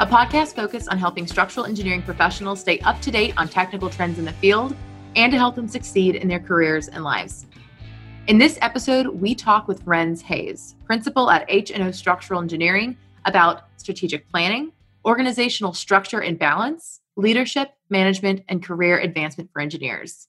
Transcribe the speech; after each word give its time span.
a 0.00 0.06
podcast 0.06 0.54
focused 0.54 0.88
on 0.88 0.96
helping 0.96 1.26
structural 1.26 1.66
engineering 1.66 2.02
professionals 2.02 2.60
stay 2.60 2.78
up 2.80 3.00
to 3.00 3.10
date 3.10 3.34
on 3.36 3.48
technical 3.48 3.90
trends 3.90 4.16
in 4.16 4.24
the 4.24 4.32
field 4.34 4.76
and 5.16 5.32
to 5.32 5.38
help 5.38 5.56
them 5.56 5.66
succeed 5.66 6.14
in 6.14 6.28
their 6.28 6.38
careers 6.38 6.86
and 6.86 7.02
lives. 7.02 7.46
In 8.28 8.38
this 8.38 8.58
episode, 8.62 9.08
we 9.08 9.34
talk 9.34 9.66
with 9.66 9.82
Rens 9.84 10.22
Hayes, 10.22 10.76
principal 10.84 11.30
at 11.30 11.44
H&O 11.48 11.90
Structural 11.90 12.40
Engineering, 12.40 12.96
about 13.24 13.64
strategic 13.76 14.28
planning, 14.30 14.70
organizational 15.04 15.72
structure 15.72 16.20
and 16.20 16.38
balance, 16.38 17.00
leadership, 17.16 17.72
management, 17.90 18.44
and 18.48 18.62
career 18.62 19.00
advancement 19.00 19.50
for 19.52 19.60
engineers. 19.60 20.28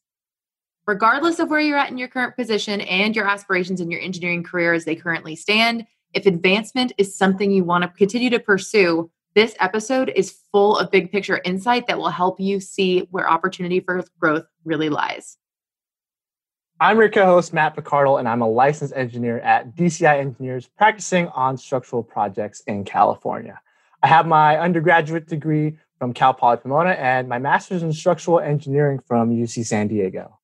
Regardless 0.87 1.37
of 1.37 1.51
where 1.51 1.59
you're 1.59 1.77
at 1.77 1.91
in 1.91 1.99
your 1.99 2.07
current 2.07 2.35
position 2.35 2.81
and 2.81 3.15
your 3.15 3.27
aspirations 3.27 3.81
in 3.81 3.91
your 3.91 4.01
engineering 4.01 4.41
career 4.41 4.73
as 4.73 4.85
they 4.85 4.95
currently 4.95 5.35
stand, 5.35 5.85
if 6.15 6.25
advancement 6.25 6.91
is 6.97 7.15
something 7.15 7.51
you 7.51 7.63
want 7.63 7.83
to 7.83 7.89
continue 7.89 8.31
to 8.31 8.39
pursue, 8.39 9.11
this 9.39 9.55
episode 9.61 10.11
is 10.17 10.37
full 10.51 10.77
of 10.77 10.91
big 10.91 11.13
picture 11.13 11.39
insight 11.45 11.87
that 11.87 11.97
will 11.97 12.09
help 12.09 12.41
you 12.41 12.59
see 12.59 13.07
where 13.09 13.29
opportunity 13.29 13.79
for 13.79 14.03
growth 14.19 14.43
really 14.65 14.89
lies. 14.89 15.37
I'm 16.81 16.97
your 16.99 17.07
co 17.07 17.25
host, 17.25 17.53
Matt 17.53 17.73
Picardal, 17.73 18.19
and 18.19 18.27
I'm 18.27 18.41
a 18.41 18.49
licensed 18.49 18.93
engineer 18.97 19.39
at 19.39 19.77
DCI 19.77 20.19
Engineers 20.19 20.67
practicing 20.77 21.29
on 21.29 21.55
structural 21.55 22.03
projects 22.03 22.59
in 22.67 22.83
California. 22.83 23.61
I 24.03 24.07
have 24.07 24.27
my 24.27 24.57
undergraduate 24.57 25.27
degree 25.27 25.77
from 25.99 26.11
Cal 26.13 26.33
Poly 26.33 26.57
Pomona 26.57 26.91
and 26.91 27.29
my 27.29 27.39
master's 27.39 27.81
in 27.81 27.93
structural 27.93 28.41
engineering 28.41 28.99
from 29.07 29.29
UC 29.29 29.65
San 29.65 29.87
Diego. 29.87 30.37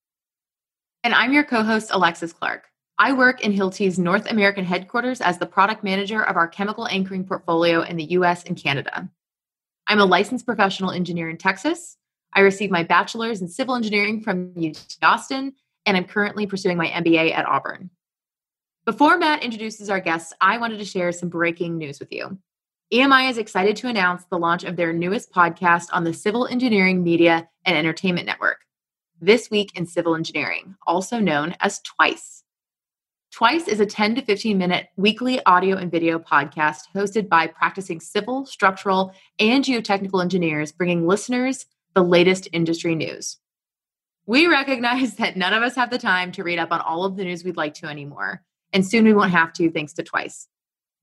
And 1.03 1.13
I'm 1.13 1.33
your 1.33 1.43
co 1.43 1.63
host, 1.63 1.89
Alexis 1.91 2.31
Clark. 2.31 2.63
I 2.97 3.11
work 3.11 3.41
in 3.41 3.51
Hilti's 3.51 3.99
North 3.99 4.31
American 4.31 4.63
headquarters 4.63 5.19
as 5.19 5.38
the 5.38 5.45
product 5.45 5.83
manager 5.83 6.23
of 6.23 6.38
our 6.38 6.47
chemical 6.47 6.88
anchoring 6.88 7.25
portfolio 7.25 7.81
in 7.81 7.97
the 7.97 8.05
US 8.11 8.45
and 8.45 8.55
Canada. 8.55 9.09
I'm 9.88 9.99
a 9.99 10.05
licensed 10.05 10.45
professional 10.45 10.91
engineer 10.91 11.29
in 11.29 11.38
Texas. 11.38 11.97
I 12.33 12.39
received 12.39 12.71
my 12.71 12.83
bachelor's 12.83 13.41
in 13.41 13.49
civil 13.49 13.75
engineering 13.75 14.21
from 14.21 14.53
UT 14.57 14.97
Austin, 15.01 15.53
and 15.85 15.97
I'm 15.97 16.05
currently 16.05 16.47
pursuing 16.47 16.77
my 16.77 16.88
MBA 16.88 17.33
at 17.33 17.45
Auburn. 17.45 17.89
Before 18.85 19.17
Matt 19.17 19.43
introduces 19.43 19.89
our 19.89 19.99
guests, 19.99 20.31
I 20.39 20.57
wanted 20.57 20.77
to 20.77 20.85
share 20.85 21.11
some 21.11 21.27
breaking 21.27 21.77
news 21.77 21.99
with 21.99 22.13
you. 22.13 22.38
EMI 22.93 23.29
is 23.29 23.38
excited 23.38 23.75
to 23.77 23.89
announce 23.89 24.23
the 24.25 24.39
launch 24.39 24.63
of 24.63 24.77
their 24.77 24.93
newest 24.93 25.33
podcast 25.33 25.88
on 25.91 26.05
the 26.05 26.13
Civil 26.13 26.47
Engineering 26.47 27.03
Media 27.03 27.49
and 27.66 27.75
Entertainment 27.75 28.25
Network, 28.25 28.59
This 29.19 29.51
Week 29.51 29.77
in 29.77 29.85
Civil 29.85 30.16
Engineering, 30.16 30.75
also 30.88 31.19
known 31.19 31.55
as 31.59 31.81
TWICE. 31.81 32.44
Twice 33.36 33.67
is 33.67 33.81
a 33.81 33.86
10 33.86 34.16
to 34.16 34.22
15 34.22 34.58
minute 34.58 34.88
weekly 34.95 35.45
audio 35.45 35.75
and 35.75 35.91
video 35.91 36.17
podcast 36.17 36.83
hosted 36.95 37.28
by 37.28 37.47
practicing 37.47 38.00
civil, 38.00 38.45
structural, 38.45 39.11
and 39.39 39.61
geotechnical 39.61 40.22
engineers, 40.22 40.72
bringing 40.72 41.05
listeners 41.05 41.66
the 41.95 42.02
latest 42.02 42.47
industry 42.53 42.95
news. 42.95 43.36
We 44.25 44.47
recognize 44.47 45.16
that 45.16 45.36
none 45.36 45.52
of 45.52 45.63
us 45.63 45.75
have 45.75 45.89
the 45.89 45.97
time 45.97 46.31
to 46.31 46.45
read 46.45 46.59
up 46.59 46.72
on 46.72 46.80
all 46.80 47.03
of 47.03 47.17
the 47.17 47.25
news 47.25 47.44
we'd 47.44 47.58
like 47.58 47.73
to 47.73 47.88
anymore, 47.88 48.41
and 48.72 48.88
soon 48.88 49.03
we 49.03 49.13
won't 49.13 49.31
have 49.31 49.51
to 49.56 49.69
thanks 49.69 49.91
to 49.95 50.03
Twice. 50.03 50.47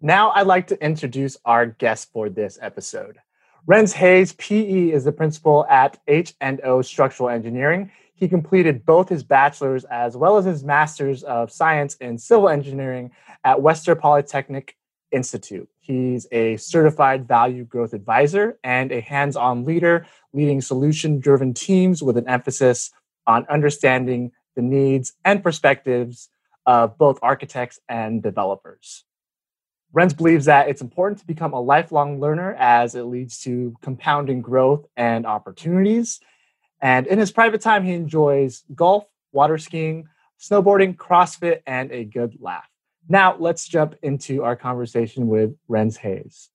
Now 0.05 0.31
I'd 0.31 0.47
like 0.47 0.67
to 0.67 0.83
introduce 0.83 1.37
our 1.45 1.65
guest 1.65 2.11
for 2.11 2.27
this 2.27 2.59
episode. 2.61 3.19
Rens 3.65 3.93
Hayes, 3.93 4.33
PE, 4.33 4.91
is 4.91 5.05
the 5.05 5.13
principal 5.13 5.65
at 5.69 5.97
H&O 6.09 6.81
Structural 6.81 7.29
Engineering. 7.29 7.89
He 8.13 8.27
completed 8.27 8.85
both 8.85 9.07
his 9.07 9.23
bachelor's 9.23 9.85
as 9.85 10.17
well 10.17 10.35
as 10.35 10.43
his 10.43 10.61
master's 10.61 11.23
of 11.23 11.53
science 11.53 11.95
in 12.01 12.17
civil 12.17 12.49
engineering 12.49 13.11
at 13.45 13.61
Worcester 13.61 13.95
Polytechnic 13.95 14.75
Institute. 15.13 15.69
He's 15.79 16.27
a 16.33 16.57
certified 16.57 17.25
value 17.25 17.63
growth 17.63 17.93
advisor 17.93 18.59
and 18.61 18.91
a 18.91 18.99
hands 18.99 19.37
on 19.37 19.63
leader, 19.63 20.05
leading 20.33 20.59
solution 20.59 21.21
driven 21.21 21.53
teams 21.53 22.03
with 22.03 22.17
an 22.17 22.27
emphasis 22.27 22.91
on 23.25 23.45
understanding 23.47 24.33
the 24.57 24.63
needs 24.63 25.13
and 25.23 25.41
perspectives 25.41 26.27
of 26.65 26.97
both 26.97 27.19
architects 27.21 27.79
and 27.87 28.21
developers. 28.21 29.05
Rens 29.93 30.13
believes 30.13 30.45
that 30.45 30.69
it's 30.69 30.81
important 30.81 31.19
to 31.19 31.27
become 31.27 31.53
a 31.53 31.61
lifelong 31.61 32.19
learner 32.19 32.55
as 32.55 32.95
it 32.95 33.03
leads 33.03 33.39
to 33.43 33.75
compounding 33.81 34.41
growth 34.41 34.87
and 34.97 35.25
opportunities. 35.27 36.19
And 36.81 37.05
in 37.05 37.19
his 37.19 37.31
private 37.31 37.61
time, 37.61 37.83
he 37.83 37.93
enjoys 37.93 38.63
golf, 38.73 39.05
water 39.31 39.59
skiing, 39.59 40.07
snowboarding, 40.41 40.95
CrossFit, 40.95 41.61
and 41.67 41.91
a 41.91 42.05
good 42.05 42.37
laugh. 42.41 42.67
Now, 43.07 43.35
let's 43.37 43.67
jump 43.67 43.95
into 44.01 44.43
our 44.43 44.55
conversation 44.55 45.27
with 45.27 45.55
Rens 45.67 45.97
Hayes. 45.97 46.49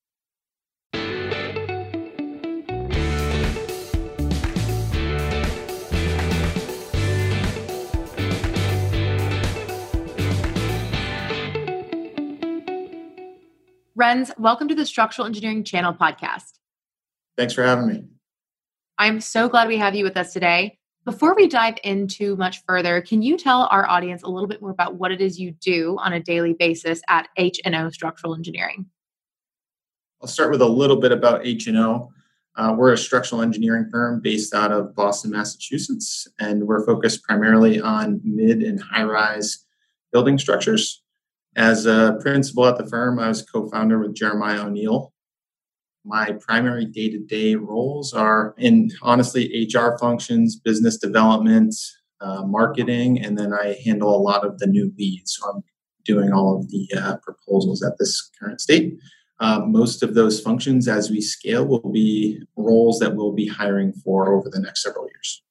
Rens, 13.98 14.30
welcome 14.38 14.68
to 14.68 14.76
the 14.76 14.86
Structural 14.86 15.26
Engineering 15.26 15.64
Channel 15.64 15.92
podcast. 15.92 16.52
Thanks 17.36 17.52
for 17.52 17.64
having 17.64 17.88
me. 17.88 18.04
I'm 18.96 19.20
so 19.20 19.48
glad 19.48 19.66
we 19.66 19.76
have 19.76 19.96
you 19.96 20.04
with 20.04 20.16
us 20.16 20.32
today. 20.32 20.78
Before 21.04 21.34
we 21.34 21.48
dive 21.48 21.78
into 21.82 22.36
much 22.36 22.62
further, 22.64 23.00
can 23.00 23.22
you 23.22 23.36
tell 23.36 23.66
our 23.72 23.88
audience 23.88 24.22
a 24.22 24.28
little 24.28 24.46
bit 24.46 24.62
more 24.62 24.70
about 24.70 24.94
what 24.94 25.10
it 25.10 25.20
is 25.20 25.40
you 25.40 25.50
do 25.50 25.98
on 26.00 26.12
a 26.12 26.20
daily 26.20 26.52
basis 26.52 27.02
at 27.08 27.26
H&O 27.36 27.90
Structural 27.90 28.36
Engineering? 28.36 28.86
I'll 30.22 30.28
start 30.28 30.52
with 30.52 30.62
a 30.62 30.68
little 30.68 31.00
bit 31.00 31.10
about 31.10 31.44
H&O. 31.44 32.12
Uh, 32.54 32.74
we're 32.78 32.92
a 32.92 32.98
structural 32.98 33.42
engineering 33.42 33.88
firm 33.90 34.20
based 34.20 34.54
out 34.54 34.70
of 34.70 34.94
Boston, 34.94 35.32
Massachusetts, 35.32 36.28
and 36.38 36.68
we're 36.68 36.86
focused 36.86 37.24
primarily 37.24 37.80
on 37.80 38.20
mid 38.22 38.62
and 38.62 38.80
high 38.80 39.02
rise 39.02 39.66
building 40.12 40.38
structures. 40.38 41.02
As 41.58 41.86
a 41.86 42.16
principal 42.20 42.66
at 42.66 42.78
the 42.78 42.86
firm, 42.86 43.18
I 43.18 43.26
was 43.26 43.42
co 43.42 43.68
founder 43.68 43.98
with 43.98 44.14
Jeremiah 44.14 44.66
O'Neill. 44.66 45.12
My 46.04 46.30
primary 46.40 46.84
day 46.84 47.10
to 47.10 47.18
day 47.18 47.56
roles 47.56 48.14
are 48.14 48.54
in 48.58 48.92
honestly 49.02 49.68
HR 49.68 49.98
functions, 49.98 50.54
business 50.54 50.98
development, 50.98 51.74
uh, 52.20 52.44
marketing, 52.44 53.20
and 53.24 53.36
then 53.36 53.52
I 53.52 53.76
handle 53.84 54.14
a 54.14 54.22
lot 54.22 54.46
of 54.46 54.60
the 54.60 54.68
new 54.68 54.92
leads. 54.96 55.36
So 55.36 55.50
I'm 55.50 55.64
doing 56.04 56.32
all 56.32 56.56
of 56.56 56.70
the 56.70 56.88
uh, 56.96 57.16
proposals 57.24 57.82
at 57.82 57.98
this 57.98 58.30
current 58.38 58.60
state. 58.60 58.96
Uh, 59.40 59.58
most 59.66 60.04
of 60.04 60.14
those 60.14 60.40
functions, 60.40 60.86
as 60.86 61.10
we 61.10 61.20
scale, 61.20 61.66
will 61.66 61.90
be 61.90 62.40
roles 62.54 63.00
that 63.00 63.16
we'll 63.16 63.32
be 63.32 63.48
hiring 63.48 63.92
for 63.92 64.32
over 64.32 64.48
the 64.48 64.60
next 64.60 64.84
several 64.84 65.08
years. 65.08 65.42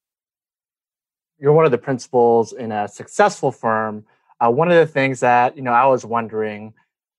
You're 1.37 1.51
one 1.51 1.65
of 1.65 1.71
the 1.71 1.77
principals 1.77 2.53
in 2.53 2.71
a 2.71 2.87
successful 2.87 3.51
firm 3.51 4.05
uh, 4.39 4.51
one 4.51 4.69
of 4.69 4.75
the 4.75 4.91
things 4.91 5.19
that 5.21 5.55
you 5.55 5.63
know 5.63 5.71
I 5.71 5.85
was 5.87 6.05
wondering, 6.05 6.73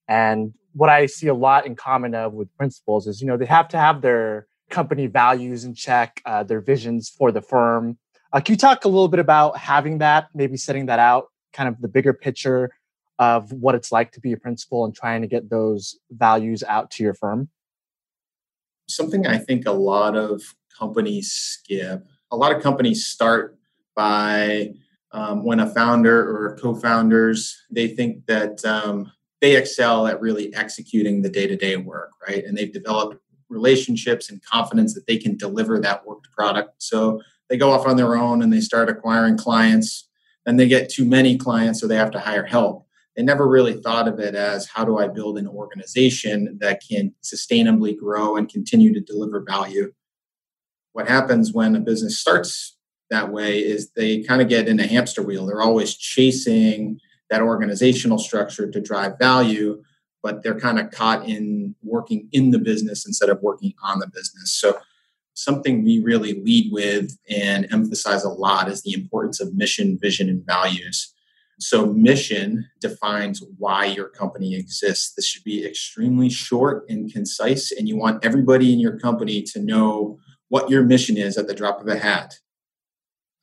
and 0.07 0.53
what 0.73 0.89
I 0.89 1.07
see 1.07 1.29
a 1.29 1.35
lot 1.35 1.67
in 1.67 1.75
common 1.75 2.15
of 2.15 2.33
with 2.33 2.55
principals 2.57 3.07
is 3.07 3.21
you 3.21 3.27
know 3.27 3.37
they 3.37 3.47
have 3.47 3.69
to 3.69 3.79
have 3.79 4.01
their 4.01 4.47
company 4.71 5.07
values 5.07 5.65
in 5.65 5.75
check, 5.75 6.21
uh, 6.27 6.43
their 6.43 6.61
visions 6.61 7.09
for 7.09 7.33
the 7.33 7.41
firm. 7.41 7.99
Uh, 8.33 8.41
can 8.41 8.53
you 8.53 8.59
talk 8.59 8.85
a 8.85 8.89
little 8.89 9.09
bit 9.09 9.21
about 9.21 9.57
having 9.57 9.99
that, 9.99 10.29
maybe 10.35 10.57
setting 10.57 10.87
that 10.87 10.99
out, 10.99 11.29
kind 11.53 11.69
of 11.69 11.81
the 11.81 11.89
bigger 11.89 12.13
picture 12.13 12.71
of 13.19 13.51
what 13.53 13.75
it's 13.75 13.91
like 13.91 14.13
to 14.13 14.21
be 14.21 14.33
a 14.33 14.37
principal 14.37 14.85
and 14.85 14.95
trying 14.95 15.23
to 15.23 15.27
get 15.27 15.51
those 15.51 15.99
values 16.11 16.63
out 16.69 16.91
to 16.91 17.03
your 17.03 17.15
firm? 17.15 17.49
Something 18.89 19.27
I 19.27 19.39
think 19.39 19.67
a 19.67 19.73
lot 19.73 20.17
of 20.17 20.43
companies 20.79 21.33
skip. 21.33 22.07
A 22.31 22.37
lot 22.37 22.55
of 22.55 22.63
companies 22.63 23.07
start 23.07 23.59
by 23.97 24.75
um, 25.13 25.45
when 25.45 25.61
a 25.61 25.71
founder 25.71 26.21
or 26.21 26.57
co-founders 26.61 27.57
they 27.71 27.89
think 27.89 28.27
that 28.27 28.65
um, 28.65 29.11
they 29.41 29.57
excel 29.57 30.07
at 30.07 30.21
really 30.21 30.55
executing 30.55 31.23
the 31.23 31.31
day-to-day 31.31 31.77
work 31.77 32.11
right 32.27 32.45
and 32.45 32.57
they've 32.57 32.73
developed 32.73 33.17
relationships 33.49 34.31
and 34.31 34.45
confidence 34.45 34.95
that 34.95 35.07
they 35.07 35.17
can 35.17 35.37
deliver 35.37 35.81
that 35.81 36.07
worked 36.07 36.31
product 36.33 36.75
so 36.79 37.21
they 37.49 37.57
go 37.57 37.71
off 37.71 37.87
on 37.87 37.97
their 37.97 38.17
own 38.17 38.43
and 38.43 38.53
they 38.53 38.61
start 38.61 38.89
acquiring 38.89 39.37
clients. 39.37 40.05
and 40.47 40.59
they 40.59 40.67
get 40.67 40.89
too 40.89 41.05
many 41.05 41.37
clients, 41.37 41.79
so 41.79 41.87
they 41.87 41.97
have 41.97 42.11
to 42.11 42.19
hire 42.19 42.47
help. 42.47 42.87
They 43.15 43.23
never 43.23 43.47
really 43.47 43.75
thought 43.83 44.09
of 44.09 44.19
it 44.19 44.35
as 44.35 44.67
how 44.67 44.83
do 44.83 44.97
I 44.97 45.07
build 45.07 45.37
an 45.37 45.47
organization 45.47 46.57
that 46.63 46.81
can 46.89 47.15
sustainably 47.23 47.95
grow 47.95 48.37
and 48.37 48.49
continue 48.49 48.95
to 48.95 49.01
deliver 49.01 49.45
value. 49.47 49.93
What 50.95 51.07
happens 51.07 51.53
when 51.53 51.77
a 51.77 51.81
business 51.81 52.19
starts 52.19 52.78
that 53.11 53.33
way 53.33 53.59
is 53.59 53.91
they 53.91 54.23
kind 54.23 54.43
of 54.43 54.49
get 54.49 54.69
in 54.69 54.81
a 54.81 54.87
hamster 54.87 55.23
wheel. 55.23 55.47
They're 55.47 55.63
always 55.63 55.95
chasing 55.97 57.01
that 57.31 57.43
organizational 57.43 58.19
structure 58.19 58.71
to 58.71 58.81
drive 58.81 59.19
value, 59.19 59.83
but 60.23 60.43
they're 60.43 60.59
kind 60.59 60.79
of 60.79 60.91
caught 60.91 61.29
in 61.29 61.75
working 61.83 62.29
in 62.33 62.51
the 62.51 62.59
business 62.59 63.07
instead 63.07 63.29
of 63.29 63.43
working 63.43 63.75
on 63.83 63.99
the 63.99 64.07
business. 64.07 64.53
So 64.53 64.79
something 65.39 65.85
we 65.85 66.01
really 66.01 66.35
lead 66.43 66.73
with 66.73 67.17
and 67.31 67.73
emphasize 67.73 68.25
a 68.25 68.29
lot 68.29 68.69
is 68.69 68.83
the 68.83 68.93
importance 68.93 69.41
of 69.41 69.55
mission, 69.55 69.99
vision, 70.01 70.29
and 70.29 70.45
values. 70.45 71.15
So, 71.61 71.87
mission 71.87 72.69
defines 72.81 73.43
why 73.59 73.87
your 73.87 74.09
company 74.09 74.55
exists. 74.55 75.15
This 75.15 75.27
should 75.27 75.43
be 75.43 75.67
extremely 75.67 76.29
short 76.29 76.85
and 76.89 77.13
concise, 77.13 77.73
and 77.73 77.89
you 77.89 77.97
want 77.97 78.25
everybody 78.25 78.73
in 78.73 78.79
your 78.79 78.97
company 78.99 79.43
to 79.43 79.61
know 79.61 80.19
what 80.51 80.71
your 80.71 80.85
mission 80.85 81.17
is 81.17 81.37
at 81.37 81.49
the 81.49 81.55
drop 81.55 81.81
of 81.81 81.89
a 81.89 81.99
hat. 81.99 82.39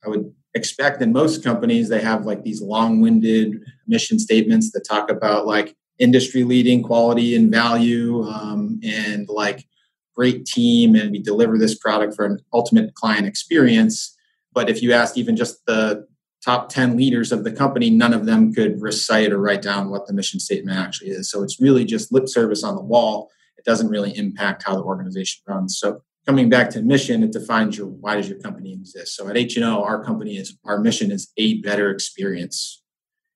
I 0.06 0.08
would 0.08 0.32
expect 0.54 1.02
in 1.02 1.12
most 1.12 1.42
companies, 1.42 1.88
they 1.88 2.00
have 2.00 2.24
like 2.24 2.42
these 2.42 2.62
long 2.62 3.00
winded 3.00 3.56
mission 3.86 4.18
statements 4.18 4.72
that 4.72 4.86
talk 4.88 5.10
about 5.10 5.46
like 5.46 5.76
industry 5.98 6.44
leading 6.44 6.82
quality 6.82 7.34
and 7.34 7.50
value 7.50 8.22
um, 8.24 8.80
and 8.84 9.28
like 9.28 9.66
great 10.14 10.46
team 10.46 10.94
and 10.94 11.10
we 11.10 11.18
deliver 11.18 11.58
this 11.58 11.74
product 11.74 12.14
for 12.14 12.24
an 12.24 12.38
ultimate 12.52 12.94
client 12.94 13.26
experience. 13.26 14.16
But 14.52 14.70
if 14.70 14.82
you 14.82 14.92
asked 14.92 15.18
even 15.18 15.36
just 15.36 15.64
the 15.66 16.06
top 16.42 16.68
10 16.68 16.96
leaders 16.96 17.32
of 17.32 17.44
the 17.44 17.50
company, 17.50 17.90
none 17.90 18.14
of 18.14 18.24
them 18.24 18.54
could 18.54 18.80
recite 18.80 19.32
or 19.32 19.38
write 19.38 19.62
down 19.62 19.90
what 19.90 20.06
the 20.06 20.12
mission 20.12 20.38
statement 20.40 20.78
actually 20.78 21.10
is. 21.10 21.30
So 21.30 21.42
it's 21.42 21.60
really 21.60 21.84
just 21.84 22.12
lip 22.12 22.28
service 22.28 22.62
on 22.62 22.76
the 22.76 22.82
wall. 22.82 23.30
It 23.58 23.64
doesn't 23.64 23.88
really 23.88 24.16
impact 24.16 24.62
how 24.62 24.76
the 24.76 24.82
organization 24.82 25.42
runs. 25.46 25.78
So 25.78 26.02
coming 26.26 26.48
back 26.48 26.70
to 26.70 26.82
mission, 26.82 27.22
it 27.22 27.32
defines 27.32 27.78
your 27.78 27.86
why 27.86 28.16
does 28.16 28.28
your 28.28 28.38
company 28.40 28.72
exist. 28.72 29.14
So 29.14 29.28
at 29.28 29.36
H&O, 29.36 29.82
our 29.82 30.04
company 30.04 30.36
is 30.36 30.58
our 30.64 30.78
mission 30.80 31.10
is 31.10 31.32
a 31.36 31.60
better 31.60 31.90
experience. 31.90 32.82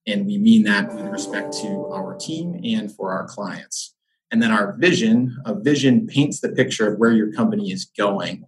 And 0.06 0.26
we 0.26 0.38
mean 0.38 0.64
that 0.64 0.92
with 0.92 1.06
respect 1.06 1.52
to 1.58 1.86
our 1.92 2.16
team 2.16 2.60
and 2.64 2.94
for 2.94 3.12
our 3.12 3.26
clients. 3.28 3.94
And 4.32 4.42
then 4.42 4.50
our 4.50 4.76
vision, 4.78 5.36
a 5.44 5.54
vision 5.54 6.06
paints 6.06 6.40
the 6.40 6.50
picture 6.50 6.92
of 6.92 6.98
where 6.98 7.12
your 7.12 7.32
company 7.32 7.70
is 7.70 7.84
going. 7.84 8.44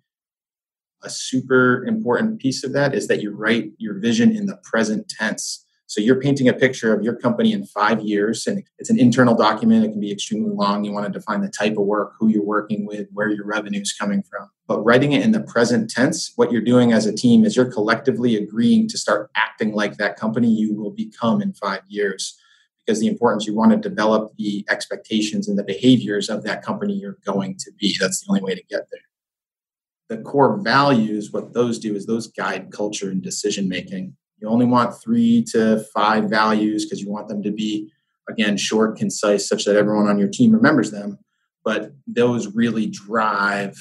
A 1.03 1.11
super 1.11 1.85
important 1.85 2.41
piece 2.41 2.65
of 2.65 2.73
that 2.73 2.95
is 2.95 3.09
that 3.09 3.21
you 3.21 3.33
write 3.33 3.73
your 3.79 3.99
vision 3.99 4.35
in 4.35 4.47
the 4.47 4.59
present 4.63 5.09
tense. 5.09 5.62
So 5.93 6.01
you're 6.01 6.19
painting 6.19 6.49
a 6.49 6.55
picture 6.55 6.95
of 6.95 7.03
your 7.03 7.15
company 7.15 7.53
in 7.53 7.67
five 7.67 8.01
years, 8.01 8.47
and 8.47 8.65
it's 8.79 8.89
an 8.89 8.99
internal 8.99 9.35
document. 9.35 9.85
It 9.85 9.91
can 9.91 10.01
be 10.01 10.11
extremely 10.11 10.49
long. 10.49 10.85
You 10.85 10.93
want 10.93 11.05
to 11.05 11.13
define 11.13 11.43
the 11.43 11.51
type 11.51 11.73
of 11.73 11.85
work, 11.85 12.15
who 12.19 12.29
you're 12.29 12.43
working 12.43 12.87
with, 12.87 13.09
where 13.13 13.29
your 13.29 13.45
revenue 13.45 13.83
is 13.83 13.93
coming 13.93 14.23
from. 14.23 14.49
But 14.67 14.83
writing 14.85 15.13
it 15.13 15.23
in 15.23 15.33
the 15.33 15.43
present 15.43 15.91
tense, 15.91 16.33
what 16.37 16.51
you're 16.51 16.63
doing 16.63 16.95
as 16.95 17.05
a 17.05 17.15
team 17.15 17.45
is 17.45 17.57
you're 17.57 17.71
collectively 17.71 18.37
agreeing 18.37 18.89
to 18.89 18.97
start 18.97 19.31
acting 19.37 19.75
like 19.75 19.99
that 19.99 20.17
company 20.17 20.49
you 20.49 20.75
will 20.75 20.93
become 20.93 21.43
in 21.43 21.53
five 21.53 21.83
years 21.89 22.39
because 22.87 22.99
the 22.99 23.07
importance 23.07 23.47
you 23.47 23.55
want 23.55 23.73
to 23.73 23.77
develop 23.77 24.33
the 24.39 24.65
expectations 24.71 25.47
and 25.47 25.59
the 25.59 25.63
behaviors 25.63 26.31
of 26.31 26.43
that 26.45 26.63
company 26.63 26.95
you're 26.95 27.19
going 27.27 27.55
to 27.59 27.71
be. 27.79 27.95
That's 28.01 28.21
the 28.21 28.31
only 28.31 28.41
way 28.41 28.55
to 28.55 28.63
get 28.71 28.87
there. 28.91 30.17
The 30.17 30.23
core 30.23 30.57
values, 30.57 31.33
what 31.33 31.53
those 31.53 31.79
do 31.79 31.95
is 31.95 32.07
those 32.07 32.29
guide 32.29 32.73
culture 32.73 33.11
and 33.11 33.23
decision 33.23 33.69
making. 33.69 34.17
You 34.43 34.49
only 34.49 34.67
want 34.67 35.01
three 35.01 35.45
to 35.53 35.85
five 35.95 36.25
values 36.25 36.85
because 36.85 37.01
you 37.01 37.09
want 37.09 37.29
them 37.29 37.45
to 37.45 37.53
be, 37.53 37.93
again, 38.29 38.57
short, 38.57 38.97
concise, 38.97 39.49
such 39.49 39.65
that 39.67 39.77
everyone 39.77 40.09
on 40.09 40.19
your 40.19 40.29
team 40.29 40.51
remembers 40.51 40.91
them. 40.91 41.21
But 41.65 41.93
those 42.09 42.49
really 42.49 42.87
drive 42.89 43.77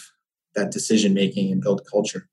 that 0.53 0.69
decision 0.71 1.15
making 1.15 1.51
and 1.51 1.63
build 1.63 1.81
culture. 1.91 2.29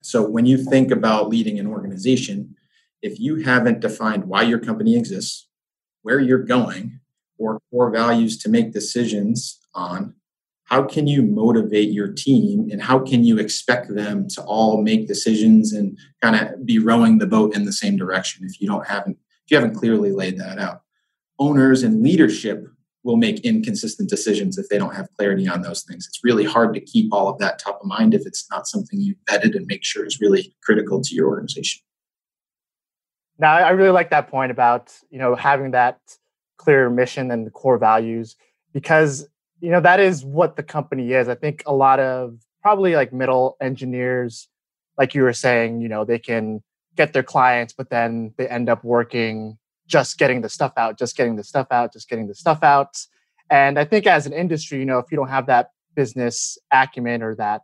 So 0.00 0.22
when 0.22 0.46
you 0.46 0.58
think 0.58 0.92
about 0.92 1.28
leading 1.28 1.58
an 1.58 1.66
organization, 1.66 2.54
if 3.02 3.18
you 3.18 3.42
haven't 3.42 3.80
defined 3.80 4.26
why 4.26 4.42
your 4.42 4.60
company 4.60 4.96
exists, 4.96 5.48
where 6.02 6.20
you're 6.20 6.44
going 6.44 7.00
or 7.36 7.60
core 7.70 7.90
values 7.90 8.38
to 8.38 8.48
make 8.48 8.72
decisions 8.72 9.58
on 9.74 10.14
how 10.72 10.82
can 10.82 11.06
you 11.06 11.22
motivate 11.22 11.90
your 11.90 12.08
team 12.08 12.70
and 12.72 12.80
how 12.80 12.98
can 12.98 13.22
you 13.22 13.38
expect 13.38 13.94
them 13.94 14.26
to 14.26 14.42
all 14.44 14.80
make 14.80 15.06
decisions 15.06 15.70
and 15.74 15.98
kind 16.22 16.34
of 16.34 16.64
be 16.64 16.78
rowing 16.78 17.18
the 17.18 17.26
boat 17.26 17.54
in 17.54 17.66
the 17.66 17.72
same 17.74 17.94
direction 17.94 18.42
if 18.46 18.58
you 18.58 18.66
don't 18.66 18.86
haven't 18.86 19.18
if 19.44 19.50
you 19.50 19.56
haven't 19.58 19.74
clearly 19.74 20.12
laid 20.12 20.38
that 20.38 20.58
out? 20.58 20.80
Owners 21.38 21.82
and 21.82 22.02
leadership 22.02 22.66
will 23.02 23.18
make 23.18 23.40
inconsistent 23.40 24.08
decisions 24.08 24.56
if 24.56 24.66
they 24.70 24.78
don't 24.78 24.94
have 24.94 25.12
clarity 25.18 25.46
on 25.46 25.60
those 25.60 25.82
things. 25.82 26.06
It's 26.06 26.24
really 26.24 26.44
hard 26.44 26.72
to 26.72 26.80
keep 26.80 27.12
all 27.12 27.28
of 27.28 27.38
that 27.40 27.58
top 27.58 27.80
of 27.82 27.86
mind 27.86 28.14
if 28.14 28.22
it's 28.24 28.48
not 28.50 28.66
something 28.66 28.98
you've 28.98 29.18
vetted 29.28 29.54
and 29.54 29.66
make 29.66 29.84
sure 29.84 30.06
is 30.06 30.22
really 30.22 30.54
critical 30.62 31.02
to 31.02 31.14
your 31.14 31.28
organization. 31.28 31.82
Now, 33.38 33.56
I 33.56 33.70
really 33.72 33.90
like 33.90 34.08
that 34.08 34.28
point 34.28 34.50
about 34.50 34.90
you 35.10 35.18
know 35.18 35.34
having 35.34 35.72
that 35.72 36.00
clear 36.56 36.88
mission 36.88 37.30
and 37.30 37.46
the 37.46 37.50
core 37.50 37.76
values 37.76 38.36
because 38.72 39.28
you 39.62 39.70
know 39.70 39.80
that 39.80 40.00
is 40.00 40.24
what 40.24 40.56
the 40.56 40.62
company 40.62 41.12
is. 41.12 41.28
I 41.28 41.36
think 41.36 41.62
a 41.66 41.72
lot 41.72 42.00
of 42.00 42.34
probably 42.62 42.96
like 42.96 43.12
middle 43.12 43.56
engineers, 43.60 44.48
like 44.98 45.14
you 45.14 45.22
were 45.22 45.32
saying, 45.32 45.80
you 45.80 45.88
know, 45.88 46.04
they 46.04 46.18
can 46.18 46.62
get 46.96 47.12
their 47.12 47.22
clients, 47.22 47.72
but 47.72 47.88
then 47.88 48.34
they 48.36 48.48
end 48.48 48.68
up 48.68 48.82
working 48.82 49.56
just 49.86 50.18
getting 50.18 50.40
the 50.40 50.48
stuff 50.48 50.72
out, 50.76 50.98
just 50.98 51.16
getting 51.16 51.36
the 51.36 51.44
stuff 51.44 51.68
out, 51.70 51.92
just 51.92 52.08
getting 52.08 52.26
the 52.26 52.34
stuff 52.34 52.62
out. 52.64 52.98
And 53.50 53.78
I 53.78 53.84
think 53.84 54.06
as 54.06 54.26
an 54.26 54.32
industry, 54.32 54.80
you 54.80 54.84
know, 54.84 54.98
if 54.98 55.06
you 55.12 55.16
don't 55.16 55.28
have 55.28 55.46
that 55.46 55.70
business 55.94 56.58
acumen 56.72 57.22
or 57.22 57.36
that 57.36 57.62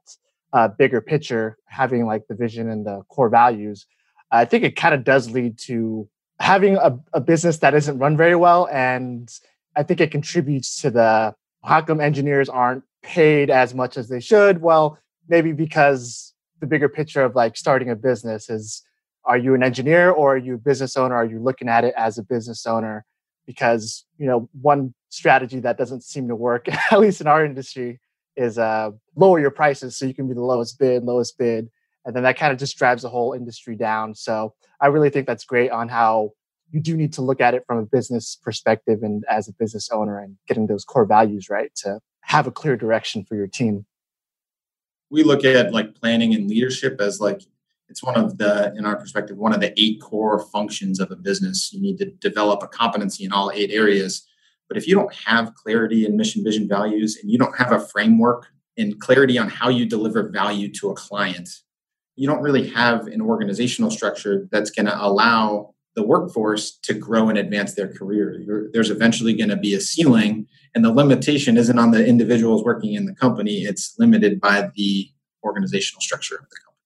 uh, 0.53 0.69
bigger 0.69 1.00
picture, 1.00 1.59
having 1.67 2.06
like 2.06 2.29
the 2.29 2.35
vision 2.35 2.71
and 2.71 2.87
the 2.87 3.03
core 3.09 3.29
values, 3.29 3.87
I 4.31 4.45
think 4.45 4.62
it 4.62 4.77
kind 4.77 4.95
of 4.95 5.03
does 5.03 5.31
lead 5.31 5.59
to 5.61 6.09
having 6.39 6.77
a, 6.77 6.97
a 7.12 7.21
business 7.21 7.59
that 7.59 7.75
isn't 7.75 7.99
run 7.99 8.17
very 8.17 8.37
well. 8.37 8.69
And 8.71 9.29
I 9.75 9.83
think 9.83 10.00
it 10.00 10.12
contributes 10.12 10.81
to 10.83 10.91
the 10.91 11.35
how 11.69 11.81
come 11.81 12.00
engineers 12.00 12.49
aren't 12.49 12.85
paid 13.03 13.50
as 13.50 13.75
much 13.75 13.97
as 13.97 14.09
they 14.09 14.20
should? 14.20 14.61
Well, 14.61 14.99
maybe 15.29 15.53
because 15.53 16.35
the 16.61 16.67
bigger 16.67 16.88
picture 16.88 17.23
of 17.23 17.35
like 17.35 17.56
starting 17.56 17.91
a 17.91 17.97
business 17.97 18.50
is 18.50 18.82
are 19.25 19.38
you 19.38 19.55
an 19.55 19.62
engineer 19.62 20.11
or 20.11 20.35
are 20.35 20.38
you 20.38 20.55
a 20.55 20.59
business 20.59 20.97
owner? 20.97 21.14
Are 21.14 21.25
you 21.25 21.38
looking 21.38 21.69
at 21.69 21.85
it 21.85 21.95
as 21.97 22.19
a 22.19 22.23
business 22.23 22.66
owner? 22.66 23.04
Because, 23.47 24.04
you 24.16 24.26
know, 24.26 24.49
one 24.61 24.95
strategy 25.11 25.61
that 25.61 25.78
doesn't 25.78 26.02
seem 26.02 26.28
to 26.28 26.35
work, 26.35 26.66
at 26.93 26.99
least 26.99 27.21
in 27.21 27.26
our 27.26 27.45
industry, 27.45 28.00
is 28.37 28.59
uh, 28.59 28.90
lower 29.16 29.38
your 29.38 29.50
prices 29.50 29.97
so 29.97 30.07
you 30.07 30.14
can 30.14 30.28
be 30.28 30.35
the 30.35 30.40
lowest 30.40 30.78
bid, 30.78 31.04
lowest 31.04 31.37
bid, 31.38 31.69
and 32.09 32.16
then 32.16 32.23
that 32.23 32.38
kind 32.38 32.52
of 32.52 32.59
just 32.59 32.78
drives 32.78 33.02
the 33.02 33.09
whole 33.09 33.35
industry 33.35 33.76
down 33.76 34.14
so 34.14 34.54
i 34.81 34.87
really 34.87 35.11
think 35.11 35.26
that's 35.26 35.45
great 35.45 35.71
on 35.71 35.88
how 35.88 36.31
you 36.71 36.81
do 36.81 36.97
need 36.97 37.13
to 37.15 37.23
look 37.23 37.41
at 37.41 37.55
it 37.55 37.65
from 37.67 37.79
a 37.79 37.87
business 37.87 38.37
perspective 38.43 39.03
and 39.03 39.25
as 39.29 39.49
a 39.49 39.53
business 39.53 39.89
owner 39.91 40.19
and 40.19 40.37
getting 40.47 40.67
those 40.67 40.85
core 40.85 41.07
values 41.07 41.49
right 41.49 41.75
to 41.77 42.01
have 42.23 42.47
a 42.47 42.51
clear 42.51 42.77
direction 42.77 43.25
for 43.25 43.37
your 43.37 43.47
team. 43.47 43.87
We 45.11 45.23
look 45.23 45.45
at 45.45 45.73
like 45.73 45.95
planning 45.95 46.35
and 46.35 46.49
leadership 46.49 47.01
as 47.01 47.21
like 47.21 47.43
it's 47.89 48.03
one 48.03 48.17
of 48.17 48.37
the 48.37 48.75
in 48.77 48.85
our 48.85 48.97
perspective 48.97 49.39
one 49.39 49.55
of 49.55 49.61
the 49.61 49.73
eight 49.81 50.01
core 50.03 50.39
functions 50.39 51.01
of 51.01 51.11
a 51.11 51.17
business. 51.17 51.73
You 51.73 51.81
need 51.81 51.99
to 51.99 52.07
develop 52.07 52.63
a 52.63 52.69
competency 52.69 53.25
in 53.25 53.33
all 53.33 53.51
eight 53.53 53.71
areas. 53.71 54.27
But 54.69 54.77
if 54.77 54.87
you 54.87 54.95
don't 54.95 55.15
have 55.15 55.55
clarity 55.55 56.05
in 56.05 56.17
mission 56.17 56.45
vision 56.45 56.69
values 56.69 57.17
and 57.21 57.31
you 57.31 57.39
don't 57.39 57.57
have 57.57 57.73
a 57.73 57.81
framework 57.81 58.49
and 58.77 59.01
clarity 59.01 59.39
on 59.39 59.49
how 59.49 59.71
you 59.71 59.87
deliver 59.87 60.29
value 60.29 60.71
to 60.75 60.91
a 60.91 60.95
client 60.95 61.49
you 62.19 62.27
don't 62.27 62.43
really 62.43 62.69
have 62.71 63.07
an 63.07 63.21
organizational 63.21 63.93
structure 63.93 64.49
that's 64.51 64.73
going 64.73 64.87
to 64.87 65.01
allow 65.01 65.73
the 65.99 66.07
workforce 66.07 66.78
to 66.85 66.95
grow 66.95 67.28
and 67.28 67.37
advance 67.37 67.75
their 67.75 67.93
career. 67.93 68.40
There's 68.73 68.88
eventually 68.88 69.33
going 69.33 69.50
to 69.50 69.57
be 69.57 69.75
a 69.75 69.81
ceiling, 69.81 70.47
and 70.73 70.85
the 70.85 70.93
limitation 70.93 71.57
isn't 71.57 71.76
on 71.76 71.90
the 71.90 72.07
individuals 72.07 72.62
working 72.62 72.95
in 72.95 73.05
the 73.05 73.17
company, 73.17 73.64
it's 73.64 73.97
limited 73.99 74.40
by 74.40 74.71
the 74.76 75.11
organizational 75.43 76.00
structure 76.00 76.37
of 76.37 76.43
the 76.43 76.57
company. 76.64 76.76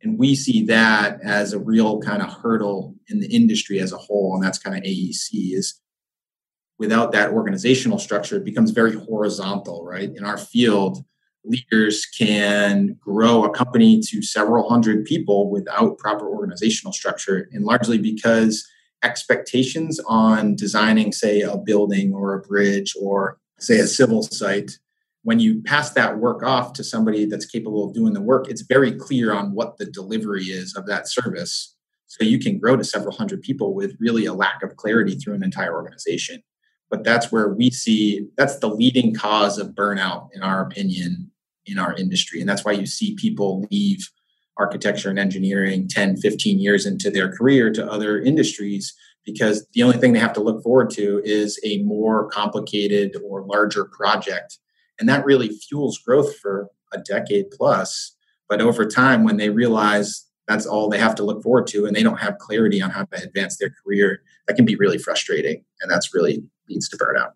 And 0.00 0.18
we 0.18 0.34
see 0.34 0.64
that 0.64 1.20
as 1.20 1.52
a 1.52 1.58
real 1.58 2.00
kind 2.00 2.22
of 2.22 2.32
hurdle 2.32 2.94
in 3.08 3.20
the 3.20 3.26
industry 3.26 3.80
as 3.80 3.92
a 3.92 3.98
whole, 3.98 4.34
and 4.34 4.42
that's 4.42 4.58
kind 4.58 4.74
of 4.74 4.82
AEC 4.82 5.52
is 5.52 5.78
without 6.78 7.12
that 7.12 7.32
organizational 7.32 7.98
structure, 7.98 8.38
it 8.38 8.46
becomes 8.46 8.70
very 8.70 8.94
horizontal, 8.94 9.84
right? 9.84 10.10
In 10.16 10.24
our 10.24 10.38
field, 10.38 11.04
leaders 11.44 12.04
can 12.06 12.96
grow 13.00 13.44
a 13.44 13.50
company 13.50 14.00
to 14.00 14.22
several 14.22 14.68
hundred 14.68 15.04
people 15.04 15.50
without 15.50 15.98
proper 15.98 16.28
organizational 16.28 16.92
structure, 16.92 17.48
and 17.52 17.64
largely 17.64 17.98
because 17.98 18.66
expectations 19.02 20.00
on 20.06 20.56
designing, 20.56 21.12
say, 21.12 21.40
a 21.40 21.56
building 21.56 22.12
or 22.12 22.34
a 22.34 22.40
bridge 22.40 22.94
or, 23.00 23.38
say, 23.58 23.78
a 23.78 23.86
civil 23.86 24.22
site 24.22 24.78
when 25.28 25.40
you 25.40 25.62
pass 25.62 25.90
that 25.90 26.18
work 26.18 26.42
off 26.42 26.72
to 26.72 26.84
somebody 26.84 27.26
that's 27.26 27.44
capable 27.44 27.84
of 27.84 27.92
doing 27.94 28.14
the 28.14 28.20
work, 28.22 28.48
it's 28.48 28.62
very 28.62 28.92
clear 28.92 29.32
on 29.32 29.52
what 29.52 29.76
the 29.76 29.84
delivery 29.84 30.44
is 30.44 30.74
of 30.74 30.86
that 30.86 31.06
service. 31.08 31.74
So 32.06 32.24
you 32.24 32.38
can 32.38 32.58
grow 32.58 32.76
to 32.76 32.84
several 32.84 33.14
hundred 33.14 33.42
people 33.42 33.74
with 33.74 33.94
really 34.00 34.24
a 34.24 34.32
lack 34.32 34.62
of 34.62 34.76
clarity 34.76 35.16
through 35.16 35.34
an 35.34 35.44
entire 35.44 35.74
organization. 35.74 36.42
But 36.90 37.04
that's 37.04 37.30
where 37.30 37.48
we 37.48 37.70
see 37.70 38.28
that's 38.36 38.58
the 38.58 38.68
leading 38.68 39.14
cause 39.14 39.58
of 39.58 39.68
burnout, 39.68 40.28
in 40.34 40.42
our 40.42 40.62
opinion, 40.62 41.30
in 41.66 41.78
our 41.78 41.94
industry. 41.94 42.40
And 42.40 42.48
that's 42.48 42.64
why 42.64 42.72
you 42.72 42.86
see 42.86 43.14
people 43.14 43.66
leave 43.70 44.10
architecture 44.56 45.10
and 45.10 45.18
engineering 45.18 45.86
10, 45.88 46.16
15 46.16 46.58
years 46.58 46.86
into 46.86 47.10
their 47.10 47.30
career 47.30 47.70
to 47.72 47.90
other 47.90 48.18
industries 48.20 48.94
because 49.24 49.66
the 49.74 49.82
only 49.82 49.98
thing 49.98 50.12
they 50.12 50.18
have 50.18 50.32
to 50.32 50.42
look 50.42 50.62
forward 50.62 50.90
to 50.90 51.20
is 51.24 51.60
a 51.62 51.82
more 51.82 52.28
complicated 52.30 53.14
or 53.24 53.44
larger 53.44 53.84
project. 53.84 54.58
And 54.98 55.08
that 55.08 55.24
really 55.24 55.48
fuels 55.48 55.98
growth 55.98 56.36
for 56.38 56.68
a 56.92 56.98
decade 56.98 57.50
plus. 57.50 58.16
But 58.48 58.62
over 58.62 58.86
time, 58.86 59.24
when 59.24 59.36
they 59.36 59.50
realize 59.50 60.24
that's 60.48 60.64
all 60.64 60.88
they 60.88 60.98
have 60.98 61.14
to 61.16 61.24
look 61.24 61.42
forward 61.42 61.66
to 61.68 61.84
and 61.84 61.94
they 61.94 62.02
don't 62.02 62.20
have 62.20 62.38
clarity 62.38 62.80
on 62.80 62.90
how 62.90 63.04
to 63.04 63.22
advance 63.22 63.58
their 63.58 63.70
career, 63.84 64.22
that 64.46 64.56
can 64.56 64.64
be 64.64 64.76
really 64.76 64.98
frustrating. 64.98 65.62
And 65.82 65.90
that's 65.90 66.14
really 66.14 66.42
leads 66.68 66.88
to 66.88 66.96
burnout. 66.96 67.32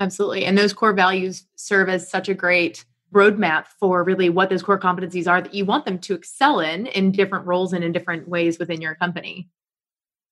Absolutely. 0.00 0.44
And 0.44 0.58
those 0.58 0.72
core 0.72 0.92
values 0.92 1.46
serve 1.56 1.88
as 1.88 2.10
such 2.10 2.28
a 2.28 2.34
great 2.34 2.84
roadmap 3.12 3.66
for 3.78 4.02
really 4.02 4.28
what 4.28 4.50
those 4.50 4.62
core 4.62 4.78
competencies 4.78 5.28
are 5.28 5.40
that 5.40 5.54
you 5.54 5.64
want 5.64 5.84
them 5.84 5.98
to 6.00 6.14
excel 6.14 6.58
in 6.60 6.86
in 6.88 7.12
different 7.12 7.46
roles 7.46 7.72
and 7.72 7.84
in 7.84 7.92
different 7.92 8.28
ways 8.28 8.58
within 8.58 8.80
your 8.80 8.96
company. 8.96 9.48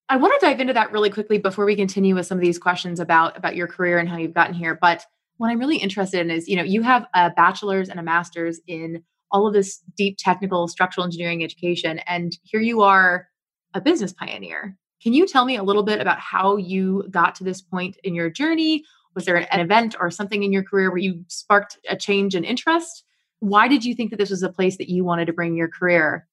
I 0.09 0.17
want 0.17 0.39
to 0.39 0.45
dive 0.45 0.61
into 0.61 0.73
that 0.75 0.91
really 0.91 1.09
quickly 1.09 1.39
before 1.39 1.65
we 1.65 1.77
continue 1.77 2.15
with 2.15 2.27
some 2.27 2.37
of 2.37 2.43
these 2.43 2.59
questions 2.59 2.99
about 2.99 3.37
about 3.37 3.57
your 3.57 3.69
career 3.69 3.99
and 3.99 4.09
how 4.09 4.17
you've 4.17 4.35
gotten 4.35 4.55
here. 4.55 4.77
But 4.81 5.05
what 5.37 5.49
I'm 5.49 5.59
really 5.59 5.79
interested 5.79 6.21
in 6.21 6.31
is, 6.31 6.49
you 6.49 6.57
know, 6.57 6.62
you 6.62 6.83
have 6.83 7.07
a 7.15 7.31
bachelor's 7.31 7.89
and 7.89 7.99
a 7.99 8.03
master's 8.03 8.61
in 8.67 9.03
all 9.31 9.47
of 9.47 9.55
this 9.55 9.79
deep 9.97 10.17
technical 10.19 10.69
structural 10.69 11.05
engineering 11.05 11.43
education, 11.43 12.01
and 12.01 12.37
here 12.43 12.61
you 12.61 12.83
are, 12.83 13.29
a 13.75 13.81
business 13.81 14.12
pioneer. 14.12 14.77
Can 15.02 15.12
you 15.12 15.26
tell 15.26 15.44
me 15.44 15.56
a 15.56 15.64
little 15.64 15.82
bit 15.82 16.00
about 16.00 16.21
how 16.21 16.56
you 16.56 17.04
got 17.11 17.35
to 17.37 17.44
this 17.44 17.61
point 17.61 17.97
in 18.04 18.14
your 18.14 18.30
journey? 18.30 18.85
Was 19.14 19.25
there 19.25 19.37
an 19.37 19.61
event 19.61 19.97
or 19.99 20.11
something 20.12 20.44
in 20.44 20.52
your 20.52 20.62
career 20.62 20.90
where 20.90 20.99
you 20.99 21.25
sparked 21.26 21.78
a 21.88 21.97
change 21.97 22.37
in 22.37 22.44
interest? 22.44 23.04
Why 23.40 23.66
did 23.66 23.85
you 23.85 23.97
think 23.97 24.11
that 24.11 24.16
this 24.16 24.30
was 24.30 24.44
a 24.44 24.49
place 24.49 24.76
that 24.78 24.88
you 24.88 25.02
wanted 25.02 25.26
to 25.26 25.32
bring 25.32 25.56
your 25.56 25.68
career? 25.68 26.28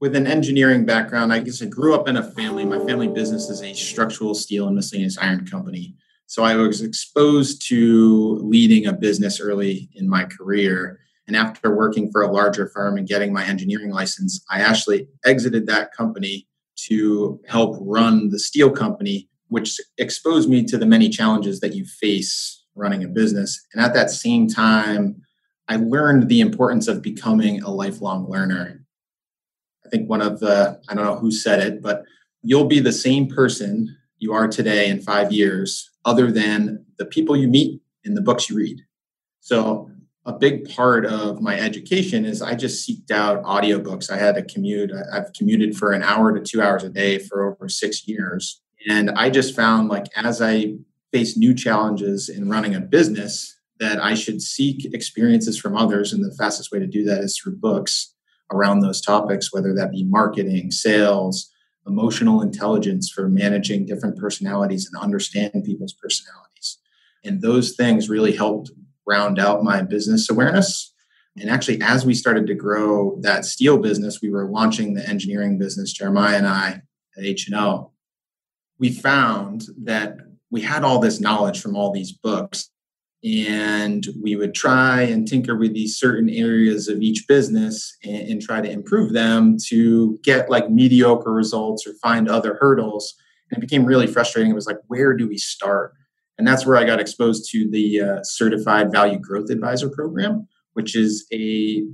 With 0.00 0.16
an 0.16 0.26
engineering 0.26 0.86
background, 0.86 1.32
I 1.32 1.40
guess 1.40 1.62
I 1.62 1.66
grew 1.66 1.94
up 1.94 2.08
in 2.08 2.16
a 2.16 2.22
family. 2.22 2.64
My 2.64 2.78
family 2.78 3.08
business 3.08 3.50
is 3.50 3.62
a 3.62 3.74
structural 3.74 4.34
steel 4.34 4.66
and 4.66 4.74
miscellaneous 4.74 5.18
iron 5.18 5.46
company. 5.46 5.96
So 6.26 6.44
I 6.44 6.56
was 6.56 6.80
exposed 6.80 7.66
to 7.68 8.38
leading 8.42 8.86
a 8.86 8.92
business 8.92 9.38
early 9.38 9.90
in 9.94 10.08
my 10.08 10.24
career. 10.24 11.00
And 11.26 11.36
after 11.36 11.76
working 11.76 12.10
for 12.10 12.22
a 12.22 12.32
larger 12.32 12.68
firm 12.68 12.96
and 12.96 13.06
getting 13.06 13.34
my 13.34 13.44
engineering 13.44 13.90
license, 13.90 14.42
I 14.50 14.60
actually 14.60 15.08
exited 15.26 15.66
that 15.66 15.92
company 15.92 16.47
to 16.86 17.40
help 17.46 17.76
run 17.80 18.30
the 18.30 18.38
steel 18.38 18.70
company 18.70 19.28
which 19.48 19.80
exposed 19.96 20.48
me 20.48 20.64
to 20.64 20.76
the 20.76 20.86
many 20.86 21.08
challenges 21.08 21.60
that 21.60 21.74
you 21.74 21.84
face 21.84 22.62
running 22.74 23.02
a 23.02 23.08
business. 23.08 23.66
And 23.72 23.82
at 23.82 23.94
that 23.94 24.10
same 24.10 24.46
time, 24.46 25.22
I 25.68 25.76
learned 25.76 26.28
the 26.28 26.40
importance 26.40 26.88
of 26.88 27.02
becoming 27.02 27.62
a 27.62 27.70
lifelong 27.70 28.28
learner. 28.30 28.84
I 29.84 29.88
think 29.88 30.08
one 30.08 30.22
of 30.22 30.40
the, 30.40 30.80
I 30.88 30.94
don't 30.94 31.04
know 31.04 31.16
who 31.16 31.30
said 31.30 31.60
it, 31.60 31.82
but 31.82 32.04
you'll 32.42 32.66
be 32.66 32.80
the 32.80 32.92
same 32.92 33.28
person 33.28 33.96
you 34.18 34.32
are 34.32 34.48
today 34.48 34.88
in 34.88 35.00
five 35.00 35.32
years, 35.32 35.90
other 36.04 36.30
than 36.30 36.84
the 36.98 37.04
people 37.04 37.36
you 37.36 37.48
meet 37.48 37.80
and 38.04 38.16
the 38.16 38.20
books 38.20 38.50
you 38.50 38.56
read. 38.56 38.80
So, 39.40 39.90
a 40.28 40.32
big 40.38 40.68
part 40.68 41.06
of 41.06 41.40
my 41.40 41.58
education 41.58 42.26
is 42.26 42.42
I 42.42 42.54
just 42.54 42.86
seeked 42.86 43.10
out 43.10 43.42
audiobooks. 43.44 44.10
I 44.10 44.18
had 44.18 44.34
to 44.34 44.42
commute. 44.42 44.92
I've 45.10 45.32
commuted 45.32 45.74
for 45.74 45.92
an 45.92 46.02
hour 46.02 46.38
to 46.38 46.40
two 46.44 46.60
hours 46.60 46.84
a 46.84 46.90
day 46.90 47.18
for 47.18 47.50
over 47.50 47.66
six 47.70 48.06
years. 48.06 48.60
And 48.90 49.10
I 49.12 49.30
just 49.30 49.56
found 49.56 49.88
like 49.88 50.04
as 50.14 50.42
I 50.42 50.74
face 51.14 51.38
new 51.38 51.54
challenges 51.54 52.28
in 52.28 52.50
running 52.50 52.74
a 52.74 52.80
business, 52.80 53.56
that 53.80 54.04
I 54.04 54.12
should 54.12 54.42
seek 54.42 54.92
experiences 54.92 55.58
from 55.58 55.74
others. 55.74 56.12
And 56.12 56.22
the 56.22 56.36
fastest 56.36 56.70
way 56.70 56.78
to 56.78 56.86
do 56.86 57.04
that 57.04 57.20
is 57.22 57.38
through 57.38 57.56
books 57.56 58.12
around 58.52 58.80
those 58.80 59.00
topics, 59.00 59.50
whether 59.50 59.74
that 59.76 59.92
be 59.92 60.04
marketing, 60.04 60.72
sales, 60.72 61.50
emotional 61.86 62.42
intelligence 62.42 63.08
for 63.08 63.30
managing 63.30 63.86
different 63.86 64.18
personalities 64.18 64.90
and 64.92 65.02
understanding 65.02 65.62
people's 65.62 65.94
personalities. 65.94 66.78
And 67.24 67.40
those 67.40 67.76
things 67.76 68.10
really 68.10 68.32
helped 68.36 68.72
round 69.08 69.38
out 69.38 69.64
my 69.64 69.82
business 69.82 70.30
awareness. 70.30 70.92
And 71.36 71.48
actually, 71.48 71.80
as 71.82 72.04
we 72.04 72.14
started 72.14 72.46
to 72.48 72.54
grow 72.54 73.18
that 73.22 73.44
steel 73.44 73.78
business, 73.78 74.20
we 74.20 74.30
were 74.30 74.48
launching 74.48 74.94
the 74.94 75.08
engineering 75.08 75.58
business, 75.58 75.92
Jeremiah 75.92 76.36
and 76.36 76.46
I 76.46 76.82
at 77.16 77.24
H&O 77.24 77.92
we 78.78 78.90
found 78.90 79.64
that 79.82 80.16
we 80.50 80.62
had 80.62 80.84
all 80.84 80.98
this 80.98 81.20
knowledge 81.20 81.60
from 81.60 81.76
all 81.76 81.92
these 81.92 82.12
books 82.12 82.70
and 83.24 84.06
we 84.22 84.36
would 84.36 84.54
try 84.54 85.02
and 85.02 85.26
tinker 85.26 85.56
with 85.56 85.74
these 85.74 85.98
certain 85.98 86.30
areas 86.30 86.86
of 86.86 87.02
each 87.02 87.26
business 87.26 87.96
and, 88.04 88.30
and, 88.30 88.42
try 88.42 88.60
to 88.60 88.70
improve 88.70 89.12
them 89.12 89.56
to 89.66 90.16
get 90.22 90.48
like 90.48 90.70
mediocre 90.70 91.32
results 91.32 91.84
or 91.84 91.94
find 91.94 92.28
other 92.28 92.56
hurdles. 92.60 93.14
And 93.50 93.58
it 93.58 93.66
became 93.66 93.84
really 93.84 94.06
frustrating. 94.06 94.52
It 94.52 94.54
was 94.54 94.68
like 94.68 94.78
where 94.86 95.14
do 95.14 95.26
we 95.26 95.36
start 95.36 95.94
and 96.38 96.46
that's 96.46 96.64
where 96.64 96.76
i 96.76 96.84
got 96.84 97.00
exposed 97.00 97.50
to 97.50 97.68
the 97.70 98.00
uh, 98.00 98.22
certified 98.22 98.90
value 98.90 99.18
growth 99.18 99.50
advisor 99.50 99.88
program 99.88 100.46
which 100.72 100.96
is 100.96 101.26
a 101.32 101.84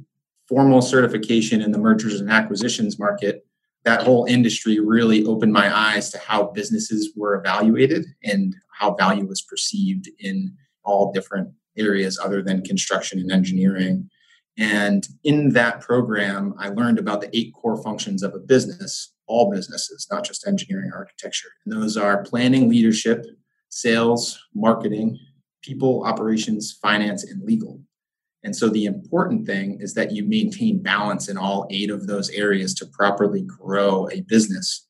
formal 0.48 0.82
certification 0.82 1.62
in 1.62 1.72
the 1.72 1.78
mergers 1.78 2.20
and 2.20 2.30
acquisitions 2.30 2.98
market 2.98 3.44
that 3.84 4.02
whole 4.02 4.24
industry 4.24 4.80
really 4.80 5.24
opened 5.26 5.52
my 5.52 5.74
eyes 5.74 6.10
to 6.10 6.18
how 6.18 6.44
businesses 6.44 7.12
were 7.14 7.34
evaluated 7.34 8.06
and 8.24 8.56
how 8.72 8.94
value 8.94 9.26
was 9.26 9.42
perceived 9.42 10.08
in 10.18 10.54
all 10.84 11.12
different 11.12 11.50
areas 11.76 12.18
other 12.18 12.42
than 12.42 12.62
construction 12.62 13.18
and 13.18 13.30
engineering. 13.30 14.08
And 14.56 15.06
in 15.22 15.50
that 15.50 15.80
program, 15.80 16.54
I 16.58 16.68
learned 16.68 16.98
about 16.98 17.20
the 17.20 17.36
eight 17.36 17.52
core 17.54 17.82
functions 17.82 18.22
of 18.22 18.34
a 18.34 18.38
business, 18.38 19.12
all 19.26 19.50
businesses, 19.50 20.06
not 20.10 20.24
just 20.24 20.46
engineering 20.46 20.92
architecture. 20.94 21.48
And 21.64 21.74
those 21.74 21.96
are 21.96 22.22
planning, 22.22 22.68
leadership, 22.68 23.26
sales, 23.74 24.40
marketing, 24.54 25.18
people, 25.62 26.04
operations, 26.04 26.78
finance, 26.80 27.24
and 27.24 27.42
legal. 27.42 27.80
And 28.44 28.54
so 28.54 28.68
the 28.68 28.84
important 28.84 29.46
thing 29.46 29.78
is 29.80 29.94
that 29.94 30.12
you 30.12 30.22
maintain 30.24 30.80
balance 30.80 31.28
in 31.28 31.36
all 31.36 31.66
eight 31.70 31.90
of 31.90 32.06
those 32.06 32.30
areas 32.30 32.72
to 32.74 32.86
properly 32.86 33.42
grow 33.42 34.08
a 34.10 34.20
business. 34.20 34.86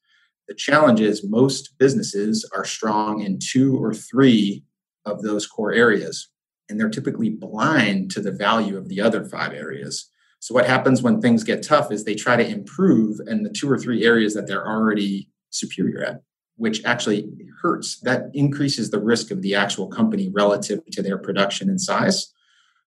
The 0.48 0.54
challenge 0.54 1.00
is 1.00 1.24
most 1.24 1.78
businesses 1.78 2.48
are 2.54 2.66
strong 2.66 3.22
in 3.22 3.38
two 3.38 3.82
or 3.82 3.94
three 3.94 4.64
of 5.06 5.22
those 5.22 5.46
core 5.46 5.72
areas, 5.72 6.28
and 6.68 6.78
they're 6.78 6.90
typically 6.90 7.30
blind 7.30 8.10
to 8.10 8.20
the 8.20 8.32
value 8.32 8.76
of 8.76 8.90
the 8.90 9.00
other 9.00 9.24
five 9.24 9.54
areas. 9.54 10.10
So, 10.40 10.54
what 10.54 10.66
happens 10.66 11.00
when 11.00 11.22
things 11.22 11.42
get 11.42 11.62
tough 11.62 11.90
is 11.90 12.04
they 12.04 12.14
try 12.14 12.36
to 12.36 12.46
improve 12.46 13.18
in 13.26 13.44
the 13.44 13.50
two 13.50 13.70
or 13.70 13.78
three 13.78 14.04
areas 14.04 14.34
that 14.34 14.46
they're 14.46 14.68
already 14.68 15.30
superior 15.48 16.02
at, 16.04 16.22
which 16.56 16.84
actually 16.84 17.28
hurts. 17.62 18.00
That 18.00 18.30
increases 18.34 18.90
the 18.90 19.00
risk 19.00 19.30
of 19.30 19.42
the 19.42 19.54
actual 19.54 19.88
company 19.88 20.30
relative 20.32 20.80
to 20.92 21.02
their 21.02 21.18
production 21.18 21.68
and 21.68 21.80
size. 21.80 22.32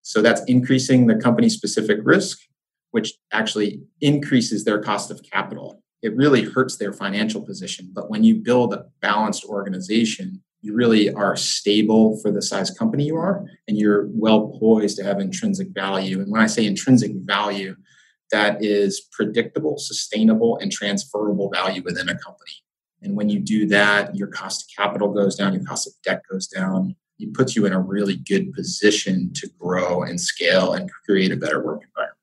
So 0.01 0.21
that's 0.21 0.41
increasing 0.45 1.07
the 1.07 1.15
company 1.15 1.49
specific 1.49 1.99
risk, 2.03 2.39
which 2.91 3.13
actually 3.33 3.81
increases 4.01 4.63
their 4.63 4.81
cost 4.81 5.11
of 5.11 5.21
capital. 5.23 5.83
It 6.01 6.15
really 6.15 6.43
hurts 6.43 6.77
their 6.77 6.93
financial 6.93 7.41
position. 7.41 7.91
But 7.93 8.09
when 8.09 8.23
you 8.23 8.35
build 8.35 8.73
a 8.73 8.85
balanced 9.01 9.43
organization, 9.45 10.41
you 10.61 10.73
really 10.73 11.13
are 11.13 11.35
stable 11.35 12.19
for 12.21 12.31
the 12.31 12.41
size 12.41 12.71
company 12.71 13.05
you 13.05 13.15
are, 13.17 13.45
and 13.67 13.77
you're 13.77 14.07
well 14.11 14.57
poised 14.59 14.97
to 14.97 15.03
have 15.03 15.19
intrinsic 15.19 15.69
value. 15.69 16.21
And 16.21 16.31
when 16.31 16.41
I 16.41 16.47
say 16.47 16.65
intrinsic 16.65 17.11
value, 17.15 17.75
that 18.31 18.63
is 18.63 19.07
predictable, 19.11 19.77
sustainable, 19.77 20.57
and 20.57 20.71
transferable 20.71 21.49
value 21.49 21.81
within 21.83 22.09
a 22.09 22.17
company. 22.17 22.51
And 23.01 23.15
when 23.15 23.29
you 23.29 23.39
do 23.39 23.67
that, 23.67 24.15
your 24.15 24.27
cost 24.27 24.63
of 24.63 24.75
capital 24.75 25.13
goes 25.13 25.35
down, 25.35 25.53
your 25.53 25.63
cost 25.63 25.87
of 25.87 25.93
debt 26.03 26.21
goes 26.29 26.47
down, 26.47 26.95
it 27.19 27.33
puts 27.33 27.55
you 27.55 27.65
in 27.65 27.73
a 27.73 27.79
really 27.79 28.15
good 28.15 28.53
position 28.53 29.31
to 29.35 29.49
grow 29.59 30.03
and 30.03 30.19
scale 30.19 30.73
and 30.73 30.89
create 31.05 31.31
a 31.31 31.37
better 31.37 31.63
work 31.63 31.81
environment. 31.83 32.17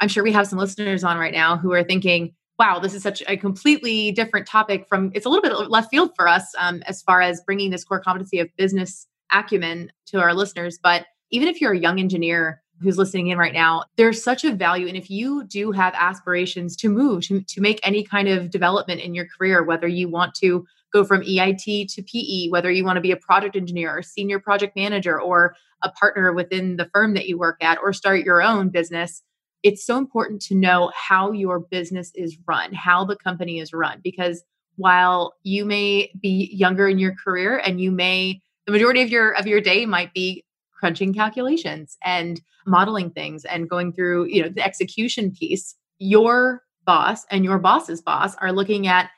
I'm 0.00 0.08
sure 0.08 0.24
we 0.24 0.32
have 0.32 0.46
some 0.46 0.58
listeners 0.58 1.04
on 1.04 1.18
right 1.18 1.32
now 1.32 1.56
who 1.56 1.72
are 1.72 1.84
thinking, 1.84 2.34
wow, 2.58 2.78
this 2.78 2.94
is 2.94 3.02
such 3.02 3.22
a 3.26 3.36
completely 3.36 4.12
different 4.12 4.46
topic 4.46 4.86
from, 4.88 5.10
it's 5.14 5.26
a 5.26 5.28
little 5.28 5.42
bit 5.42 5.70
left 5.70 5.90
field 5.90 6.10
for 6.14 6.28
us 6.28 6.52
um, 6.58 6.82
as 6.86 7.02
far 7.02 7.20
as 7.20 7.40
bringing 7.40 7.70
this 7.70 7.84
core 7.84 8.00
competency 8.00 8.38
of 8.38 8.48
business 8.56 9.06
acumen 9.32 9.90
to 10.06 10.20
our 10.20 10.34
listeners. 10.34 10.78
But 10.82 11.06
even 11.30 11.48
if 11.48 11.60
you're 11.60 11.72
a 11.72 11.78
young 11.78 11.98
engineer 11.98 12.62
who's 12.80 12.98
listening 12.98 13.28
in 13.28 13.38
right 13.38 13.52
now, 13.52 13.84
there's 13.96 14.22
such 14.22 14.44
a 14.44 14.52
value. 14.52 14.86
And 14.86 14.96
if 14.96 15.10
you 15.10 15.44
do 15.44 15.72
have 15.72 15.94
aspirations 15.96 16.76
to 16.76 16.88
move, 16.88 17.26
to, 17.26 17.40
to 17.42 17.60
make 17.60 17.80
any 17.82 18.02
kind 18.02 18.28
of 18.28 18.50
development 18.50 19.00
in 19.00 19.14
your 19.14 19.26
career, 19.26 19.62
whether 19.62 19.86
you 19.86 20.08
want 20.08 20.34
to 20.36 20.66
go 20.92 21.04
from 21.04 21.22
EIT 21.22 21.92
to 21.92 22.02
PE, 22.02 22.50
whether 22.50 22.70
you 22.70 22.84
want 22.84 22.96
to 22.96 23.00
be 23.00 23.10
a 23.10 23.16
project 23.16 23.56
engineer 23.56 23.96
or 23.96 24.02
senior 24.02 24.38
project 24.38 24.76
manager 24.76 25.20
or 25.20 25.56
a 25.82 25.90
partner 25.90 26.32
within 26.32 26.76
the 26.76 26.88
firm 26.92 27.14
that 27.14 27.26
you 27.26 27.38
work 27.38 27.62
at 27.62 27.78
or 27.82 27.92
start 27.92 28.24
your 28.24 28.42
own 28.42 28.68
business, 28.68 29.22
it's 29.62 29.84
so 29.84 29.98
important 29.98 30.42
to 30.42 30.54
know 30.54 30.92
how 30.94 31.32
your 31.32 31.58
business 31.58 32.12
is 32.14 32.36
run, 32.46 32.72
how 32.72 33.04
the 33.04 33.16
company 33.16 33.58
is 33.58 33.72
run. 33.72 34.00
Because 34.04 34.44
while 34.76 35.34
you 35.42 35.64
may 35.64 36.10
be 36.20 36.50
younger 36.52 36.88
in 36.88 36.98
your 36.98 37.14
career 37.14 37.58
and 37.58 37.80
you 37.80 37.90
may 37.90 38.40
the 38.66 38.72
majority 38.72 39.02
of 39.02 39.10
your 39.10 39.32
of 39.32 39.46
your 39.46 39.60
day 39.60 39.86
might 39.86 40.12
be 40.14 40.44
crunching 40.84 41.14
calculations 41.14 41.96
and 42.04 42.42
modeling 42.66 43.08
things 43.08 43.46
and 43.46 43.70
going 43.70 43.90
through 43.90 44.26
you 44.26 44.42
know 44.42 44.50
the 44.50 44.62
execution 44.62 45.30
piece 45.30 45.76
your 45.98 46.62
boss 46.84 47.24
and 47.30 47.42
your 47.42 47.58
boss's 47.58 48.02
boss 48.02 48.34
are 48.36 48.52
looking 48.52 48.86
at 48.86 49.08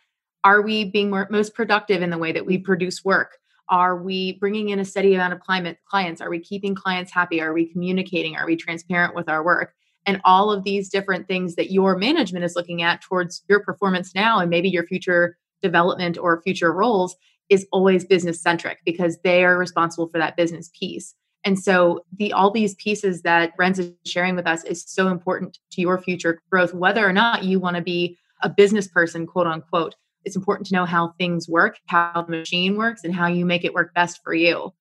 are 0.44 0.62
we 0.62 0.85
being 0.85 1.11
more, 1.11 1.26
most 1.28 1.54
productive 1.54 2.02
in 2.02 2.11
the 2.11 2.18
way 2.18 2.30
that 2.30 2.46
we 2.46 2.56
produce 2.56 3.04
work? 3.04 3.38
Are 3.68 4.00
we 4.00 4.35
bringing 4.35 4.68
in 4.68 4.78
a 4.78 4.85
steady 4.85 5.12
amount 5.12 5.32
of 5.32 5.40
climate 5.40 5.78
clients? 5.90 6.20
Are 6.20 6.30
we 6.30 6.38
keeping 6.38 6.76
clients 6.76 7.11
happy? 7.11 7.40
Are 7.40 7.52
we 7.52 7.66
communicating? 7.66 8.37
Are 8.37 8.46
we 8.46 8.54
transparent 8.54 9.16
with 9.16 9.28
our 9.28 9.44
work? 9.44 9.75
And 10.06 10.20
all 10.23 10.52
of 10.52 10.62
these 10.62 10.88
different 10.88 11.26
things 11.26 11.56
that 11.56 11.73
your 11.73 11.96
management 11.96 12.44
is 12.44 12.54
looking 12.54 12.80
at 12.82 13.02
towards 13.02 13.42
your 13.49 13.58
performance 13.58 14.14
now 14.14 14.38
and 14.38 14.49
maybe 14.49 14.68
your 14.68 14.87
future 14.87 15.37
development 15.62 16.16
or 16.16 16.40
future 16.42 16.73
roles 16.73 17.16
is 17.49 17.66
always 17.73 18.04
business 18.04 18.40
centric 18.40 18.78
because 18.85 19.18
they 19.25 19.44
are 19.44 19.58
responsible 19.58 20.06
for 20.06 20.18
that 20.18 20.37
business 20.37 20.70
piece 20.78 21.16
and 21.46 21.56
so 21.56 22.04
the 22.18 22.32
all 22.32 22.50
these 22.50 22.74
pieces 22.74 23.22
that 23.22 23.52
Rens 23.56 23.78
is 23.78 23.92
sharing 24.04 24.34
with 24.34 24.48
us 24.48 24.64
is 24.64 24.84
so 24.84 25.06
important 25.06 25.58
to 25.70 25.80
your 25.80 25.96
future 25.96 26.42
growth, 26.50 26.74
whether 26.74 27.06
or 27.06 27.12
not 27.12 27.44
you 27.44 27.60
want 27.60 27.76
to 27.76 27.82
be 27.82 28.18
a 28.42 28.48
business 28.48 28.88
person, 28.88 29.28
quote 29.28 29.46
unquote. 29.46 29.94
It's 30.24 30.34
important 30.34 30.66
to 30.66 30.74
know 30.74 30.84
how 30.84 31.14
things 31.18 31.48
work, 31.48 31.78
how 31.86 32.24
the 32.26 32.38
machine 32.38 32.76
works, 32.76 33.04
and 33.04 33.14
how 33.14 33.28
you 33.28 33.46
make 33.46 33.64
it 33.64 33.74
work 33.74 33.94
best 33.94 34.20
for 34.24 34.34
you. 34.34 34.74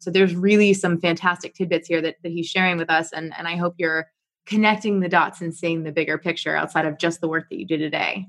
So 0.00 0.10
there's 0.10 0.34
really 0.34 0.74
some 0.74 1.00
fantastic 1.00 1.54
tidbits 1.54 1.86
here 1.86 2.02
that, 2.02 2.16
that 2.24 2.32
he's 2.32 2.48
sharing 2.48 2.78
with 2.78 2.90
us. 2.90 3.12
And, 3.12 3.32
and 3.38 3.46
I 3.46 3.54
hope 3.54 3.76
you're 3.78 4.08
connecting 4.44 4.98
the 4.98 5.08
dots 5.08 5.40
and 5.40 5.54
seeing 5.54 5.84
the 5.84 5.92
bigger 5.92 6.18
picture 6.18 6.56
outside 6.56 6.84
of 6.84 6.98
just 6.98 7.20
the 7.20 7.28
work 7.28 7.48
that 7.48 7.60
you 7.60 7.64
do 7.66 7.76
today. 7.76 8.26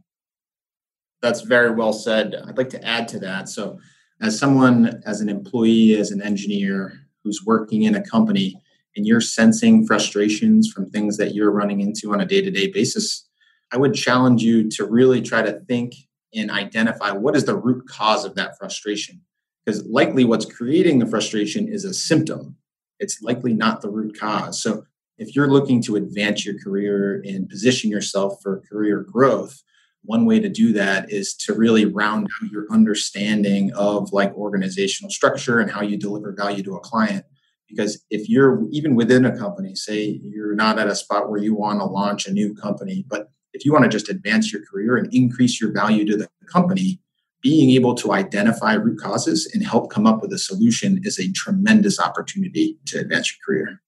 That's 1.23 1.41
very 1.41 1.71
well 1.71 1.91
said. 1.91 2.35
I'd 2.47 2.57
like 2.57 2.69
to 2.69 2.85
add 2.85 3.07
to 3.09 3.19
that. 3.21 3.49
So, 3.49 3.79
as 4.21 4.37
someone, 4.37 5.01
as 5.05 5.21
an 5.21 5.29
employee, 5.29 5.95
as 5.95 6.11
an 6.11 6.21
engineer, 6.21 7.06
who's 7.27 7.43
working 7.45 7.83
in 7.83 7.93
a 7.93 8.01
company 8.01 8.57
and 8.95 9.05
you're 9.05 9.21
sensing 9.21 9.85
frustrations 9.85 10.71
from 10.71 10.89
things 10.89 11.17
that 11.17 11.35
you're 11.35 11.51
running 11.51 11.81
into 11.81 12.13
on 12.13 12.21
a 12.21 12.25
day 12.25 12.41
to 12.41 12.49
day 12.49 12.71
basis, 12.71 13.27
I 13.73 13.77
would 13.77 13.93
challenge 13.93 14.41
you 14.41 14.69
to 14.71 14.85
really 14.85 15.21
try 15.21 15.41
to 15.41 15.59
think 15.67 15.93
and 16.33 16.49
identify 16.49 17.11
what 17.11 17.35
is 17.35 17.43
the 17.43 17.57
root 17.57 17.85
cause 17.89 18.23
of 18.23 18.35
that 18.35 18.57
frustration. 18.57 19.21
Because 19.65 19.85
likely 19.85 20.23
what's 20.23 20.45
creating 20.45 20.99
the 20.99 21.05
frustration 21.05 21.67
is 21.67 21.83
a 21.83 21.93
symptom, 21.93 22.55
it's 22.99 23.21
likely 23.21 23.53
not 23.53 23.81
the 23.81 23.89
root 23.89 24.17
cause. 24.17 24.61
So 24.61 24.85
if 25.17 25.35
you're 25.35 25.51
looking 25.51 25.83
to 25.83 25.97
advance 25.97 26.45
your 26.45 26.57
career 26.57 27.21
and 27.25 27.49
position 27.49 27.89
yourself 27.89 28.41
for 28.41 28.61
career 28.61 29.01
growth, 29.01 29.61
one 30.07 30.25
way 30.25 30.39
to 30.39 30.49
do 30.49 30.71
that 30.73 31.11
is 31.11 31.33
to 31.35 31.53
really 31.53 31.85
round 31.85 32.25
out 32.25 32.49
your 32.49 32.65
understanding 32.71 33.73
of 33.73 34.11
like 34.13 34.33
organizational 34.35 35.11
structure 35.11 35.59
and 35.59 35.69
how 35.69 35.81
you 35.81 35.97
deliver 35.97 36.31
value 36.31 36.63
to 36.63 36.75
a 36.75 36.79
client. 36.79 37.25
Because 37.67 38.01
if 38.09 38.29
you're 38.29 38.63
even 38.71 38.95
within 38.95 39.25
a 39.25 39.37
company 39.37 39.75
say 39.75 40.19
you're 40.23 40.55
not 40.55 40.79
at 40.79 40.87
a 40.87 40.95
spot 40.95 41.29
where 41.29 41.41
you 41.41 41.53
want 41.53 41.81
to 41.81 41.85
launch 41.85 42.25
a 42.25 42.31
new 42.31 42.55
company 42.55 43.05
but 43.09 43.29
if 43.51 43.65
you 43.65 43.73
want 43.73 43.83
to 43.83 43.89
just 43.89 44.07
advance 44.07 44.53
your 44.53 44.63
career 44.65 44.95
and 44.95 45.13
increase 45.13 45.59
your 45.59 45.73
value 45.73 46.05
to 46.05 46.15
the 46.15 46.29
company 46.49 47.01
being 47.41 47.71
able 47.71 47.93
to 47.95 48.13
identify 48.13 48.73
root 48.73 48.99
causes 49.01 49.51
and 49.53 49.65
help 49.65 49.91
come 49.91 50.07
up 50.07 50.21
with 50.21 50.31
a 50.31 50.37
solution 50.37 51.01
is 51.03 51.19
a 51.19 51.29
tremendous 51.33 51.99
opportunity 51.99 52.77
to 52.85 52.99
advance 52.99 53.31
your 53.31 53.39
career. 53.45 53.81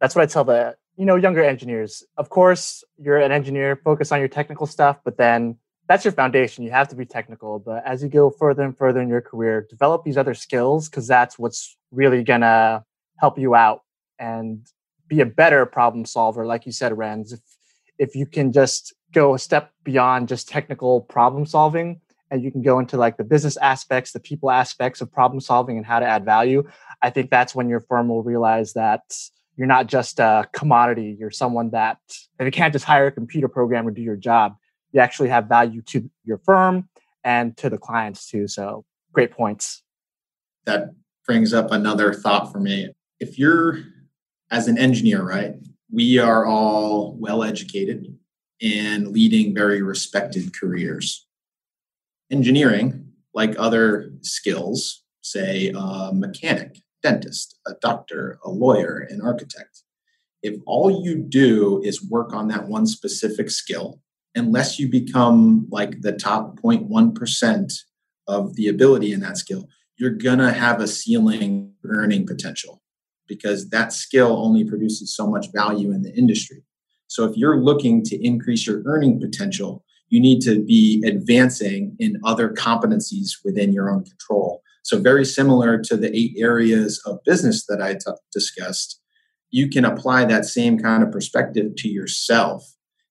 That's 0.00 0.14
what 0.14 0.22
i 0.22 0.26
tell 0.26 0.44
the 0.44 0.76
you 0.96 1.04
know 1.04 1.16
younger 1.16 1.42
engineers. 1.42 2.04
Of 2.16 2.28
course 2.28 2.84
you're 2.98 3.18
an 3.18 3.32
engineer 3.32 3.76
focus 3.76 4.12
on 4.12 4.18
your 4.18 4.28
technical 4.28 4.66
stuff 4.66 4.98
but 5.04 5.16
then 5.16 5.56
that's 5.88 6.04
your 6.04 6.12
foundation. 6.12 6.64
You 6.64 6.70
have 6.70 6.88
to 6.88 6.96
be 6.96 7.04
technical. 7.04 7.58
But 7.58 7.84
as 7.84 8.02
you 8.02 8.08
go 8.08 8.30
further 8.30 8.62
and 8.62 8.76
further 8.76 9.00
in 9.00 9.08
your 9.08 9.20
career 9.20 9.66
develop 9.68 10.04
these 10.04 10.16
other 10.16 10.34
skills 10.34 10.88
because 10.88 11.06
that's 11.06 11.38
what's 11.38 11.76
really 11.90 12.22
gonna 12.22 12.84
help 13.18 13.38
you 13.38 13.54
out 13.54 13.82
and 14.18 14.66
be 15.08 15.20
a 15.20 15.26
better 15.26 15.66
problem 15.66 16.04
solver 16.04 16.46
like 16.46 16.64
you 16.66 16.72
said 16.72 16.96
Rens 16.96 17.32
if 17.32 17.40
if 17.98 18.16
you 18.16 18.26
can 18.26 18.52
just 18.52 18.94
go 19.12 19.34
a 19.34 19.38
step 19.38 19.70
beyond 19.84 20.28
just 20.28 20.48
technical 20.48 21.02
problem 21.02 21.44
solving 21.44 22.00
and 22.30 22.42
you 22.42 22.50
can 22.50 22.62
go 22.62 22.78
into 22.78 22.96
like 22.96 23.18
the 23.18 23.24
business 23.24 23.56
aspects 23.58 24.12
the 24.12 24.20
people 24.20 24.50
aspects 24.50 25.00
of 25.02 25.12
problem 25.12 25.38
solving 25.38 25.76
and 25.76 25.84
how 25.84 25.98
to 26.00 26.06
add 26.06 26.24
value 26.24 26.62
i 27.02 27.10
think 27.10 27.30
that's 27.30 27.54
when 27.54 27.68
your 27.68 27.80
firm 27.80 28.08
will 28.08 28.22
realize 28.22 28.72
that 28.72 29.02
you're 29.56 29.66
not 29.66 29.86
just 29.86 30.18
a 30.18 30.48
commodity. 30.52 31.16
You're 31.18 31.30
someone 31.30 31.70
that, 31.70 31.98
you 32.40 32.50
can't 32.50 32.72
just 32.72 32.84
hire 32.84 33.06
a 33.06 33.12
computer 33.12 33.48
programmer 33.48 33.90
to 33.90 33.94
do 33.94 34.02
your 34.02 34.16
job. 34.16 34.56
You 34.92 35.00
actually 35.00 35.28
have 35.28 35.46
value 35.46 35.82
to 35.82 36.10
your 36.24 36.38
firm 36.38 36.88
and 37.24 37.56
to 37.58 37.70
the 37.70 37.78
clients 37.78 38.28
too. 38.28 38.48
So 38.48 38.84
great 39.12 39.30
points. 39.30 39.82
That 40.64 40.90
brings 41.26 41.52
up 41.52 41.70
another 41.70 42.14
thought 42.14 42.50
for 42.52 42.60
me. 42.60 42.90
If 43.20 43.38
you're, 43.38 43.78
as 44.50 44.68
an 44.68 44.78
engineer, 44.78 45.22
right, 45.22 45.54
we 45.90 46.18
are 46.18 46.46
all 46.46 47.14
well 47.18 47.42
educated 47.42 48.18
and 48.60 49.08
leading 49.08 49.54
very 49.54 49.82
respected 49.82 50.58
careers. 50.58 51.26
Engineering, 52.30 53.12
like 53.34 53.54
other 53.58 54.12
skills, 54.22 55.02
say 55.20 55.72
a 55.76 56.10
mechanic, 56.12 56.78
dentist, 57.02 57.58
a 57.66 57.74
doctor, 57.80 58.38
a 58.44 58.50
lawyer, 58.50 59.06
an 59.10 59.20
architect. 59.20 59.82
If 60.42 60.60
all 60.66 61.04
you 61.04 61.16
do 61.16 61.80
is 61.84 62.08
work 62.08 62.32
on 62.32 62.48
that 62.48 62.66
one 62.68 62.86
specific 62.86 63.50
skill, 63.50 64.00
unless 64.34 64.78
you 64.78 64.88
become 64.88 65.66
like 65.70 66.00
the 66.00 66.12
top 66.12 66.60
0.1% 66.60 67.72
of 68.28 68.54
the 68.54 68.68
ability 68.68 69.12
in 69.12 69.20
that 69.20 69.36
skill, 69.36 69.68
you're 69.98 70.10
going 70.10 70.38
to 70.38 70.52
have 70.52 70.80
a 70.80 70.88
ceiling 70.88 71.72
earning 71.84 72.26
potential 72.26 72.82
because 73.28 73.70
that 73.70 73.92
skill 73.92 74.36
only 74.36 74.64
produces 74.64 75.14
so 75.14 75.26
much 75.26 75.46
value 75.52 75.92
in 75.92 76.02
the 76.02 76.14
industry. 76.14 76.62
So 77.06 77.24
if 77.24 77.36
you're 77.36 77.60
looking 77.60 78.02
to 78.04 78.24
increase 78.24 78.66
your 78.66 78.82
earning 78.84 79.20
potential, 79.20 79.84
you 80.08 80.20
need 80.20 80.40
to 80.42 80.64
be 80.64 81.02
advancing 81.06 81.96
in 81.98 82.20
other 82.24 82.50
competencies 82.50 83.32
within 83.44 83.72
your 83.72 83.90
own 83.90 84.04
control 84.04 84.61
so, 84.82 84.98
very 84.98 85.24
similar 85.24 85.78
to 85.78 85.96
the 85.96 86.14
eight 86.16 86.34
areas 86.36 87.00
of 87.06 87.22
business 87.24 87.66
that 87.66 87.80
I 87.80 87.94
t- 87.94 88.20
discussed, 88.32 89.00
you 89.50 89.68
can 89.68 89.84
apply 89.84 90.24
that 90.24 90.44
same 90.44 90.78
kind 90.78 91.02
of 91.02 91.12
perspective 91.12 91.76
to 91.76 91.88
yourself. 91.88 92.64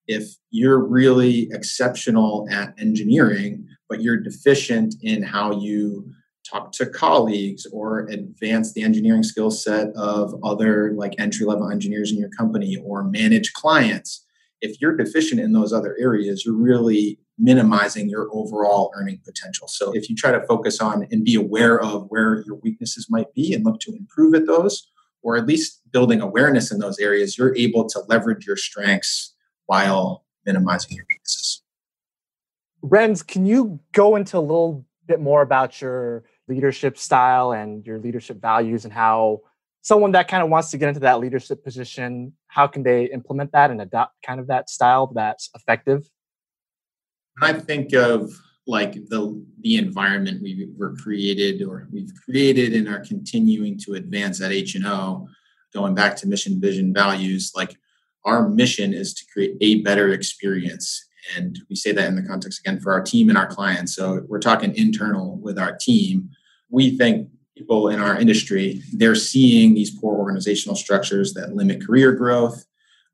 If 0.08 0.36
you're 0.50 0.80
really 0.80 1.48
exceptional 1.52 2.48
at 2.52 2.74
engineering, 2.78 3.68
but 3.88 4.02
you're 4.02 4.18
deficient 4.18 4.96
in 5.02 5.24
how 5.24 5.60
you 5.60 6.12
talk 6.50 6.72
to 6.74 6.86
colleagues 6.86 7.66
or 7.72 8.00
advance 8.10 8.74
the 8.74 8.84
engineering 8.84 9.24
skill 9.24 9.52
set 9.52 9.90
of 9.96 10.36
other 10.44 10.92
like 10.94 11.14
entry 11.20 11.46
level 11.46 11.70
engineers 11.70 12.12
in 12.12 12.18
your 12.18 12.30
company 12.30 12.78
or 12.84 13.04
manage 13.04 13.54
clients, 13.54 14.26
if 14.60 14.80
you're 14.82 14.96
deficient 14.96 15.40
in 15.40 15.54
those 15.54 15.72
other 15.72 15.96
areas, 16.00 16.46
you're 16.46 16.56
really 16.56 17.20
minimizing 17.38 18.10
your 18.10 18.30
overall 18.32 18.92
earning 18.96 19.20
potential. 19.26 19.68
So 19.68 19.94
if 19.94 20.10
you 20.10 20.16
try 20.16 20.32
to 20.32 20.46
focus 20.46 20.80
on 20.80 21.08
and 21.12 21.24
be 21.24 21.36
aware 21.36 21.80
of 21.82 22.06
where 22.10 22.44
your 22.46 22.56
weaknesses 22.56 23.08
might 23.10 23.34
be 23.34 23.54
and 23.54 23.66
look 23.66 23.80
to 23.82 23.94
improve 23.94 24.36
at 24.36 24.46
those, 24.46 24.88
or 25.24 25.38
at 25.38 25.46
least 25.46 25.82
building 25.92 26.22
awareness 26.22 26.72
in 26.72 26.80
those 26.80 27.00
areas, 27.00 27.38
you're 27.38 27.56
able 27.56 27.88
to 27.90 28.00
leverage 28.08 28.46
your 28.46 28.58
strengths 28.58 29.36
while 29.66 30.26
minimizing 30.46 30.96
your 30.98 31.06
weaknesses. 31.10 31.62
Rens, 32.82 33.22
can 33.22 33.46
you 33.46 33.80
go 33.92 34.16
into 34.16 34.38
a 34.38 34.40
little 34.42 34.86
bit 35.08 35.20
more 35.20 35.42
about 35.42 35.82
your 35.82 36.24
leadership 36.48 36.98
style 36.98 37.52
and 37.52 37.86
your 37.86 38.00
leadership 38.00 38.42
values 38.42 38.86
and 38.86 38.94
how 38.94 39.42
someone 39.82 40.12
that 40.12 40.28
kind 40.28 40.44
of 40.44 40.50
wants 40.50 40.72
to 40.72 40.78
get 40.78 40.88
into 40.88 41.00
that 41.02 41.20
leadership 41.20 41.64
position, 41.64 42.34
how 42.48 42.68
can 42.68 42.84
they 42.84 43.06
implement 43.06 43.52
that 43.52 43.72
and 43.72 43.82
adopt 43.82 44.16
kind 44.26 44.40
of 44.40 44.48
that 44.48 44.70
style 44.70 45.12
that's 45.14 45.50
effective? 45.56 46.10
I 47.42 47.54
think 47.54 47.94
of 47.94 48.32
like 48.68 48.94
the 49.10 49.44
the 49.62 49.78
environment 49.78 50.42
we 50.42 50.70
were 50.78 50.96
created 50.96 51.62
or 51.64 51.88
we've 51.92 52.12
created 52.24 52.74
and 52.74 52.88
are 52.88 53.00
continuing 53.00 53.78
to 53.80 53.96
advance 53.96 54.42
at 54.42 54.52
H 54.52 54.76
and 54.76 54.86
O, 54.86 55.28
going 55.74 55.96
back 55.96 56.16
to 56.18 56.28
mission, 56.28 56.62
vision, 56.62 56.94
values. 56.94 57.52
Like 57.56 57.76
our 58.26 58.48
mission 58.48 58.94
is 58.94 59.14
to 59.16 59.26
create 59.34 59.58
a 59.62 59.82
better 59.82 60.10
experience, 60.14 61.06
and 61.36 61.60
we 61.70 61.76
say 61.76 61.92
that 61.92 62.08
in 62.08 62.16
the 62.16 62.22
context 62.22 62.60
again 62.60 62.80
for 62.80 62.94
our 62.94 63.02
team 63.02 63.30
and 63.30 63.38
our 63.38 63.48
clients. 63.48 63.96
So 63.96 64.22
we're 64.28 64.40
talking 64.40 64.76
internal 64.76 65.38
with 65.38 65.58
our 65.58 65.76
team. 65.76 66.30
We 66.70 66.98
think 66.98 67.30
people 67.58 67.90
in 67.90 68.00
our 68.00 68.20
industry, 68.20 68.82
they're 68.94 69.16
seeing 69.16 69.74
these 69.74 70.00
poor 70.00 70.18
organizational 70.18 70.76
structures 70.76 71.34
that 71.34 71.56
limit 71.56 71.86
career 71.86 72.12
growth. 72.14 72.66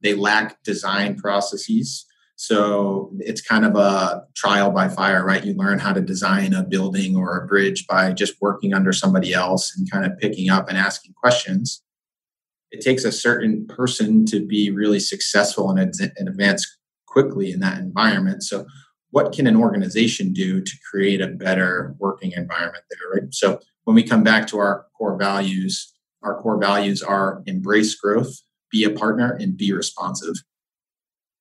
They 0.02 0.14
lack 0.14 0.62
design 0.64 1.16
processes. 1.16 2.06
So 2.38 3.12
it's 3.18 3.42
kind 3.42 3.66
of 3.66 3.76
a 3.76 4.24
trial 4.36 4.70
by 4.70 4.90
fire, 4.90 5.26
right? 5.26 5.44
You 5.44 5.56
learn 5.56 5.80
how 5.80 5.92
to 5.92 6.02
design 6.02 6.54
a 6.54 6.64
building 6.64 7.16
or 7.16 7.36
a 7.36 7.48
bridge 7.48 7.88
by 7.88 8.14
just 8.14 8.40
working 8.40 8.76
under 8.76 8.94
somebody 8.94 9.34
else 9.34 9.76
and 9.76 9.90
kind 9.90 10.06
of 10.06 10.18
picking 10.20 10.52
up 10.52 10.70
and 10.70 10.78
asking 10.78 11.14
questions. 11.14 11.82
It 12.70 12.82
takes 12.82 13.06
a 13.06 13.12
certain 13.12 13.66
person 13.66 14.24
to 14.28 14.46
be 14.46 14.70
really 14.70 15.00
successful 15.00 15.72
and 15.72 15.80
advance 16.20 16.78
quickly 17.08 17.52
in 17.52 17.60
that 17.62 17.80
environment. 17.80 18.44
So, 18.44 18.68
what 19.10 19.34
can 19.34 19.48
an 19.48 19.56
organization 19.56 20.32
do 20.32 20.62
to 20.62 20.72
create 20.92 21.22
a 21.22 21.28
better 21.28 21.96
working 21.98 22.34
environment 22.34 22.84
there, 22.92 23.22
right? 23.22 23.34
So, 23.34 23.60
when 23.86 23.96
we 23.96 24.04
come 24.04 24.22
back 24.22 24.46
to 24.48 24.60
our 24.60 24.86
core 24.96 25.18
values, 25.18 25.92
our 26.22 26.40
core 26.42 26.60
values 26.60 27.02
are 27.02 27.42
embrace 27.48 27.96
growth, 27.96 28.42
be 28.70 28.84
a 28.84 28.92
partner, 28.92 29.36
and 29.40 29.58
be 29.58 29.74
responsive 29.74 30.36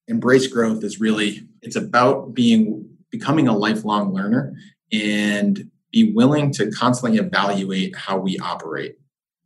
embrace 0.08 0.46
growth 0.46 0.84
is 0.84 1.00
really 1.00 1.46
it's 1.62 1.76
about 1.76 2.34
being 2.34 2.88
becoming 3.10 3.48
a 3.48 3.56
lifelong 3.56 4.12
learner 4.12 4.54
and 4.92 5.70
be 5.92 6.12
willing 6.12 6.52
to 6.52 6.70
constantly 6.70 7.18
evaluate 7.18 7.96
how 7.96 8.18
we 8.18 8.38
operate. 8.38 8.96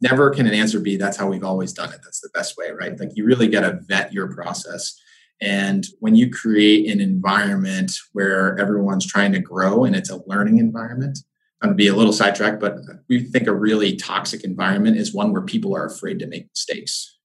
Never 0.01 0.31
can 0.31 0.47
an 0.47 0.55
answer 0.55 0.81
be 0.81 0.97
that's 0.97 1.17
how 1.17 1.29
we've 1.29 1.45
always 1.45 1.73
done 1.73 1.93
it. 1.93 2.01
That's 2.03 2.21
the 2.21 2.31
best 2.35 2.57
way 2.57 2.71
right? 2.71 2.99
Like 2.99 3.11
you 3.15 3.25
really 3.25 3.49
got 3.49 3.61
to 3.61 3.81
vet 3.87 4.13
your 4.13 4.35
process. 4.35 4.99
And 5.43 5.87
when 6.01 6.17
you 6.17 6.31
create 6.31 6.91
an 6.91 7.01
environment 7.01 7.93
where 8.13 8.59
everyone's 8.59 9.07
trying 9.07 9.33
to 9.33 9.41
grow 9.41 9.85
and 9.85 9.97
it's 9.97 10.11
a 10.11 10.23
learning 10.27 10.59
environment 10.59 11.19
i'm 11.63 11.69
going 11.69 11.77
to 11.77 11.83
be 11.83 11.89
a 11.89 11.95
little 11.95 12.13
sidetracked 12.13 12.61
but 12.61 12.77
we 13.09 13.23
think 13.25 13.47
a 13.47 13.55
really 13.55 13.97
toxic 13.97 14.45
environment 14.45 14.97
is 14.97 15.15
one 15.15 15.33
where 15.33 15.43
people 15.43 15.75
are 15.77 15.87
afraid 15.87 16.19
to 16.19 16.27
make 16.27 16.49
mistakes 16.49 17.19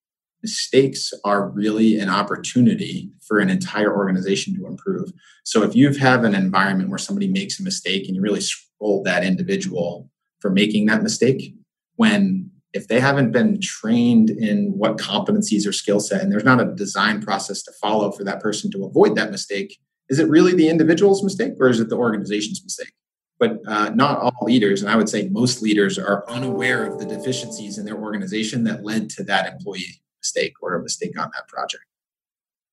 mistakes 0.46 1.12
are 1.24 1.50
really 1.50 1.98
an 1.98 2.08
opportunity 2.08 3.10
for 3.28 3.40
an 3.40 3.50
entire 3.50 3.92
organization 3.98 4.56
to 4.56 4.68
improve. 4.68 5.12
So 5.44 5.64
if 5.64 5.76
you 5.76 5.92
have 5.94 6.24
an 6.24 6.36
environment 6.36 6.90
where 6.90 7.00
somebody 7.00 7.28
makes 7.28 7.60
a 7.60 7.64
mistake 7.64 8.06
and 8.06 8.16
you 8.16 8.22
really 8.22 8.42
scold 8.42 9.06
that 9.06 9.24
individual 9.24 10.08
for 10.42 10.52
making 10.52 10.86
that 10.86 11.02
mistake, 11.02 11.56
when 11.96 12.52
if 12.74 12.88
they 12.88 13.00
haven't 13.00 13.32
been 13.32 13.60
trained 13.60 14.30
in 14.30 14.74
what 14.78 14.98
competencies 14.98 15.68
or 15.68 15.72
skill 15.72 16.00
set 16.00 16.22
and 16.22 16.32
there's 16.32 16.44
not 16.44 16.62
a 16.62 16.76
design 16.76 17.24
process 17.24 17.64
to 17.64 17.72
follow 17.82 18.12
for 18.12 18.24
that 18.24 18.40
person 18.40 18.70
to 18.70 18.86
avoid 18.86 19.16
that 19.16 19.32
mistake, 19.32 19.80
is 20.10 20.20
it 20.20 20.30
really 20.30 20.54
the 20.54 20.70
individual's 20.70 21.24
mistake 21.24 21.54
or 21.60 21.70
is 21.70 21.80
it 21.80 21.90
the 21.90 21.98
organization's 21.98 22.62
mistake? 22.64 22.94
But 23.40 23.62
uh, 23.68 23.90
not 23.96 24.20
all 24.20 24.38
leaders, 24.44 24.84
and 24.84 24.92
I 24.92 24.96
would 24.96 25.10
say 25.10 25.28
most 25.30 25.64
leaders, 25.64 25.98
are 25.98 26.30
unaware 26.30 26.86
of 26.86 27.00
the 27.00 27.06
deficiencies 27.06 27.80
in 27.80 27.86
their 27.86 27.98
organization 27.98 28.64
that 28.66 28.84
led 28.84 29.10
to 29.12 29.24
that 29.24 29.52
employee 29.52 30.02
mistake 30.26 30.56
or 30.62 30.74
a 30.74 30.82
mistake 30.82 31.20
on 31.20 31.30
that 31.36 31.48
project. 31.48 31.84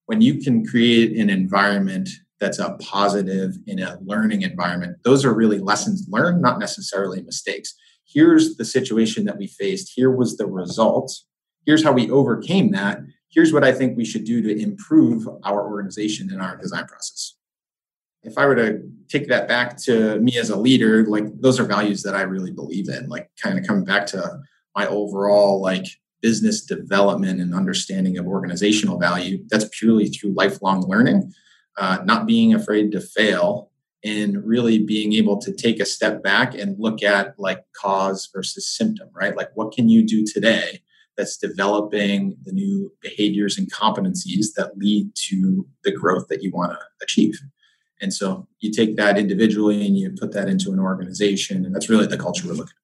When 0.07 0.21
you 0.21 0.41
can 0.41 0.67
create 0.67 1.17
an 1.19 1.29
environment 1.29 2.09
that's 2.41 2.59
a 2.59 2.77
positive 2.81 3.55
in 3.67 3.79
a 3.79 3.99
learning 4.05 4.43
environment, 4.43 4.97
those 5.05 5.25
are 5.25 5.35
really 5.35 5.59
lessons 5.59 6.07
learned, 6.09 6.41
not 6.41 6.59
necessarily 6.59 7.23
mistakes. 7.23 7.75
Here's 8.05 8.57
the 8.57 8.65
situation 8.65 9.25
that 9.27 9.38
we 9.38 9.47
faced. 9.47 9.93
Here 9.95 10.11
was 10.11 10.37
the 10.37 10.47
result. 10.47 11.12
Here's 11.67 11.85
how 11.85 11.93
we 11.93 12.11
overcame 12.11 12.73
that. 12.73 13.01
Here's 13.29 13.53
what 13.53 13.65
I 13.65 13.73
think 13.73 13.97
we 13.97 14.05
should 14.05 14.25
do 14.25 14.43
to 14.43 14.62
improve 14.62 15.29
our 15.45 15.67
organization 15.67 16.31
and 16.31 16.43
our 16.43 16.57
design 16.57 16.87
process. 16.87 17.37
If 18.23 18.38
I 18.38 18.47
were 18.47 18.57
to 18.57 18.83
take 19.09 19.29
that 19.29 19.49
back 19.49 19.77
to 19.85 20.19
me 20.21 20.38
as 20.38 20.51
a 20.51 20.59
leader, 20.59 21.05
like 21.07 21.27
those 21.41 21.59
are 21.61 21.65
values 21.65 22.03
that 22.03 22.15
I 22.15 22.23
really 22.23 22.53
believe 22.53 22.88
in, 22.88 23.09
like 23.09 23.31
kind 23.41 23.59
of 23.59 23.67
coming 23.67 23.85
back 23.85 24.07
to 24.09 24.41
my 24.77 24.87
overall 24.87 25.61
like 25.61 25.87
business 26.23 26.65
development 26.65 27.41
and 27.41 27.55
understanding 27.55 28.17
of 28.17 28.27
organizational 28.27 28.99
value, 28.99 29.45
that's 29.51 29.69
purely 29.79 30.09
through 30.09 30.33
lifelong 30.35 30.87
learning, 30.89 31.33
uh, 31.77 31.99
not 32.05 32.27
being 32.27 32.55
afraid 32.55 32.93
to 32.93 33.01
fail, 33.01 33.71
and 34.05 34.45
really 34.45 34.79
being 34.79 35.13
able 35.13 35.39
to 35.41 35.53
take 35.53 35.79
a 35.81 35.85
step 35.85 36.23
back 36.23 36.55
and 36.55 36.79
look 36.79 37.03
at 37.03 37.39
like 37.39 37.65
cause 37.77 38.29
versus 38.35 38.67
symptom, 38.67 39.09
right? 39.13 39.37
Like, 39.37 39.51
what 39.55 39.73
can 39.73 39.89
you 39.89 40.05
do 40.05 40.25
today 40.25 40.83
that's 41.17 41.37
developing 41.37 42.37
the 42.45 42.53
new 42.53 42.93
behaviors 43.01 43.59
and 43.59 43.71
competencies 43.71 44.55
that 44.57 44.77
lead 44.77 45.11
to 45.29 45.67
the 45.85 45.93
growth 45.93 46.29
that 46.29 46.43
you 46.43 46.51
want 46.51 46.73
to 46.73 46.79
achieve? 47.03 47.41
And 48.01 48.13
so 48.13 48.49
you 48.59 48.73
take 48.73 48.97
that 48.97 49.17
individually 49.17 49.87
and 49.87 49.97
you 49.97 50.11
put 50.11 50.33
that 50.33 50.49
into 50.49 50.73
an 50.73 50.81
organization, 50.81 51.65
and 51.65 51.75
that's 51.75 51.89
really 51.89 52.07
the 52.07 52.19
culture 52.19 52.49
we're 52.49 52.55
looking 52.55 52.75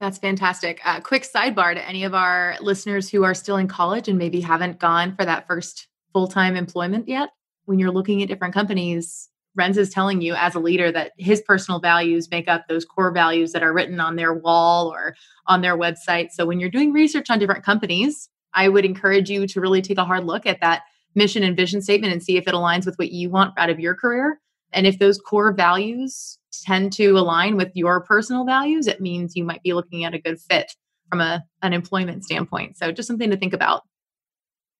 that's 0.00 0.18
fantastic. 0.18 0.80
Uh, 0.84 1.00
quick 1.00 1.24
sidebar 1.24 1.74
to 1.74 1.88
any 1.88 2.04
of 2.04 2.14
our 2.14 2.56
listeners 2.60 3.08
who 3.08 3.24
are 3.24 3.34
still 3.34 3.56
in 3.56 3.66
college 3.66 4.08
and 4.08 4.16
maybe 4.16 4.40
haven't 4.40 4.78
gone 4.78 5.14
for 5.16 5.24
that 5.24 5.46
first 5.46 5.88
full 6.12 6.28
time 6.28 6.56
employment 6.56 7.08
yet. 7.08 7.30
When 7.64 7.78
you're 7.78 7.90
looking 7.90 8.22
at 8.22 8.28
different 8.28 8.54
companies, 8.54 9.28
Rens 9.56 9.76
is 9.76 9.90
telling 9.90 10.20
you 10.20 10.34
as 10.34 10.54
a 10.54 10.60
leader 10.60 10.92
that 10.92 11.12
his 11.18 11.42
personal 11.42 11.80
values 11.80 12.30
make 12.30 12.46
up 12.46 12.68
those 12.68 12.84
core 12.84 13.10
values 13.10 13.52
that 13.52 13.62
are 13.64 13.72
written 13.72 13.98
on 13.98 14.14
their 14.14 14.32
wall 14.32 14.92
or 14.92 15.16
on 15.48 15.62
their 15.62 15.76
website. 15.76 16.30
So 16.30 16.46
when 16.46 16.60
you're 16.60 16.70
doing 16.70 16.92
research 16.92 17.28
on 17.28 17.40
different 17.40 17.64
companies, 17.64 18.28
I 18.54 18.68
would 18.68 18.84
encourage 18.84 19.28
you 19.28 19.46
to 19.48 19.60
really 19.60 19.82
take 19.82 19.98
a 19.98 20.04
hard 20.04 20.24
look 20.24 20.46
at 20.46 20.60
that 20.60 20.82
mission 21.16 21.42
and 21.42 21.56
vision 21.56 21.82
statement 21.82 22.12
and 22.12 22.22
see 22.22 22.36
if 22.36 22.46
it 22.46 22.54
aligns 22.54 22.86
with 22.86 22.96
what 22.98 23.10
you 23.10 23.30
want 23.30 23.52
out 23.58 23.68
of 23.68 23.80
your 23.80 23.96
career. 23.96 24.40
And 24.72 24.86
if 24.86 25.00
those 25.00 25.18
core 25.18 25.52
values 25.52 26.37
tend 26.62 26.92
to 26.94 27.10
align 27.12 27.56
with 27.56 27.70
your 27.74 28.00
personal 28.00 28.44
values, 28.44 28.86
it 28.86 29.00
means 29.00 29.36
you 29.36 29.44
might 29.44 29.62
be 29.62 29.72
looking 29.72 30.04
at 30.04 30.14
a 30.14 30.18
good 30.18 30.40
fit 30.40 30.72
from 31.08 31.20
a, 31.20 31.44
an 31.62 31.72
employment 31.72 32.24
standpoint. 32.24 32.76
So 32.76 32.92
just 32.92 33.06
something 33.06 33.30
to 33.30 33.36
think 33.36 33.52
about. 33.52 33.82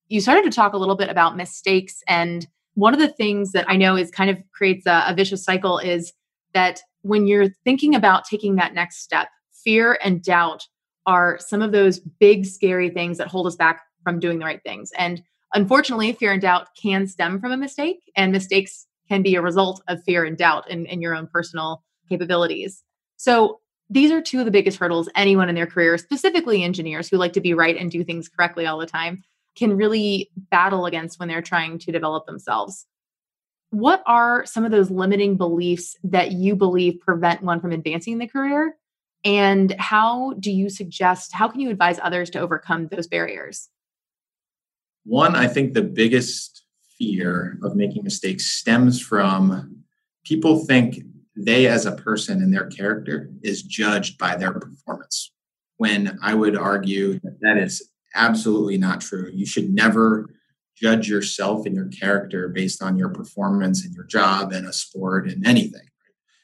You 0.07 0.21
started 0.21 0.43
to 0.45 0.51
talk 0.51 0.73
a 0.73 0.77
little 0.77 0.95
bit 0.95 1.09
about 1.09 1.37
mistakes. 1.37 2.01
And 2.07 2.47
one 2.73 2.93
of 2.93 2.99
the 2.99 3.07
things 3.07 3.51
that 3.51 3.65
I 3.67 3.75
know 3.75 3.95
is 3.95 4.11
kind 4.11 4.29
of 4.29 4.37
creates 4.53 4.85
a, 4.85 5.05
a 5.07 5.13
vicious 5.13 5.43
cycle 5.43 5.77
is 5.79 6.13
that 6.53 6.81
when 7.01 7.27
you're 7.27 7.49
thinking 7.63 7.95
about 7.95 8.25
taking 8.25 8.55
that 8.55 8.73
next 8.73 9.01
step, 9.03 9.27
fear 9.63 9.97
and 10.03 10.23
doubt 10.23 10.67
are 11.05 11.37
some 11.39 11.61
of 11.61 11.71
those 11.71 11.99
big, 11.99 12.45
scary 12.45 12.89
things 12.89 13.17
that 13.17 13.27
hold 13.27 13.47
us 13.47 13.55
back 13.55 13.81
from 14.03 14.19
doing 14.19 14.39
the 14.39 14.45
right 14.45 14.61
things. 14.63 14.91
And 14.97 15.21
unfortunately, 15.53 16.13
fear 16.13 16.31
and 16.31 16.41
doubt 16.41 16.67
can 16.81 17.07
stem 17.07 17.39
from 17.39 17.51
a 17.51 17.57
mistake, 17.57 17.99
and 18.15 18.31
mistakes 18.31 18.85
can 19.09 19.21
be 19.23 19.35
a 19.35 19.41
result 19.41 19.81
of 19.87 20.03
fear 20.03 20.23
and 20.23 20.37
doubt 20.37 20.69
in, 20.69 20.85
in 20.85 21.01
your 21.01 21.15
own 21.15 21.27
personal 21.27 21.83
capabilities. 22.07 22.83
So 23.17 23.59
these 23.89 24.11
are 24.11 24.21
two 24.21 24.39
of 24.39 24.45
the 24.45 24.51
biggest 24.51 24.77
hurdles 24.77 25.09
anyone 25.15 25.49
in 25.49 25.55
their 25.55 25.65
career, 25.65 25.97
specifically 25.97 26.63
engineers 26.63 27.09
who 27.09 27.17
like 27.17 27.33
to 27.33 27.41
be 27.41 27.53
right 27.53 27.75
and 27.75 27.89
do 27.89 28.03
things 28.03 28.29
correctly 28.29 28.65
all 28.65 28.77
the 28.77 28.85
time, 28.85 29.23
can 29.55 29.75
really 29.75 30.29
battle 30.51 30.85
against 30.85 31.19
when 31.19 31.27
they're 31.27 31.41
trying 31.41 31.79
to 31.79 31.91
develop 31.91 32.25
themselves. 32.25 32.85
What 33.71 34.03
are 34.05 34.45
some 34.45 34.63
of 34.63 34.71
those 34.71 34.89
limiting 34.89 35.37
beliefs 35.37 35.95
that 36.03 36.31
you 36.31 36.55
believe 36.55 36.99
prevent 36.99 37.43
one 37.43 37.59
from 37.59 37.71
advancing 37.71 38.13
in 38.13 38.19
the 38.19 38.27
career? 38.27 38.75
And 39.25 39.75
how 39.77 40.33
do 40.39 40.51
you 40.51 40.69
suggest, 40.69 41.33
how 41.33 41.47
can 41.49 41.59
you 41.59 41.69
advise 41.69 41.99
others 42.01 42.29
to 42.31 42.39
overcome 42.39 42.87
those 42.87 43.07
barriers? 43.07 43.69
One, 45.03 45.35
I 45.35 45.47
think 45.47 45.73
the 45.73 45.81
biggest 45.81 46.58
fear 46.99 47.57
of 47.63 47.75
making 47.75 48.03
mistakes 48.03 48.47
stems 48.47 49.01
from 49.01 49.83
people 50.25 50.65
think 50.65 50.99
they 51.35 51.67
as 51.67 51.85
a 51.85 51.95
person 51.95 52.43
and 52.43 52.53
their 52.53 52.67
character 52.67 53.31
is 53.41 53.63
judged 53.63 54.17
by 54.17 54.35
their 54.35 54.53
performance. 54.53 55.31
When 55.77 56.19
i 56.21 56.33
would 56.35 56.57
argue 56.57 57.13
that 57.21 57.39
that 57.41 57.57
is 57.57 57.89
absolutely 58.15 58.77
not 58.77 59.01
true. 59.01 59.29
You 59.33 59.45
should 59.45 59.73
never 59.73 60.27
judge 60.75 61.09
yourself 61.09 61.65
and 61.65 61.75
your 61.75 61.87
character 61.87 62.49
based 62.49 62.81
on 62.81 62.97
your 62.97 63.09
performance 63.09 63.85
and 63.85 63.93
your 63.93 64.05
job 64.05 64.51
and 64.51 64.67
a 64.67 64.73
sport 64.73 65.27
and 65.29 65.45
anything. 65.45 65.87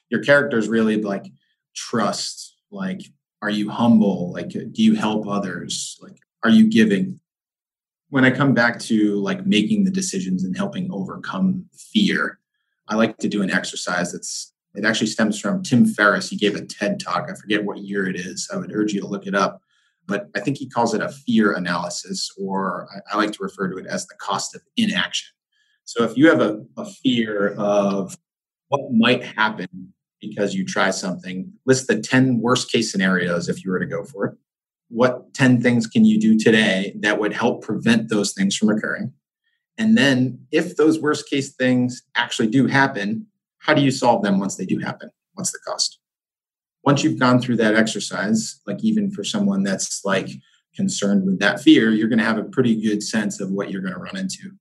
Your 0.10 0.22
character 0.22 0.58
is 0.58 0.68
really 0.68 1.02
like 1.02 1.26
trust 1.76 2.56
like 2.72 3.02
are 3.42 3.50
you 3.50 3.70
humble? 3.70 4.32
Like 4.32 4.50
do 4.50 4.84
you 4.84 4.96
help 4.96 5.28
others? 5.28 5.98
Like 6.02 6.18
are 6.44 6.50
you 6.50 6.70
giving 6.70 7.20
when 8.16 8.24
I 8.24 8.32
come 8.32 8.54
back 8.54 8.80
to 8.80 9.16
like 9.16 9.46
making 9.46 9.84
the 9.84 9.92
decisions 9.92 10.46
and 10.46 10.56
helping 10.56 10.90
overcome 10.90 11.66
fear, 11.74 12.40
I 12.88 12.96
like 12.96 13.18
to 13.18 13.28
do 13.28 13.42
an 13.42 13.52
exercise 13.52 14.14
that's 14.14 14.54
it 14.74 14.86
actually 14.86 15.08
stems 15.08 15.38
from 15.38 15.62
Tim 15.64 15.86
Ferriss. 15.86 16.30
He 16.30 16.38
gave 16.38 16.56
a 16.56 16.66
TED 16.66 17.02
talk. 17.02 17.28
I 17.30 17.36
forget 17.36 17.66
what 17.66 17.80
year 17.80 18.08
it 18.08 18.16
is. 18.16 18.50
I 18.54 18.56
would 18.56 18.74
urge 18.74 18.94
you 18.94 19.02
to 19.02 19.08
look 19.08 19.28
it 19.28 19.36
up. 19.36 19.60
But 20.08 20.30
I 20.34 20.40
think 20.40 20.56
he 20.58 20.70
calls 20.70 20.94
it 20.94 21.02
a 21.02 21.10
fear 21.10 21.52
analysis, 21.52 22.32
or 22.40 22.88
I, 23.12 23.18
like 23.18 23.34
to 23.34 23.44
refer 23.44 23.68
to 23.70 23.78
it 23.80 23.86
as 23.86 24.08
the 24.08 24.16
cost 24.16 24.56
of 24.56 24.62
inaction. 24.78 25.34
So 25.84 26.06
if 26.06 26.16
you 26.16 26.30
have 26.30 26.40
a, 26.40 26.62
a 26.78 26.86
fear 26.86 27.54
of 27.56 28.18
what 28.70 28.94
might 28.94 29.26
happen 29.26 29.94
because 30.22 30.56
you 30.56 30.66
try 30.66 30.90
something, 30.92 31.52
list 31.66 31.88
the 31.88 32.00
10 32.00 32.40
worst 32.40 32.72
case 32.72 32.94
scenarios 32.94 33.50
if 33.50 33.66
you 33.66 33.72
were 33.72 33.80
to 33.80 33.86
go 33.86 34.06
for 34.06 34.26
it 34.28 34.38
what 34.90 35.34
10 35.34 35.62
things 35.62 35.88
can 35.88 36.06
you 36.06 36.20
do 36.20 36.38
today 36.38 36.96
that 37.00 37.20
would 37.20 37.34
help 37.34 37.64
prevent 37.64 38.10
those 38.10 38.34
things 38.34 38.56
from 38.56 38.70
occurring? 38.70 39.14
And 39.78 39.98
then, 39.98 40.40
if 40.52 40.78
those 40.78 41.02
worst 41.02 41.30
case 41.30 41.54
things 41.54 42.04
actually 42.16 42.48
do 42.48 42.68
happen, 42.68 43.28
how 43.60 43.74
do 43.74 43.82
you 43.82 43.92
solve 43.92 44.24
them 44.24 44.40
once 44.40 44.56
they 44.56 44.66
do 44.66 44.80
happen? 44.80 45.10
What's 45.34 45.52
the 45.52 45.60
cost? 45.68 46.00
once 46.86 47.04
you've 47.04 47.20
gone 47.20 47.42
through 47.42 47.58
that 47.58 47.76
exercise, 47.76 48.62
like 48.68 48.84
even 48.84 49.10
for 49.12 49.24
someone 49.24 49.64
that's 49.64 50.06
like 50.06 50.30
concerned 50.76 51.26
with 51.26 51.40
that 51.40 51.60
fear, 51.60 51.90
you're 51.90 52.08
going 52.08 52.20
to 52.20 52.26
have 52.26 52.38
a 52.38 52.44
pretty 52.44 52.80
good 52.80 53.02
sense 53.02 53.42
of 53.42 53.52
what 53.52 53.72
you're 53.72 53.82
going 53.82 53.94
to 53.94 54.00
run 54.00 54.16
into. 54.16 54.52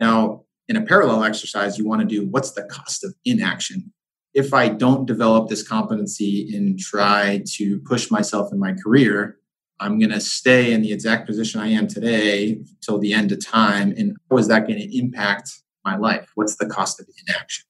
Now, 0.00 0.44
in 0.68 0.76
a 0.76 0.84
parallel 0.84 1.24
exercise, 1.24 1.78
you 1.78 1.86
want 1.86 2.00
to 2.00 2.06
do 2.06 2.26
what's 2.30 2.52
the 2.52 2.64
cost 2.64 3.04
of 3.04 3.14
inaction? 3.24 3.92
If 4.34 4.54
I 4.54 4.68
don't 4.68 5.06
develop 5.06 5.48
this 5.48 5.66
competency 5.66 6.54
and 6.56 6.78
try 6.78 7.42
to 7.56 7.80
push 7.80 8.10
myself 8.10 8.50
in 8.52 8.58
my 8.58 8.72
career, 8.72 9.36
I'm 9.80 9.98
going 9.98 10.10
to 10.10 10.20
stay 10.20 10.72
in 10.72 10.82
the 10.82 10.92
exact 10.92 11.26
position 11.26 11.60
I 11.60 11.68
am 11.68 11.86
today 11.86 12.60
till 12.80 12.98
the 12.98 13.12
end 13.12 13.32
of 13.32 13.44
time. 13.44 13.94
And 13.96 14.16
how 14.30 14.38
is 14.38 14.48
that 14.48 14.66
going 14.66 14.78
to 14.78 14.98
impact 14.98 15.62
my 15.84 15.96
life? 15.96 16.30
What's 16.34 16.56
the 16.56 16.66
cost 16.66 17.00
of 17.00 17.06
inaction? 17.26 17.64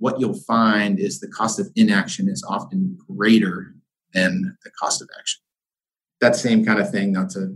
what 0.00 0.18
you'll 0.18 0.34
find 0.34 0.98
is 0.98 1.20
the 1.20 1.28
cost 1.28 1.60
of 1.60 1.70
inaction 1.76 2.28
is 2.28 2.44
often 2.48 2.98
greater 3.06 3.74
than 4.14 4.56
the 4.64 4.70
cost 4.70 5.00
of 5.00 5.08
action. 5.18 5.40
That 6.20 6.34
same 6.34 6.64
kind 6.64 6.80
of 6.80 6.90
thing, 6.90 7.12
not 7.12 7.30
to 7.30 7.54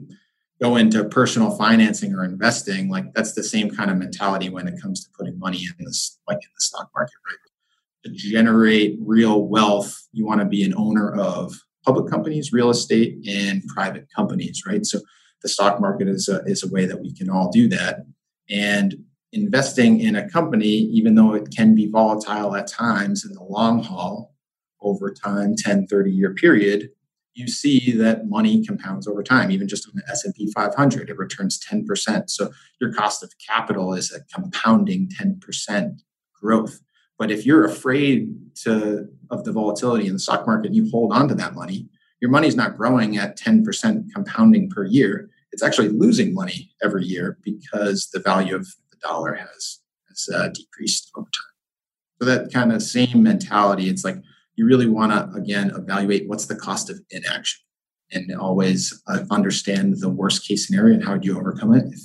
go 0.62 0.76
into 0.76 1.04
personal 1.04 1.56
financing 1.56 2.14
or 2.14 2.22
investing, 2.22 2.90
like 2.90 3.12
that's 3.14 3.32
the 3.32 3.42
same 3.42 3.70
kind 3.70 3.90
of 3.90 3.96
mentality 3.96 4.50
when 4.50 4.68
it 4.68 4.80
comes 4.80 5.02
to 5.04 5.10
putting 5.18 5.38
money 5.38 5.66
in 5.78 5.84
this, 5.86 6.18
like 6.28 6.36
in 6.36 6.50
the 6.54 6.60
stock 6.60 6.90
market, 6.94 7.14
right? 7.26 7.38
To 8.04 8.10
generate 8.12 8.98
real 9.00 9.46
wealth, 9.46 10.06
you 10.12 10.26
want 10.26 10.40
to 10.40 10.46
be 10.46 10.62
an 10.62 10.74
owner 10.76 11.12
of 11.14 11.54
public 11.84 12.10
companies, 12.10 12.52
real 12.52 12.70
estate, 12.70 13.18
and 13.28 13.62
private 13.66 14.08
companies, 14.14 14.62
right? 14.66 14.84
So 14.86 15.00
the 15.42 15.48
stock 15.48 15.80
market 15.80 16.08
is 16.08 16.28
a, 16.28 16.42
is 16.44 16.62
a 16.62 16.68
way 16.68 16.86
that 16.86 17.00
we 17.00 17.14
can 17.14 17.30
all 17.30 17.50
do 17.50 17.68
that. 17.68 18.06
And 18.48 18.94
investing 19.32 20.00
in 20.00 20.16
a 20.16 20.28
company, 20.28 20.68
even 20.68 21.14
though 21.14 21.34
it 21.34 21.48
can 21.54 21.74
be 21.74 21.88
volatile 21.88 22.54
at 22.54 22.66
times 22.66 23.24
in 23.24 23.32
the 23.32 23.42
long 23.42 23.82
haul, 23.82 24.34
over 24.80 25.12
time, 25.12 25.54
10, 25.56 25.86
30 25.86 26.10
year 26.10 26.34
period, 26.34 26.90
you 27.34 27.48
see 27.48 27.90
that 27.92 28.28
money 28.28 28.64
compounds 28.64 29.08
over 29.08 29.22
time. 29.22 29.50
Even 29.50 29.66
just 29.66 29.88
on 29.88 29.94
the 29.96 30.08
S&P 30.10 30.52
500, 30.52 31.10
it 31.10 31.18
returns 31.18 31.58
10%. 31.58 32.30
So 32.30 32.50
your 32.80 32.92
cost 32.92 33.22
of 33.22 33.32
capital 33.44 33.92
is 33.94 34.12
a 34.12 34.20
compounding 34.32 35.10
10% 35.20 36.00
growth. 36.40 36.80
But 37.24 37.30
if 37.30 37.46
you're 37.46 37.64
afraid 37.64 38.34
to, 38.64 39.08
of 39.30 39.44
the 39.44 39.52
volatility 39.52 40.08
in 40.08 40.12
the 40.12 40.18
stock 40.18 40.46
market, 40.46 40.74
you 40.74 40.90
hold 40.90 41.10
on 41.10 41.26
to 41.28 41.34
that 41.36 41.54
money, 41.54 41.88
your 42.20 42.30
money's 42.30 42.54
not 42.54 42.76
growing 42.76 43.16
at 43.16 43.38
10% 43.38 44.12
compounding 44.12 44.68
per 44.68 44.84
year. 44.84 45.30
It's 45.50 45.62
actually 45.62 45.88
losing 45.88 46.34
money 46.34 46.74
every 46.82 47.06
year 47.06 47.38
because 47.42 48.10
the 48.12 48.20
value 48.20 48.54
of 48.54 48.66
the 48.90 48.98
dollar 48.98 49.32
has 49.32 49.80
has 50.10 50.28
uh, 50.34 50.48
decreased 50.48 51.12
over 51.16 51.24
time. 51.24 52.20
So 52.20 52.26
that 52.26 52.52
kind 52.52 52.70
of 52.70 52.82
same 52.82 53.22
mentality, 53.22 53.88
it's 53.88 54.04
like 54.04 54.16
you 54.56 54.66
really 54.66 54.86
want 54.86 55.12
to 55.12 55.34
again 55.34 55.72
evaluate 55.74 56.28
what's 56.28 56.44
the 56.44 56.56
cost 56.56 56.90
of 56.90 57.00
inaction, 57.08 57.62
and 58.12 58.36
always 58.38 59.02
uh, 59.06 59.20
understand 59.30 59.94
the 59.98 60.10
worst 60.10 60.46
case 60.46 60.66
scenario 60.66 60.92
and 60.92 61.04
how 61.04 61.16
do 61.16 61.26
you 61.26 61.38
overcome 61.38 61.72
it, 61.72 61.86
if, 61.90 62.02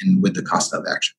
and 0.00 0.22
with 0.22 0.34
the 0.34 0.42
cost 0.42 0.72
of 0.72 0.86
action. 0.90 1.14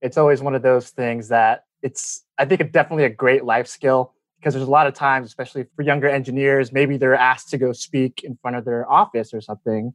It's 0.00 0.16
always 0.16 0.40
one 0.40 0.54
of 0.54 0.62
those 0.62 0.90
things 0.90 1.26
that 1.26 1.64
it's. 1.82 2.24
I 2.38 2.44
think 2.44 2.60
it's 2.60 2.72
definitely 2.72 3.04
a 3.04 3.10
great 3.10 3.44
life 3.44 3.66
skill 3.66 4.14
because 4.38 4.54
there's 4.54 4.66
a 4.66 4.70
lot 4.70 4.86
of 4.86 4.94
times, 4.94 5.26
especially 5.26 5.66
for 5.76 5.82
younger 5.82 6.08
engineers, 6.08 6.72
maybe 6.72 6.96
they're 6.96 7.14
asked 7.14 7.50
to 7.50 7.58
go 7.58 7.72
speak 7.72 8.24
in 8.24 8.36
front 8.42 8.56
of 8.56 8.64
their 8.64 8.90
office 8.90 9.32
or 9.32 9.40
something 9.40 9.94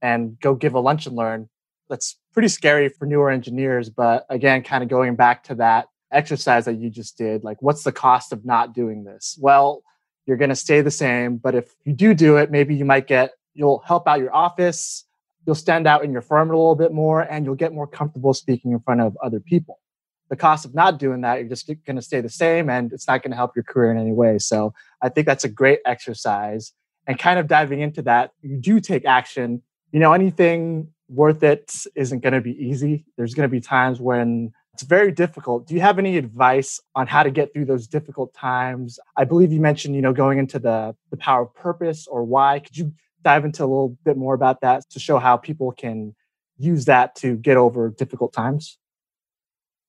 and 0.00 0.38
go 0.40 0.54
give 0.54 0.74
a 0.74 0.80
lunch 0.80 1.06
and 1.06 1.16
learn 1.16 1.48
that's 1.88 2.16
pretty 2.32 2.48
scary 2.48 2.88
for 2.88 3.06
newer 3.06 3.30
engineers. 3.30 3.90
But 3.90 4.26
again, 4.30 4.62
kind 4.62 4.82
of 4.82 4.88
going 4.88 5.16
back 5.16 5.42
to 5.44 5.54
that 5.56 5.88
exercise 6.12 6.64
that 6.66 6.78
you 6.78 6.90
just 6.90 7.18
did, 7.18 7.42
like 7.42 7.60
what's 7.60 7.82
the 7.82 7.92
cost 7.92 8.32
of 8.32 8.44
not 8.44 8.74
doing 8.74 9.04
this? 9.04 9.36
Well, 9.40 9.82
you're 10.26 10.36
going 10.36 10.50
to 10.50 10.56
stay 10.56 10.82
the 10.82 10.90
same. 10.90 11.38
But 11.38 11.54
if 11.54 11.74
you 11.84 11.92
do 11.94 12.14
do 12.14 12.36
it, 12.36 12.50
maybe 12.50 12.74
you 12.74 12.84
might 12.84 13.06
get, 13.06 13.32
you'll 13.54 13.80
help 13.80 14.06
out 14.06 14.20
your 14.20 14.34
office, 14.34 15.04
you'll 15.46 15.54
stand 15.54 15.86
out 15.86 16.04
in 16.04 16.12
your 16.12 16.20
firm 16.20 16.50
a 16.50 16.52
little 16.52 16.76
bit 16.76 16.92
more, 16.92 17.22
and 17.22 17.44
you'll 17.44 17.54
get 17.54 17.72
more 17.72 17.86
comfortable 17.86 18.34
speaking 18.34 18.72
in 18.72 18.80
front 18.80 19.00
of 19.00 19.16
other 19.22 19.40
people. 19.40 19.80
The 20.28 20.36
cost 20.36 20.64
of 20.64 20.74
not 20.74 20.98
doing 20.98 21.22
that, 21.22 21.38
you're 21.38 21.48
just 21.48 21.66
going 21.66 21.96
to 21.96 22.02
stay 22.02 22.20
the 22.20 22.28
same 22.28 22.68
and 22.68 22.92
it's 22.92 23.08
not 23.08 23.22
going 23.22 23.30
to 23.30 23.36
help 23.36 23.56
your 23.56 23.62
career 23.62 23.90
in 23.90 23.98
any 23.98 24.12
way. 24.12 24.38
So 24.38 24.74
I 25.00 25.08
think 25.08 25.26
that's 25.26 25.44
a 25.44 25.48
great 25.48 25.80
exercise. 25.86 26.72
And 27.06 27.18
kind 27.18 27.38
of 27.38 27.46
diving 27.46 27.80
into 27.80 28.02
that, 28.02 28.32
you 28.42 28.58
do 28.58 28.80
take 28.80 29.06
action. 29.06 29.62
You 29.92 30.00
know, 30.00 30.12
anything 30.12 30.88
worth 31.08 31.42
it 31.42 31.72
isn't 31.94 32.20
going 32.20 32.34
to 32.34 32.42
be 32.42 32.52
easy. 32.62 33.06
There's 33.16 33.34
going 33.34 33.48
to 33.48 33.50
be 33.50 33.60
times 33.60 34.00
when 34.00 34.52
it's 34.74 34.82
very 34.84 35.10
difficult. 35.10 35.66
Do 35.66 35.74
you 35.74 35.80
have 35.80 35.98
any 35.98 36.16
advice 36.18 36.80
on 36.94 37.06
how 37.08 37.24
to 37.24 37.30
get 37.30 37.52
through 37.52 37.64
those 37.64 37.88
difficult 37.88 38.32
times? 38.32 39.00
I 39.16 39.24
believe 39.24 39.50
you 39.50 39.60
mentioned, 39.60 39.96
you 39.96 40.02
know, 40.02 40.12
going 40.12 40.38
into 40.38 40.58
the 40.58 40.94
the 41.10 41.16
power 41.16 41.42
of 41.42 41.54
purpose 41.54 42.06
or 42.06 42.22
why. 42.22 42.60
Could 42.60 42.76
you 42.76 42.92
dive 43.24 43.44
into 43.44 43.62
a 43.62 43.66
little 43.66 43.96
bit 44.04 44.16
more 44.16 44.34
about 44.34 44.60
that 44.60 44.88
to 44.90 45.00
show 45.00 45.18
how 45.18 45.36
people 45.36 45.72
can 45.72 46.14
use 46.58 46.84
that 46.84 47.16
to 47.16 47.36
get 47.36 47.56
over 47.56 47.90
difficult 47.90 48.32
times? 48.32 48.78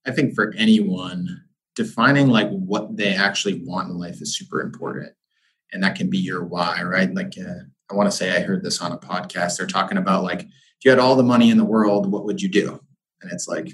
I 0.05 0.12
think 0.12 0.33
for 0.33 0.53
anyone, 0.57 1.43
defining 1.75 2.27
like 2.27 2.49
what 2.49 2.97
they 2.97 3.15
actually 3.15 3.62
want 3.65 3.89
in 3.89 3.97
life 3.97 4.21
is 4.21 4.38
super 4.38 4.62
important. 4.62 5.12
And 5.71 5.83
that 5.83 5.95
can 5.95 6.09
be 6.09 6.17
your 6.17 6.43
why, 6.43 6.81
right? 6.83 7.13
Like 7.13 7.33
uh, 7.39 7.63
I 7.89 7.95
want 7.95 8.09
to 8.09 8.15
say 8.15 8.35
I 8.35 8.41
heard 8.41 8.63
this 8.63 8.81
on 8.81 8.91
a 8.91 8.97
podcast. 8.97 9.57
They're 9.57 9.67
talking 9.67 9.97
about 9.97 10.23
like 10.23 10.41
if 10.41 10.85
you 10.85 10.91
had 10.91 10.99
all 10.99 11.15
the 11.15 11.23
money 11.23 11.49
in 11.49 11.57
the 11.57 11.65
world, 11.65 12.12
what 12.12 12.25
would 12.25 12.41
you 12.41 12.49
do? 12.49 12.79
And 13.21 13.31
it's 13.31 13.47
like, 13.47 13.73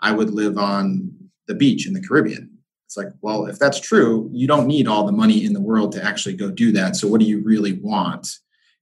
I 0.00 0.12
would 0.12 0.30
live 0.30 0.56
on 0.56 1.12
the 1.46 1.54
beach 1.54 1.86
in 1.86 1.92
the 1.92 2.00
Caribbean. 2.00 2.50
It's 2.86 2.96
like, 2.96 3.08
well, 3.20 3.46
if 3.46 3.58
that's 3.58 3.80
true, 3.80 4.28
you 4.32 4.46
don't 4.46 4.66
need 4.66 4.88
all 4.88 5.04
the 5.04 5.12
money 5.12 5.44
in 5.44 5.52
the 5.52 5.60
world 5.60 5.92
to 5.92 6.04
actually 6.04 6.36
go 6.36 6.50
do 6.50 6.72
that. 6.72 6.96
So, 6.96 7.06
what 7.06 7.20
do 7.20 7.26
you 7.26 7.42
really 7.44 7.74
want? 7.74 8.28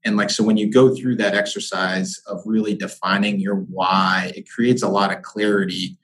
And 0.04 0.16
like, 0.16 0.30
so 0.30 0.44
when 0.44 0.56
you 0.56 0.70
go 0.70 0.94
through 0.94 1.16
that 1.16 1.34
exercise 1.34 2.18
of 2.26 2.40
really 2.46 2.74
defining 2.74 3.40
your 3.40 3.56
why, 3.56 4.32
it 4.36 4.48
creates 4.48 4.82
a 4.82 4.88
lot 4.88 5.14
of 5.14 5.22
clarity 5.22 5.98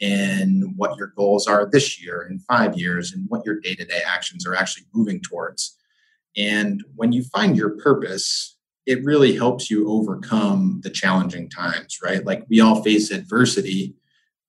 in 0.00 0.72
what 0.76 0.96
your 0.96 1.12
goals 1.16 1.46
are 1.46 1.68
this 1.70 2.02
year 2.02 2.26
in 2.28 2.38
five 2.40 2.76
years 2.76 3.12
and 3.12 3.26
what 3.28 3.44
your 3.44 3.60
day 3.60 3.74
to 3.74 3.84
day 3.84 4.00
actions 4.06 4.46
are 4.46 4.54
actually 4.54 4.86
moving 4.94 5.20
towards. 5.20 5.76
And 6.36 6.82
when 6.96 7.12
you 7.12 7.22
find 7.24 7.56
your 7.56 7.76
purpose, 7.76 8.56
it 8.86 9.04
really 9.04 9.36
helps 9.36 9.70
you 9.70 9.88
overcome 9.88 10.80
the 10.82 10.90
challenging 10.90 11.50
times, 11.50 11.98
right? 12.02 12.24
Like 12.24 12.44
we 12.48 12.60
all 12.60 12.82
face 12.82 13.10
adversity. 13.10 13.94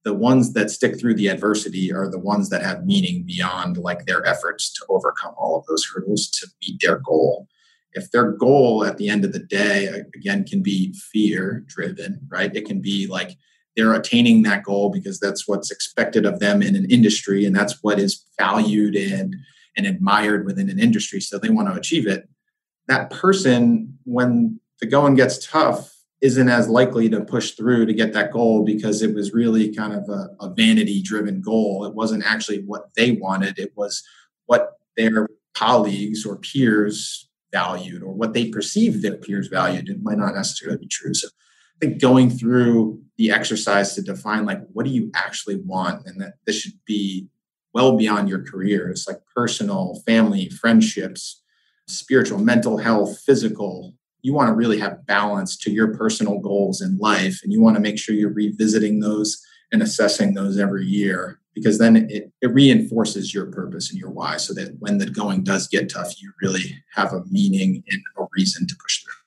The 0.04 0.14
ones 0.14 0.54
that 0.54 0.72
stick 0.72 1.00
through 1.00 1.16
the 1.16 1.28
adversity 1.28 1.94
are 1.94 2.10
the 2.10 2.18
ones 2.18 2.50
that 2.50 2.64
have 2.64 2.86
meaning 2.86 3.24
beyond 3.24 3.78
like 3.78 4.06
their 4.06 4.26
efforts 4.26 4.74
to 4.74 4.86
overcome 4.90 5.34
all 5.38 5.60
of 5.60 5.66
those 5.68 5.86
hurdles 5.86 6.30
to 6.30 6.48
meet 6.62 6.82
their 6.82 6.98
goal. 6.98 7.48
If 7.94 8.10
their 8.12 8.32
goal 8.32 8.86
at 8.86 8.98
the 8.98 9.10
end 9.10 9.26
of 9.26 9.34
the 9.34 9.40
day, 9.40 9.88
again, 10.16 10.46
can 10.46 10.64
be 10.64 10.94
fear 10.94 11.64
driven, 11.68 12.22
right? 12.30 12.56
It 12.56 12.66
can 12.66 12.80
be 12.80 13.06
like 13.06 13.38
they're 13.76 13.94
attaining 13.94 14.44
that 14.44 14.64
goal 14.64 14.90
because 14.90 15.20
that's 15.20 15.48
what's 15.48 15.72
expected 15.72 16.26
of 16.26 16.40
them 16.40 16.62
in 16.62 16.76
an 16.76 16.90
industry 16.90 17.46
and 17.46 17.56
that's 17.56 17.82
what 17.82 18.00
is 18.00 18.26
valued 18.38 18.96
and, 18.96 19.36
and 19.78 19.86
admired 19.86 20.46
within 20.46 20.70
an 20.70 20.80
industry. 20.80 21.22
So 21.22 21.38
they 21.38 21.50
want 21.50 21.70
to 21.70 21.80
achieve 21.80 22.08
it 22.08 22.28
that 22.92 23.10
person, 23.10 23.98
when 24.04 24.60
the 24.80 24.86
going 24.86 25.16
gets 25.16 25.46
tough, 25.48 25.96
isn't 26.22 26.50
as 26.50 26.68
likely 26.68 27.10
to 27.10 27.22
push 27.22 27.52
through 27.52 27.86
to 27.86 27.94
get 27.94 28.14
that 28.14 28.32
goal 28.32 28.64
because 28.64 29.02
it 29.02 29.16
was 29.16 29.34
really 29.34 29.74
kind 29.74 29.94
of 29.94 30.08
a, 30.08 30.28
a 30.40 30.54
vanity 30.54 31.02
driven 31.02 31.42
goal. 31.42 31.86
It 31.86 31.96
wasn't 31.96 32.26
actually 32.26 32.64
what 32.64 32.94
they 32.96 33.14
wanted, 33.14 33.58
it 33.58 33.72
was 33.76 34.04
what 34.46 34.74
their 34.98 35.30
colleagues 35.56 36.26
or 36.26 36.38
peers 36.38 37.28
valued 37.52 38.04
or 38.04 38.14
what 38.14 38.34
they 38.34 38.50
perceived 38.50 39.02
their 39.02 39.18
peers 39.18 39.48
valued. 39.48 39.90
It 39.90 40.04
might 40.04 40.18
not 40.18 40.36
necessarily 40.36 40.78
be 40.78 40.88
true. 40.88 41.14
So 41.14 41.30
think 41.82 42.02
going 42.02 42.30
through 42.30 43.02
the 43.18 43.32
exercise 43.32 43.94
to 43.96 44.02
define 44.02 44.46
like 44.46 44.62
what 44.74 44.86
do 44.86 44.92
you 44.92 45.12
actually 45.16 45.58
want 45.58 46.06
and 46.06 46.22
that 46.22 46.36
this 46.46 46.60
should 46.60 46.80
be 46.86 47.28
well 47.74 47.98
beyond 47.98 48.30
your 48.30 48.44
career. 48.44 48.90
It's 48.90 49.08
like 49.08 49.20
personal, 49.36 50.02
family, 50.06 50.50
friendships, 50.50 51.42
spiritual, 51.88 52.40
mental 52.40 52.78
health, 52.78 53.20
physical. 53.26 53.94
You 54.22 54.34
want 54.34 54.50
to 54.50 54.54
really 54.54 54.80
have 54.80 55.06
balance 55.06 55.58
to 55.58 55.72
your 55.72 55.96
personal 55.96 56.40
goals 56.40 56.82
in 56.82 56.98
life. 56.98 57.40
And 57.44 57.52
you 57.52 57.62
want 57.62 57.76
to 57.76 57.82
make 57.82 57.98
sure 57.98 58.16
you're 58.16 58.34
revisiting 58.34 59.00
those 59.00 59.42
and 59.72 59.82
assessing 59.82 60.34
those 60.34 60.60
every 60.60 60.86
year 60.86 61.40
because 61.54 61.78
then 61.80 62.10
it, 62.10 62.32
it 62.42 62.54
reinforces 62.54 63.34
your 63.34 63.46
purpose 63.48 63.90
and 63.90 64.00
your 64.00 64.10
why 64.10 64.38
so 64.38 64.54
that 64.54 64.76
when 64.80 64.98
the 64.98 65.06
going 65.10 65.44
does 65.44 65.68
get 65.68 65.90
tough, 65.90 66.22
you 66.22 66.32
really 66.42 66.84
have 66.94 67.14
a 67.14 67.24
meaning 67.30 67.84
and 67.90 68.02
a 68.18 68.24
reason 68.36 68.68
to 68.68 68.76
push 68.82 69.04
through. 69.04 69.21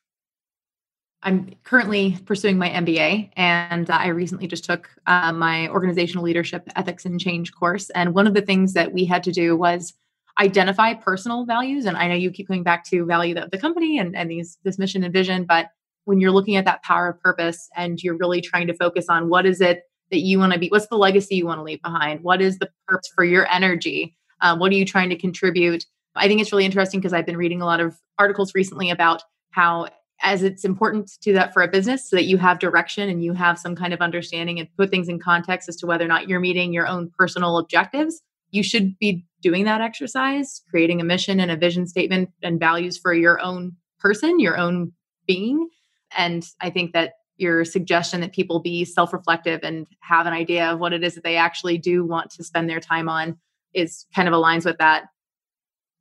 I'm 1.25 1.55
currently 1.65 2.19
pursuing 2.27 2.59
my 2.59 2.69
MBA, 2.69 3.31
and 3.37 3.91
I 3.91 4.09
recently 4.09 4.47
just 4.47 4.65
took 4.65 4.91
uh, 5.07 5.33
my 5.33 5.69
organizational 5.69 6.25
leadership 6.25 6.69
ethics 6.77 7.05
and 7.05 7.19
change 7.19 7.53
course. 7.55 7.91
And 7.91 8.15
one 8.15 8.27
of 8.27 8.35
the 8.35 8.43
things 8.43 8.75
that 8.75 8.93
we 8.93 9.05
had 9.05 9.23
to 9.25 9.33
do 9.33 9.57
was 9.57 9.95
identify 10.39 10.95
personal 10.95 11.45
values. 11.45 11.87
And 11.87 11.97
i 11.97 12.09
know 12.09 12.15
you 12.15 12.31
keep 12.31 12.49
coming 12.49 12.65
back 12.65 12.85
to 12.87 13.05
value 13.07 13.37
of 13.37 13.51
the 13.53 13.59
company 13.59 13.99
and, 13.99 14.17
and 14.17 14.29
these 14.29 14.59
this 14.65 14.81
mission 14.81 15.05
and 15.05 15.13
vision 15.13 15.45
but 15.45 15.69
when 16.05 16.21
you're 16.21 16.33
looking 16.33 16.57
at 16.57 16.65
that 16.65 16.83
power 16.83 17.09
of 17.09 17.21
purpose 17.21 17.69
and 17.77 18.03
you're 18.03 18.17
really 18.17 18.41
trying 18.41 18.67
to 18.67 18.75
focus 18.75 19.07
on 19.09 19.29
what 19.29 19.47
is 19.47 19.61
it 19.61 19.83
that 20.11 20.21
you 20.21 20.39
want 20.39 20.53
to 20.53 20.59
be 20.59 20.69
what's 20.69 20.87
the 20.89 20.97
legacy 20.97 21.37
you 21.37 21.47
want 21.47 21.59
to 21.59 21.63
leave 21.63 21.83
behind? 21.83 22.23
What 22.23 22.41
is 22.41 22.59
the 22.59 22.71
purpose 22.87 23.11
for 23.15 23.25
your 23.25 23.51
energy? 23.51 24.17
Um, 24.41 24.59
what 24.59 24.71
are 24.73 24.75
you 24.75 24.85
trying 24.85 25.09
to 25.11 25.17
contribute? 25.17 25.85
I 26.15 26.29
think 26.29 26.41
it's 26.41 26.53
really 26.53 26.65
interesting 26.65 27.01
because 27.01 27.13
I've 27.13 27.27
been 27.27 27.37
reading 27.37 27.63
a 27.63 27.67
lot 27.67 27.81
of 27.81 27.99
articles 28.19 28.55
recently 28.55 28.91
about 28.91 29.23
how 29.51 29.89
as 30.25 30.43
it's 30.43 30.65
important 30.65 31.07
to 31.07 31.19
do 31.21 31.33
that 31.35 31.53
for 31.53 31.63
a 31.63 31.69
business 31.69 32.09
so 32.09 32.17
that 32.17 32.25
you 32.25 32.39
have 32.39 32.59
direction 32.59 33.09
and 33.09 33.23
you 33.23 33.35
have 33.35 33.59
some 33.59 33.77
kind 33.77 33.93
of 33.93 34.01
understanding 34.01 34.59
and 34.59 34.69
put 34.77 34.91
things 34.91 35.09
in 35.09 35.21
context 35.21 35.69
as 35.69 35.77
to 35.77 35.87
whether 35.87 36.05
or 36.05 36.09
not 36.09 36.29
you're 36.29 36.41
meeting 36.41 36.73
your 36.73 36.89
own 36.89 37.13
personal 37.17 37.59
objectives 37.59 38.23
you 38.51 38.63
should 38.63 38.99
be 38.99 39.25
doing 39.43 39.65
that 39.65 39.83
exercise 39.83 40.63
creating 40.71 41.01
a 41.01 41.05
mission 41.05 41.39
and 41.39 41.51
a 41.51 41.57
vision 41.57 41.87
statement 41.87 42.31
and 42.43 42.59
values 42.59 42.99
for 42.99 43.13
your 43.13 43.39
own 43.41 43.73
person 44.01 44.41
your 44.41 44.57
own 44.57 44.93
being. 45.27 45.69
And 46.17 46.45
i 46.61 46.71
think 46.71 46.93
that 46.95 47.13
your 47.37 47.65
suggestion 47.65 48.21
that 48.21 48.33
people 48.33 48.61
be 48.61 48.85
self-reflective 48.85 49.61
and 49.63 49.87
have 50.01 50.27
an 50.27 50.33
idea 50.33 50.71
of 50.71 50.79
what 50.79 50.93
it 50.93 51.03
is 51.03 51.17
that 51.17 51.25
they 51.25 51.37
actually 51.37 51.77
do 51.77 52.05
want 52.05 52.31
to 52.31 52.45
spend 52.45 52.71
their 52.71 52.81
time 52.81 53.09
on 53.09 53.37
is 53.75 54.07
kind 54.15 54.29
of 54.29 54.35
aligns 54.35 54.65
with 54.65 54.79
that 54.79 55.07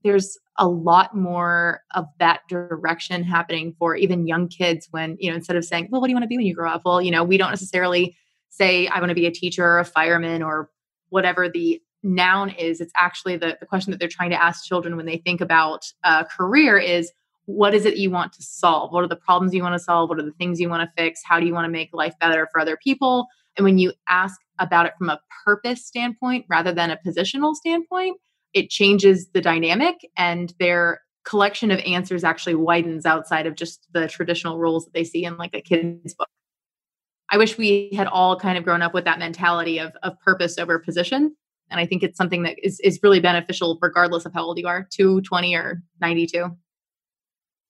there's 0.04 0.38
a 0.60 0.68
lot 0.68 1.16
more 1.16 1.82
of 1.96 2.06
that 2.20 2.42
direction 2.48 3.24
happening 3.24 3.74
for 3.80 3.96
even 3.96 4.28
young 4.28 4.48
kids 4.48 4.88
when 4.92 5.18
you 5.20 5.30
know 5.30 5.36
instead 5.36 5.56
of 5.56 5.66
saying 5.66 5.88
well 5.92 6.02
what 6.02 6.08
do 6.08 6.12
you 6.12 6.16
want 6.16 6.24
to 6.24 6.28
be 6.28 6.38
when 6.38 6.46
you 6.46 6.56
grow 6.56 6.72
up? 6.72 6.82
Well 6.86 7.02
you 7.02 7.12
know 7.12 7.24
we 7.24 7.38
don't 7.38 7.50
necessarily 7.50 8.16
say 8.50 8.86
i 8.88 9.00
want 9.00 9.10
to 9.10 9.16
be 9.16 9.26
a 9.26 9.32
teacher 9.32 9.66
or 9.66 9.80
a 9.80 9.86
fireman 9.86 10.44
or 10.44 10.70
whatever 11.10 11.50
the 11.50 11.82
noun 12.04 12.50
is. 12.52 12.82
It's 12.82 12.94
actually 12.98 13.38
the, 13.38 13.58
the 13.60 13.66
question 13.66 13.92
that 13.92 14.00
they're 14.00 14.10
trying 14.10 14.30
to 14.32 14.42
ask 14.42 14.66
children 14.66 14.98
when 14.98 15.06
they 15.06 15.18
think 15.18 15.42
about 15.42 15.86
a 16.04 16.26
career 16.26 16.78
is 16.78 17.12
what 17.46 17.74
is 17.74 17.86
it 17.86 17.98
you 17.98 18.10
want 18.10 18.34
to 18.34 18.44
solve? 18.44 18.92
What 18.92 19.04
are 19.04 19.08
the 19.08 19.16
problems 19.16 19.54
you 19.54 19.64
want 19.64 19.74
to 19.74 19.80
solve? 19.80 20.10
What 20.10 20.20
are 20.20 20.24
the 20.24 20.32
things 20.32 20.60
you 20.60 20.70
want 20.70 20.88
to 20.88 21.02
fix? 21.02 21.22
How 21.24 21.40
do 21.40 21.46
you 21.46 21.54
want 21.54 21.66
to 21.66 21.72
make 21.72 21.90
life 21.94 22.14
better 22.20 22.48
for 22.52 22.60
other 22.60 22.78
people? 22.82 23.28
And 23.58 23.66
when 23.66 23.78
you 23.78 23.94
ask 24.08 24.40
about 24.60 24.86
it 24.86 24.94
from 24.98 25.10
a 25.10 25.20
purpose 25.46 25.86
standpoint 25.86 26.46
rather 26.50 26.74
than 26.74 26.90
a 26.90 27.00
positional 27.06 27.56
standpoint 27.56 28.18
it 28.54 28.70
changes 28.70 29.30
the 29.34 29.42
dynamic 29.42 29.96
and 30.18 30.54
their 30.60 31.02
collection 31.24 31.72
of 31.72 31.80
answers 31.80 32.24
actually 32.24 32.56
widens 32.56 33.06
outside 33.06 33.48
of 33.48 33.56
just 33.56 33.88
the 33.94 34.08
traditional 34.08 34.60
rules 34.60 34.86
that 34.86 34.94
they 34.94 35.04
see 35.04 35.26
in 35.26 35.38
like 35.38 35.54
a 35.54 35.62
kid's 35.62 36.14
book. 36.14 36.28
I 37.30 37.38
wish 37.38 37.58
we 37.58 37.92
had 37.96 38.08
all 38.08 38.40
kind 38.40 38.58
of 38.58 38.64
grown 38.64 38.82
up 38.82 38.94
with 38.94 39.06
that 39.06 39.20
mentality 39.20 39.80
of, 39.80 39.94
of 40.04 40.20
purpose 40.20 40.58
over 40.58 40.78
position. 40.78 41.36
And 41.72 41.80
I 41.80 41.86
think 41.86 42.04
it's 42.04 42.18
something 42.18 42.44
that 42.44 42.58
is, 42.62 42.80
is 42.82 43.00
really 43.02 43.20
beneficial 43.20 43.80
regardless 43.82 44.26
of 44.26 44.34
how 44.34 44.44
old 44.44 44.60
you 44.60 44.68
are, 44.68 44.88
220 44.92 45.56
or 45.56 45.82
92. 46.02 46.56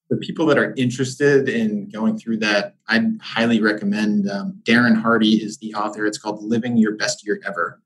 For 0.09 0.17
people 0.17 0.45
that 0.47 0.57
are 0.57 0.73
interested 0.75 1.47
in 1.47 1.89
going 1.89 2.17
through 2.17 2.37
that, 2.37 2.75
I'd 2.87 3.05
highly 3.21 3.61
recommend 3.61 4.29
um, 4.29 4.59
Darren 4.63 4.99
Hardy 4.99 5.41
is 5.41 5.59
the 5.59 5.73
author. 5.75 6.05
It's 6.05 6.17
called 6.17 6.43
Living 6.43 6.75
Your 6.75 6.95
Best 6.95 7.25
Year 7.25 7.39
Ever 7.47 7.81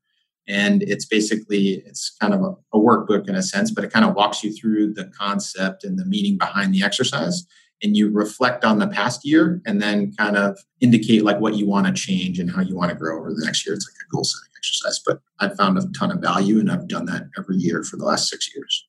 and 0.48 0.82
it's 0.82 1.04
basically 1.04 1.82
it's 1.86 2.16
kind 2.20 2.32
of 2.32 2.40
a, 2.40 2.54
a, 2.72 2.80
workbook 2.80 3.28
in 3.28 3.34
a 3.34 3.42
sense 3.42 3.70
but 3.70 3.84
it 3.84 3.92
kind 3.92 4.04
of 4.04 4.14
walks 4.14 4.42
you 4.42 4.52
through 4.52 4.94
the 4.94 5.04
concept 5.16 5.84
and 5.84 5.98
the 5.98 6.06
meaning 6.06 6.38
behind 6.38 6.74
the 6.74 6.82
exercise. 6.82 7.46
And 7.80 7.96
you 7.96 8.10
reflect 8.10 8.64
on 8.64 8.80
the 8.80 8.88
past 8.88 9.24
year 9.24 9.62
and 9.64 9.80
then 9.80 10.12
kind 10.18 10.36
of 10.36 10.58
indicate 10.80 11.22
like 11.22 11.38
what 11.38 11.54
you 11.54 11.64
want 11.64 11.86
to 11.86 11.92
change 11.92 12.40
and 12.40 12.50
how 12.50 12.60
you 12.60 12.74
want 12.74 12.90
to 12.90 12.96
grow 12.96 13.20
over 13.20 13.30
the 13.32 13.44
next 13.44 13.64
year. 13.64 13.74
It's 13.76 13.88
like 13.88 13.94
a 14.04 14.10
goal 14.12 14.24
setting 14.24 14.48
exercise 14.56 15.00
but 15.06 15.20
i've 15.38 15.56
found 15.56 15.78
a 15.78 15.86
ton 15.96 16.10
of 16.10 16.18
value 16.18 16.58
and 16.58 16.70
i've 16.70 16.88
done 16.88 17.04
that 17.06 17.28
every 17.38 17.56
year 17.56 17.84
for 17.84 17.96
the 17.96 18.04
last 18.04 18.28
six 18.28 18.52
years. 18.54 18.86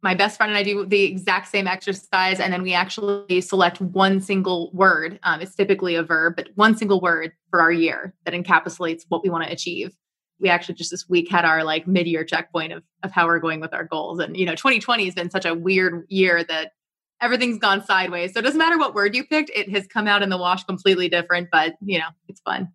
My 0.00 0.14
best 0.14 0.36
friend 0.36 0.50
and 0.50 0.58
I 0.58 0.62
do 0.62 0.86
the 0.86 1.02
exact 1.02 1.48
same 1.48 1.66
exercise, 1.66 2.38
and 2.38 2.52
then 2.52 2.62
we 2.62 2.72
actually 2.72 3.40
select 3.40 3.80
one 3.80 4.20
single 4.20 4.70
word. 4.72 5.18
Um, 5.24 5.40
it's 5.40 5.56
typically 5.56 5.96
a 5.96 6.04
verb, 6.04 6.34
but 6.36 6.50
one 6.54 6.76
single 6.76 7.00
word 7.00 7.32
for 7.50 7.60
our 7.60 7.72
year 7.72 8.14
that 8.24 8.32
encapsulates 8.32 9.02
what 9.08 9.24
we 9.24 9.28
want 9.28 9.44
to 9.44 9.52
achieve 9.52 9.96
we 10.40 10.48
actually 10.48 10.74
just 10.74 10.90
this 10.90 11.08
week 11.08 11.30
had 11.30 11.44
our 11.44 11.64
like 11.64 11.86
mid-year 11.86 12.24
checkpoint 12.24 12.72
of 12.72 12.82
of 13.02 13.10
how 13.10 13.26
we're 13.26 13.38
going 13.38 13.60
with 13.60 13.74
our 13.74 13.84
goals. 13.84 14.20
And 14.20 14.36
you 14.36 14.46
know 14.46 14.54
2020 14.54 15.04
has 15.04 15.14
been 15.14 15.30
such 15.30 15.44
a 15.44 15.54
weird 15.54 16.04
year 16.08 16.44
that 16.44 16.72
everything's 17.20 17.58
gone 17.58 17.84
sideways. 17.84 18.32
So 18.32 18.40
it 18.40 18.42
doesn't 18.42 18.58
matter 18.58 18.78
what 18.78 18.94
word 18.94 19.14
you 19.14 19.24
picked 19.24 19.50
it 19.54 19.68
has 19.70 19.86
come 19.86 20.06
out 20.06 20.22
in 20.22 20.28
the 20.28 20.38
wash 20.38 20.64
completely 20.64 21.08
different 21.08 21.48
but 21.50 21.74
you 21.80 21.98
know 21.98 22.08
it's 22.28 22.40
fun. 22.40 22.72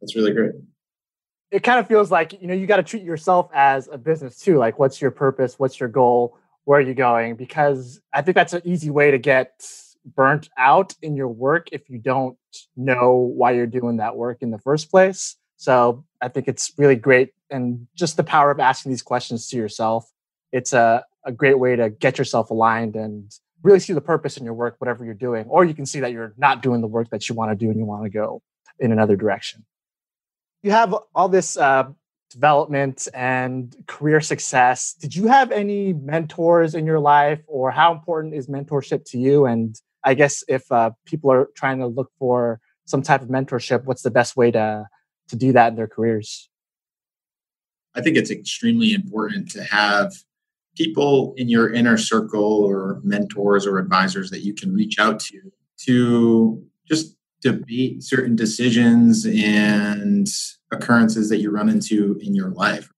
That's 0.00 0.14
really 0.14 0.32
great. 0.32 0.52
It 1.50 1.62
kind 1.62 1.80
of 1.80 1.88
feels 1.88 2.10
like 2.10 2.40
you 2.40 2.48
know 2.48 2.54
you 2.54 2.66
got 2.66 2.76
to 2.76 2.82
treat 2.82 3.02
yourself 3.02 3.50
as 3.54 3.88
a 3.90 3.98
business 3.98 4.38
too 4.38 4.58
like 4.58 4.78
what's 4.78 5.00
your 5.00 5.10
purpose? 5.10 5.58
What's 5.58 5.80
your 5.80 5.88
goal? 5.88 6.36
Where 6.64 6.78
are 6.78 6.82
you 6.82 6.94
going? 6.94 7.36
Because 7.36 8.00
i 8.12 8.22
think 8.22 8.34
that's 8.34 8.52
an 8.52 8.62
easy 8.64 8.90
way 8.90 9.10
to 9.10 9.18
get 9.18 9.64
burnt 10.14 10.48
out 10.56 10.94
in 11.02 11.16
your 11.16 11.28
work 11.28 11.68
if 11.72 11.88
you 11.88 11.98
don't 11.98 12.36
know 12.76 13.14
why 13.14 13.52
you're 13.52 13.66
doing 13.66 13.98
that 13.98 14.16
work 14.16 14.38
in 14.40 14.50
the 14.50 14.58
first 14.58 14.90
place 14.90 15.36
so 15.58 16.04
I 16.22 16.28
think 16.28 16.48
it's 16.48 16.72
really 16.78 16.96
great. 16.96 17.32
And 17.50 17.86
just 17.94 18.16
the 18.16 18.24
power 18.24 18.50
of 18.50 18.60
asking 18.60 18.90
these 18.90 19.02
questions 19.02 19.48
to 19.50 19.56
yourself, 19.56 20.10
it's 20.52 20.72
a, 20.72 21.04
a 21.26 21.32
great 21.32 21.58
way 21.58 21.76
to 21.76 21.90
get 21.90 22.16
yourself 22.16 22.50
aligned 22.50 22.96
and 22.96 23.30
really 23.62 23.80
see 23.80 23.92
the 23.92 24.00
purpose 24.00 24.36
in 24.36 24.44
your 24.44 24.54
work, 24.54 24.76
whatever 24.78 25.04
you're 25.04 25.14
doing. 25.14 25.44
Or 25.48 25.64
you 25.64 25.74
can 25.74 25.84
see 25.84 26.00
that 26.00 26.12
you're 26.12 26.32
not 26.38 26.62
doing 26.62 26.80
the 26.80 26.86
work 26.86 27.10
that 27.10 27.28
you 27.28 27.34
want 27.34 27.50
to 27.50 27.56
do 27.56 27.70
and 27.70 27.78
you 27.78 27.84
want 27.84 28.04
to 28.04 28.08
go 28.08 28.40
in 28.78 28.92
another 28.92 29.16
direction. 29.16 29.66
You 30.62 30.70
have 30.70 30.94
all 31.14 31.28
this 31.28 31.56
uh, 31.56 31.88
development 32.30 33.08
and 33.12 33.74
career 33.86 34.20
success. 34.20 34.94
Did 34.94 35.16
you 35.16 35.26
have 35.26 35.50
any 35.50 35.92
mentors 35.92 36.74
in 36.74 36.86
your 36.86 37.00
life, 37.00 37.40
or 37.46 37.70
how 37.70 37.92
important 37.92 38.34
is 38.34 38.46
mentorship 38.46 39.04
to 39.10 39.18
you? 39.18 39.46
And 39.46 39.74
I 40.04 40.14
guess 40.14 40.44
if 40.46 40.70
uh, 40.70 40.90
people 41.04 41.32
are 41.32 41.48
trying 41.56 41.78
to 41.80 41.86
look 41.86 42.12
for 42.18 42.60
some 42.84 43.02
type 43.02 43.22
of 43.22 43.28
mentorship, 43.28 43.84
what's 43.84 44.02
the 44.02 44.10
best 44.10 44.36
way 44.36 44.50
to 44.52 44.86
to 45.28 45.36
do 45.36 45.52
that 45.52 45.68
in 45.68 45.76
their 45.76 45.88
careers? 45.88 46.48
I 47.94 48.00
think 48.00 48.16
it's 48.16 48.30
extremely 48.30 48.92
important 48.92 49.50
to 49.52 49.64
have 49.64 50.12
people 50.76 51.34
in 51.36 51.48
your 51.48 51.72
inner 51.72 51.98
circle 51.98 52.64
or 52.64 53.00
mentors 53.02 53.66
or 53.66 53.78
advisors 53.78 54.30
that 54.30 54.44
you 54.44 54.54
can 54.54 54.72
reach 54.72 54.98
out 54.98 55.18
to 55.18 55.52
to 55.78 56.64
just 56.86 57.16
debate 57.40 58.02
certain 58.02 58.36
decisions 58.36 59.26
and 59.26 60.26
occurrences 60.72 61.28
that 61.28 61.38
you 61.38 61.50
run 61.50 61.68
into 61.68 62.18
in 62.22 62.34
your 62.34 62.50
life. 62.50 62.90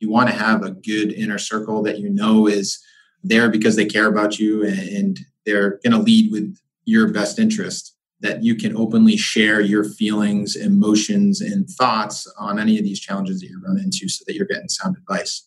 You 0.00 0.10
want 0.10 0.28
to 0.28 0.34
have 0.34 0.62
a 0.62 0.70
good 0.70 1.12
inner 1.12 1.38
circle 1.38 1.82
that 1.82 1.98
you 1.98 2.10
know 2.10 2.46
is 2.46 2.82
there 3.22 3.48
because 3.48 3.76
they 3.76 3.86
care 3.86 4.06
about 4.06 4.38
you 4.38 4.64
and 4.64 5.18
they're 5.46 5.78
going 5.82 5.92
to 5.92 5.98
lead 5.98 6.30
with 6.30 6.56
your 6.84 7.10
best 7.10 7.38
interest 7.38 7.93
that 8.24 8.42
you 8.42 8.54
can 8.54 8.74
openly 8.74 9.18
share 9.18 9.60
your 9.60 9.84
feelings, 9.84 10.56
emotions, 10.56 11.42
and 11.42 11.68
thoughts 11.68 12.26
on 12.38 12.58
any 12.58 12.78
of 12.78 12.84
these 12.84 12.98
challenges 12.98 13.40
that 13.40 13.48
you 13.48 13.60
run 13.62 13.78
into 13.78 14.08
so 14.08 14.24
that 14.26 14.34
you're 14.34 14.46
getting 14.46 14.68
sound 14.68 14.96
advice. 14.96 15.46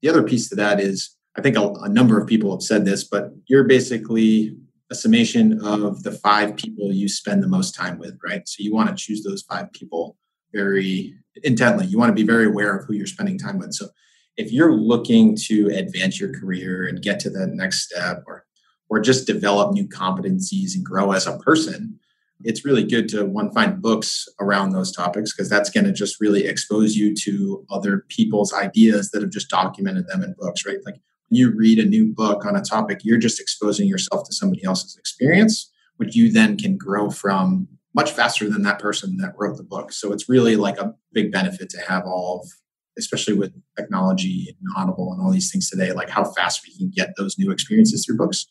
The 0.00 0.08
other 0.08 0.22
piece 0.22 0.48
to 0.48 0.54
that 0.56 0.80
is 0.80 1.14
I 1.36 1.42
think 1.42 1.58
a, 1.58 1.68
a 1.82 1.88
number 1.90 2.18
of 2.18 2.26
people 2.26 2.50
have 2.50 2.62
said 2.62 2.86
this, 2.86 3.04
but 3.04 3.30
you're 3.46 3.64
basically 3.64 4.56
a 4.90 4.94
summation 4.94 5.60
of 5.62 6.02
the 6.02 6.12
five 6.12 6.56
people 6.56 6.94
you 6.94 7.10
spend 7.10 7.42
the 7.42 7.48
most 7.48 7.74
time 7.74 7.98
with, 7.98 8.18
right? 8.24 8.48
So 8.48 8.62
you 8.62 8.72
want 8.72 8.88
to 8.88 8.94
choose 8.94 9.22
those 9.22 9.42
five 9.42 9.70
people 9.72 10.16
very 10.54 11.14
intently. 11.44 11.84
You 11.84 11.98
want 11.98 12.08
to 12.08 12.14
be 12.14 12.26
very 12.26 12.46
aware 12.46 12.74
of 12.74 12.86
who 12.86 12.94
you're 12.94 13.06
spending 13.06 13.38
time 13.38 13.58
with. 13.58 13.74
So 13.74 13.88
if 14.38 14.50
you're 14.50 14.72
looking 14.72 15.36
to 15.48 15.68
advance 15.68 16.18
your 16.18 16.32
career 16.40 16.86
and 16.86 17.02
get 17.02 17.20
to 17.20 17.30
the 17.30 17.46
next 17.48 17.82
step 17.82 18.24
or 18.26 18.45
or 18.88 19.00
just 19.00 19.26
develop 19.26 19.72
new 19.72 19.86
competencies 19.88 20.74
and 20.74 20.84
grow 20.84 21.12
as 21.12 21.26
a 21.26 21.38
person, 21.38 21.98
it's 22.44 22.64
really 22.64 22.84
good 22.84 23.08
to 23.08 23.24
one 23.24 23.50
find 23.52 23.80
books 23.80 24.28
around 24.40 24.70
those 24.70 24.92
topics 24.92 25.32
because 25.32 25.48
that's 25.48 25.70
going 25.70 25.84
to 25.84 25.92
just 25.92 26.20
really 26.20 26.46
expose 26.46 26.94
you 26.94 27.14
to 27.14 27.64
other 27.70 28.04
people's 28.08 28.52
ideas 28.52 29.10
that 29.10 29.22
have 29.22 29.30
just 29.30 29.48
documented 29.48 30.06
them 30.08 30.22
in 30.22 30.34
books, 30.38 30.66
right? 30.66 30.78
Like 30.84 30.96
when 31.28 31.38
you 31.38 31.54
read 31.56 31.78
a 31.78 31.84
new 31.84 32.06
book 32.06 32.44
on 32.44 32.54
a 32.54 32.62
topic, 32.62 33.00
you're 33.02 33.18
just 33.18 33.40
exposing 33.40 33.88
yourself 33.88 34.24
to 34.26 34.34
somebody 34.34 34.64
else's 34.64 34.96
experience, 34.96 35.70
which 35.96 36.14
you 36.14 36.30
then 36.30 36.56
can 36.56 36.76
grow 36.76 37.10
from 37.10 37.68
much 37.94 38.10
faster 38.10 38.50
than 38.50 38.62
that 38.62 38.78
person 38.78 39.16
that 39.16 39.32
wrote 39.38 39.56
the 39.56 39.64
book. 39.64 39.90
So 39.90 40.12
it's 40.12 40.28
really 40.28 40.56
like 40.56 40.78
a 40.78 40.94
big 41.12 41.32
benefit 41.32 41.70
to 41.70 41.80
have 41.80 42.04
all 42.04 42.40
of 42.42 42.50
especially 42.98 43.34
with 43.34 43.52
technology 43.76 44.56
and 44.58 44.68
audible 44.74 45.12
and 45.12 45.20
all 45.20 45.30
these 45.30 45.52
things 45.52 45.68
today 45.68 45.92
like 45.92 46.08
how 46.08 46.24
fast 46.24 46.62
we 46.66 46.74
can 46.76 46.90
get 46.94 47.10
those 47.16 47.38
new 47.38 47.50
experiences 47.50 48.06
through 48.06 48.16
books 48.16 48.46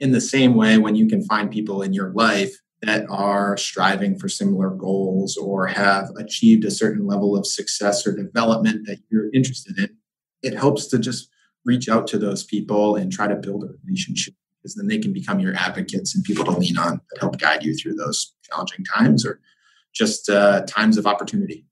in 0.00 0.12
the 0.12 0.20
same 0.20 0.54
way 0.54 0.78
when 0.78 0.94
you 0.94 1.06
can 1.06 1.22
find 1.24 1.50
people 1.50 1.82
in 1.82 1.92
your 1.92 2.10
life 2.12 2.54
that 2.82 3.06
are 3.08 3.56
striving 3.56 4.18
for 4.18 4.28
similar 4.28 4.70
goals 4.70 5.36
or 5.36 5.66
have 5.66 6.10
achieved 6.18 6.64
a 6.64 6.70
certain 6.70 7.06
level 7.06 7.36
of 7.36 7.46
success 7.46 8.06
or 8.06 8.14
development 8.14 8.86
that 8.86 8.98
you're 9.10 9.32
interested 9.32 9.78
in, 9.78 9.96
it 10.42 10.54
helps 10.54 10.86
to 10.88 10.98
just 10.98 11.30
reach 11.64 11.88
out 11.88 12.06
to 12.08 12.18
those 12.18 12.44
people 12.44 12.96
and 12.96 13.10
try 13.10 13.26
to 13.26 13.36
build 13.36 13.64
a 13.64 13.68
relationship 13.86 14.34
because 14.62 14.74
then 14.74 14.86
they 14.86 14.98
can 14.98 15.12
become 15.12 15.40
your 15.40 15.54
advocates 15.54 16.14
and 16.14 16.24
people 16.24 16.44
to 16.44 16.50
lean 16.50 16.78
on 16.78 17.00
that 17.10 17.20
help 17.20 17.38
guide 17.38 17.62
you 17.62 17.74
through 17.74 17.94
those 17.94 18.34
challenging 18.42 18.84
times 18.84 19.24
or 19.24 19.40
just 19.94 20.28
uh, 20.28 20.62
times 20.66 20.98
of 20.98 21.06
opportunity. 21.06 21.66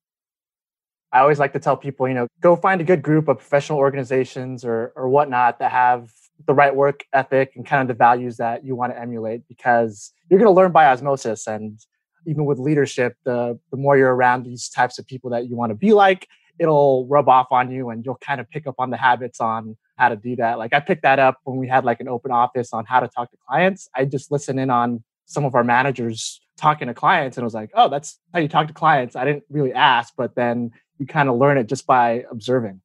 I 1.13 1.21
always 1.21 1.39
like 1.39 1.53
to 1.53 1.59
tell 1.59 1.77
people, 1.77 2.09
you 2.09 2.15
know, 2.15 2.27
go 2.41 2.57
find 2.57 2.81
a 2.81 2.85
good 2.85 3.03
group 3.03 3.29
of 3.29 3.39
professional 3.39 3.79
organizations 3.79 4.65
or 4.65 4.93
or 4.97 5.09
whatnot 5.09 5.59
that 5.59 5.71
have 5.71 6.11
the 6.47 6.55
right 6.55 6.75
work 6.75 7.05
ethic 7.13 7.53
and 7.57 7.67
kind 7.67 7.83
of 7.83 7.89
the 7.89 7.95
values 7.95 8.37
that 8.37 8.65
you 8.65 8.75
want 8.75 8.93
to 8.93 9.01
emulate 9.01 9.47
because 9.49 10.13
you're 10.29 10.39
going 10.39 10.49
to 10.49 10.55
learn 10.55 10.73
by 10.73 10.87
osmosis 10.87 11.47
and 11.47 11.81
even 12.27 12.45
with 12.45 12.59
leadership 12.59 13.17
the 13.25 13.59
the 13.71 13.77
more 13.77 13.97
you're 13.97 14.15
around 14.15 14.45
these 14.45 14.69
types 14.69 14.99
of 14.99 15.07
people 15.07 15.31
that 15.31 15.49
you 15.49 15.57
want 15.57 15.71
to 15.71 15.75
be 15.75 15.93
like 15.93 16.29
it'll 16.59 17.07
rub 17.07 17.29
off 17.29 17.49
on 17.51 17.71
you 17.71 17.91
and 17.91 18.05
you'll 18.05 18.17
kind 18.17 18.41
of 18.41 18.49
pick 18.51 18.67
up 18.67 18.75
on 18.79 18.91
the 18.91 18.97
habits 18.97 19.41
on 19.41 19.77
how 19.97 20.09
to 20.09 20.17
do 20.17 20.37
that. 20.37 20.59
Like 20.59 20.75
I 20.75 20.81
picked 20.81 21.03
that 21.03 21.19
up 21.19 21.39
when 21.45 21.57
we 21.57 21.69
had 21.69 21.85
like 21.85 22.01
an 22.01 22.09
open 22.09 22.31
office 22.31 22.73
on 22.73 22.85
how 22.85 23.01
to 23.01 23.09
talk 23.09 23.31
to 23.31 23.37
clients. 23.49 23.89
I 23.95 24.05
just 24.05 24.31
listened 24.31 24.61
in 24.61 24.71
on 24.71 25.03
some 25.27 25.45
of 25.45 25.55
our 25.55 25.65
managers 25.65 26.41
talking 26.57 26.89
to 26.89 26.95
clients 26.95 27.37
and 27.37 27.43
I 27.43 27.47
was 27.47 27.55
like, 27.55 27.71
oh, 27.75 27.89
that's 27.89 28.19
how 28.33 28.41
you 28.41 28.49
talk 28.49 28.69
to 28.69 28.75
clients. 28.75 29.17
I 29.17 29.25
didn't 29.25 29.45
really 29.49 29.73
ask, 29.73 30.13
but 30.17 30.35
then 30.35 30.73
you 30.99 31.07
kind 31.07 31.29
of 31.29 31.37
learn 31.37 31.57
it 31.57 31.69
just 31.69 31.87
by 31.87 32.25
observing. 32.31 32.81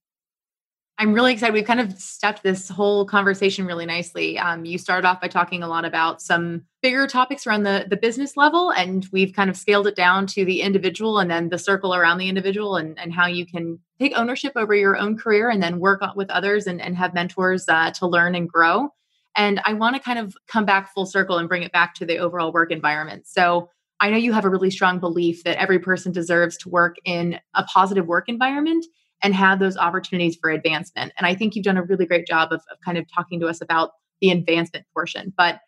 I'm 1.00 1.14
really 1.14 1.34
excited. 1.34 1.54
We've 1.54 1.64
kind 1.64 1.80
of 1.80 1.94
stepped 2.00 2.42
this 2.42 2.70
whole 2.70 3.06
conversation 3.06 3.68
really 3.68 3.86
nicely. 3.86 4.40
Um, 4.40 4.66
you 4.66 4.80
started 4.80 5.08
off 5.08 5.22
by 5.22 5.28
talking 5.28 5.62
a 5.62 5.68
lot 5.68 5.86
about 5.86 6.24
some 6.24 6.64
bigger 6.82 7.06
topics 7.06 7.46
around 7.46 7.64
the, 7.64 7.86
the 7.88 7.98
business 7.98 8.36
level, 8.36 8.72
and 8.72 9.08
we've 9.12 9.32
kind 9.32 9.48
of 9.48 9.56
scaled 9.56 9.86
it 9.86 9.96
down 9.96 10.26
to 10.28 10.44
the 10.44 10.62
individual 10.62 11.20
and 11.20 11.30
then 11.30 11.50
the 11.50 11.60
circle 11.60 11.94
around 11.94 12.18
the 12.18 12.28
individual 12.28 12.78
and, 12.78 12.98
and 12.98 13.14
how 13.14 13.28
you 13.28 13.46
can 13.46 13.78
take 14.00 14.14
ownership 14.18 14.54
over 14.56 14.74
your 14.74 14.98
own 14.98 15.16
career 15.16 15.52
and 15.52 15.62
then 15.62 15.80
work 15.80 16.02
with 16.16 16.32
others 16.32 16.66
and, 16.66 16.82
and 16.82 16.98
have 16.98 17.14
mentors 17.14 17.70
uh, 17.70 17.92
to 17.92 18.08
learn 18.08 18.34
and 18.34 18.50
grow. 18.50 18.90
And 19.36 19.62
I 19.66 19.74
want 19.74 19.96
to 19.96 20.02
kind 20.02 20.18
of 20.18 20.36
come 20.48 20.66
back 20.66 20.92
full 20.92 21.06
circle 21.06 21.38
and 21.38 21.48
bring 21.48 21.62
it 21.62 21.72
back 21.72 21.94
to 21.96 22.08
the 22.08 22.18
overall 22.18 22.52
work 22.52 22.72
environment. 22.72 23.28
So 23.28 23.70
I 24.00 24.10
know 24.10 24.18
you 24.18 24.34
have 24.34 24.46
a 24.46 24.50
really 24.50 24.72
strong 24.72 25.00
belief 25.00 25.44
that 25.44 25.62
every 25.62 25.78
person 25.78 26.12
deserves 26.12 26.58
to 26.58 26.70
work 26.70 26.96
in 27.06 27.40
a 27.54 27.64
positive 27.64 28.08
work 28.08 28.30
environment 28.30 28.84
and 29.24 29.34
have 29.34 29.60
those 29.60 29.78
opportunities 29.78 30.38
for 30.40 30.50
advancement. 30.50 31.14
And 31.18 31.26
I 31.26 31.36
think 31.36 31.56
you've 31.56 31.66
done 31.66 31.78
a 31.78 31.84
really 31.84 32.06
great 32.06 32.28
job 32.28 32.52
of, 32.52 32.62
of 32.72 32.80
kind 32.84 32.98
of 32.98 33.06
talking 33.12 33.40
to 33.40 33.48
us 33.48 33.62
about 33.62 33.92
the 34.22 34.32
advancement 34.32 34.86
portion. 34.94 35.34
But 35.36 35.60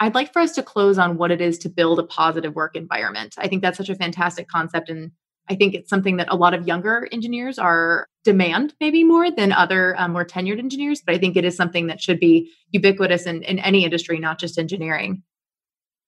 I'd 0.00 0.14
like 0.14 0.32
for 0.32 0.40
us 0.40 0.52
to 0.54 0.62
close 0.62 0.98
on 0.98 1.16
what 1.16 1.30
it 1.30 1.40
is 1.40 1.58
to 1.58 1.68
build 1.68 1.98
a 1.98 2.04
positive 2.04 2.54
work 2.54 2.76
environment. 2.76 3.34
I 3.38 3.48
think 3.48 3.62
that's 3.62 3.78
such 3.78 3.88
a 3.88 3.94
fantastic 3.94 4.48
concept. 4.48 4.90
And 4.90 5.10
I 5.48 5.54
think 5.54 5.74
it's 5.74 5.88
something 5.88 6.16
that 6.16 6.30
a 6.30 6.36
lot 6.36 6.54
of 6.54 6.66
younger 6.66 7.08
engineers 7.12 7.58
are 7.58 8.08
demand 8.24 8.74
maybe 8.80 9.04
more 9.04 9.30
than 9.30 9.52
other 9.52 9.94
um, 9.98 10.12
more 10.12 10.24
tenured 10.24 10.58
engineers. 10.58 11.00
But 11.04 11.14
I 11.14 11.18
think 11.18 11.36
it 11.36 11.44
is 11.44 11.56
something 11.56 11.86
that 11.86 12.02
should 12.02 12.20
be 12.20 12.50
ubiquitous 12.72 13.26
in, 13.26 13.42
in 13.42 13.58
any 13.60 13.84
industry, 13.84 14.18
not 14.18 14.38
just 14.38 14.58
engineering. 14.58 15.22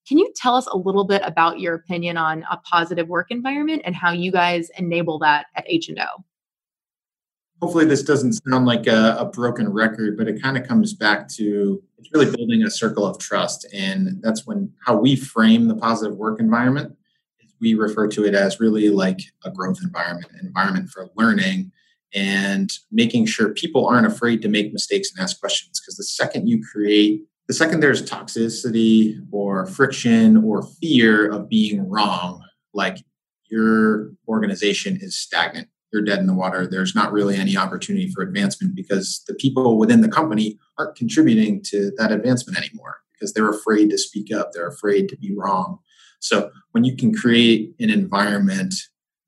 Can 0.07 0.17
you 0.17 0.31
tell 0.35 0.55
us 0.55 0.67
a 0.67 0.77
little 0.77 1.05
bit 1.05 1.21
about 1.23 1.59
your 1.59 1.75
opinion 1.75 2.17
on 2.17 2.43
a 2.51 2.57
positive 2.57 3.07
work 3.07 3.27
environment 3.29 3.83
and 3.85 3.95
how 3.95 4.11
you 4.11 4.31
guys 4.31 4.69
enable 4.77 5.19
that 5.19 5.47
at 5.55 5.65
H&O? 5.67 6.23
Hopefully 7.61 7.85
this 7.85 8.03
doesn't 8.03 8.33
sound 8.33 8.65
like 8.65 8.87
a, 8.87 9.17
a 9.19 9.25
broken 9.25 9.71
record, 9.71 10.17
but 10.17 10.27
it 10.27 10.41
kind 10.41 10.57
of 10.57 10.67
comes 10.67 10.93
back 10.93 11.27
to 11.27 11.81
it's 11.97 12.09
really 12.13 12.33
building 12.33 12.63
a 12.63 12.71
circle 12.71 13.05
of 13.05 13.19
trust. 13.19 13.67
And 13.73 14.21
that's 14.21 14.45
when 14.47 14.71
how 14.85 14.97
we 14.97 15.15
frame 15.15 15.67
the 15.67 15.75
positive 15.75 16.17
work 16.17 16.39
environment 16.39 16.95
is 17.41 17.53
we 17.59 17.73
refer 17.73 18.07
to 18.07 18.25
it 18.25 18.33
as 18.33 18.59
really 18.59 18.89
like 18.89 19.19
a 19.43 19.51
growth 19.51 19.79
environment, 19.83 20.31
environment 20.41 20.89
for 20.89 21.09
learning 21.15 21.71
and 22.13 22.71
making 22.91 23.25
sure 23.25 23.53
people 23.53 23.85
aren't 23.85 24.07
afraid 24.07 24.41
to 24.41 24.47
make 24.47 24.73
mistakes 24.73 25.11
and 25.11 25.21
ask 25.21 25.39
questions. 25.39 25.79
Because 25.79 25.97
the 25.97 26.03
second 26.03 26.47
you 26.47 26.63
create, 26.71 27.21
the 27.47 27.53
second 27.53 27.81
there's 27.81 28.07
toxicity 28.09 29.19
or 29.31 29.65
friction 29.65 30.37
or 30.37 30.63
fear 30.81 31.29
of 31.29 31.49
being 31.49 31.87
wrong, 31.87 32.43
like 32.73 32.97
your 33.51 34.11
organization 34.27 34.97
is 35.01 35.19
stagnant 35.19 35.67
you're 35.91 36.03
dead 36.03 36.19
in 36.19 36.27
the 36.27 36.33
water. 36.33 36.67
There's 36.67 36.95
not 36.95 37.11
really 37.11 37.35
any 37.35 37.57
opportunity 37.57 38.09
for 38.09 38.21
advancement 38.21 38.75
because 38.75 39.23
the 39.27 39.33
people 39.33 39.77
within 39.77 40.01
the 40.01 40.07
company 40.07 40.57
aren't 40.77 40.95
contributing 40.95 41.61
to 41.65 41.91
that 41.97 42.11
advancement 42.11 42.57
anymore 42.57 42.97
because 43.13 43.33
they're 43.33 43.49
afraid 43.49 43.89
to 43.89 43.97
speak 43.97 44.33
up. 44.33 44.51
They're 44.53 44.67
afraid 44.67 45.09
to 45.09 45.17
be 45.17 45.33
wrong. 45.35 45.79
So 46.19 46.51
when 46.71 46.83
you 46.83 46.95
can 46.95 47.13
create 47.13 47.73
an 47.79 47.89
environment 47.89 48.73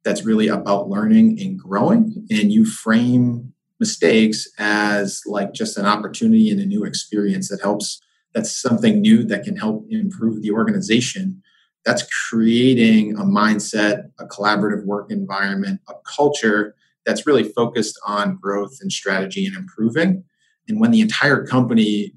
that's 0.04 0.26
really 0.26 0.48
about 0.48 0.90
learning 0.90 1.40
and 1.40 1.58
growing 1.58 2.28
and 2.30 2.52
you 2.52 2.66
frame 2.66 3.54
mistakes 3.80 4.48
as 4.60 5.22
like 5.26 5.54
just 5.54 5.78
an 5.78 5.86
opportunity 5.86 6.50
and 6.50 6.60
a 6.60 6.66
new 6.66 6.84
experience 6.84 7.50
that 7.50 7.62
helps 7.62 8.00
that's 8.34 8.56
something 8.56 9.02
new 9.02 9.24
that 9.26 9.44
can 9.44 9.58
help 9.58 9.86
improve 9.90 10.42
the 10.42 10.52
organization 10.52 11.42
that's 11.86 12.04
creating 12.30 13.16
a 13.16 13.24
mindset, 13.24 14.12
a 14.20 14.26
collaborative 14.26 14.86
work 14.86 15.12
environment, 15.12 15.82
a 15.90 15.94
culture 16.06 16.76
that's 17.06 17.26
really 17.26 17.44
focused 17.44 18.00
on 18.06 18.38
growth 18.38 18.78
and 18.82 18.92
strategy 18.92 19.46
and 19.46 19.56
improving. 19.56 20.24
And 20.68 20.80
when 20.80 20.92
the 20.92 21.02
entire 21.02 21.46
company 21.46 22.14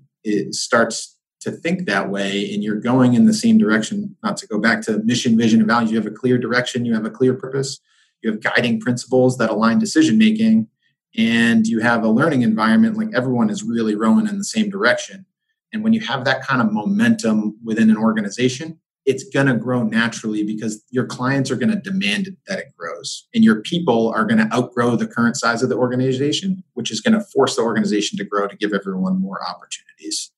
starts 0.50 1.16
to 1.40 1.50
think 1.50 1.86
that 1.86 2.10
way 2.10 2.52
and 2.52 2.62
you're 2.62 2.80
going 2.80 3.14
in 3.14 3.26
the 3.26 3.34
same 3.34 3.58
direction, 3.58 4.16
not 4.22 4.36
to 4.38 4.46
go 4.46 4.58
back 4.58 4.82
to 4.82 4.98
mission, 5.04 5.36
vision, 5.36 5.60
and 5.60 5.68
values, 5.68 5.90
you 5.90 5.96
have 5.96 6.06
a 6.06 6.10
clear 6.10 6.38
direction, 6.38 6.84
you 6.84 6.94
have 6.94 7.06
a 7.06 7.10
clear 7.10 7.34
purpose, 7.34 7.80
you 8.22 8.30
have 8.30 8.42
guiding 8.42 8.80
principles 8.80 9.38
that 9.38 9.50
align 9.50 9.78
decision 9.78 10.18
making, 10.18 10.68
and 11.16 11.66
you 11.66 11.80
have 11.80 12.02
a 12.02 12.08
learning 12.08 12.42
environment 12.42 12.96
like 12.96 13.08
everyone 13.14 13.48
is 13.50 13.62
really 13.62 13.94
rowing 13.94 14.26
in 14.26 14.38
the 14.38 14.44
same 14.44 14.68
direction. 14.68 15.24
And 15.72 15.82
when 15.82 15.92
you 15.92 16.00
have 16.00 16.24
that 16.24 16.42
kind 16.42 16.60
of 16.62 16.72
momentum 16.72 17.58
within 17.64 17.90
an 17.90 17.96
organization, 17.96 18.78
it's 19.06 19.24
going 19.24 19.46
to 19.46 19.56
grow 19.56 19.82
naturally 19.82 20.44
because 20.44 20.82
your 20.90 21.04
clients 21.04 21.50
are 21.50 21.56
going 21.56 21.70
to 21.70 21.90
demand 21.90 22.28
that 22.46 22.58
it 22.58 22.74
grows 22.76 23.28
and 23.34 23.44
your 23.44 23.60
people 23.60 24.12
are 24.14 24.24
going 24.24 24.38
to 24.38 24.54
outgrow 24.54 24.96
the 24.96 25.06
current 25.06 25.36
size 25.36 25.62
of 25.62 25.68
the 25.68 25.76
organization 25.76 26.62
which 26.74 26.90
is 26.90 27.00
going 27.00 27.12
to 27.14 27.20
force 27.20 27.56
the 27.56 27.62
organization 27.62 28.16
to 28.18 28.24
grow 28.24 28.46
to 28.46 28.56
give 28.56 28.72
everyone 28.72 29.20
more 29.20 29.40
opportunities. 29.46 30.32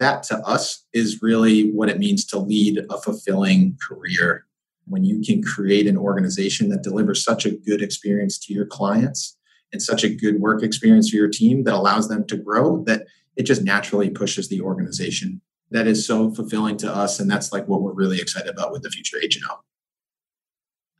That 0.00 0.22
to 0.24 0.38
us 0.38 0.84
is 0.92 1.22
really 1.22 1.70
what 1.70 1.88
it 1.88 1.98
means 1.98 2.24
to 2.26 2.38
lead 2.38 2.80
a 2.90 3.00
fulfilling 3.00 3.76
career. 3.86 4.46
When 4.86 5.04
you 5.04 5.22
can 5.22 5.42
create 5.42 5.86
an 5.86 5.96
organization 5.96 6.68
that 6.70 6.82
delivers 6.82 7.24
such 7.24 7.46
a 7.46 7.50
good 7.50 7.80
experience 7.80 8.38
to 8.40 8.52
your 8.52 8.66
clients 8.66 9.36
and 9.72 9.82
such 9.82 10.04
a 10.04 10.14
good 10.14 10.40
work 10.40 10.62
experience 10.62 11.10
for 11.10 11.16
your 11.16 11.28
team 11.28 11.64
that 11.64 11.74
allows 11.74 12.08
them 12.08 12.26
to 12.26 12.36
grow 12.36 12.82
that 12.84 13.06
it 13.36 13.44
just 13.44 13.62
naturally 13.62 14.10
pushes 14.10 14.48
the 14.48 14.60
organization 14.60 15.40
that 15.70 15.86
is 15.86 16.06
so 16.06 16.30
fulfilling 16.30 16.76
to 16.78 16.92
us 16.92 17.20
and 17.20 17.30
that's 17.30 17.52
like 17.52 17.66
what 17.66 17.82
we're 17.82 17.92
really 17.92 18.20
excited 18.20 18.48
about 18.48 18.72
with 18.72 18.82
the 18.82 18.90
future 18.90 19.18
h&o 19.22 19.60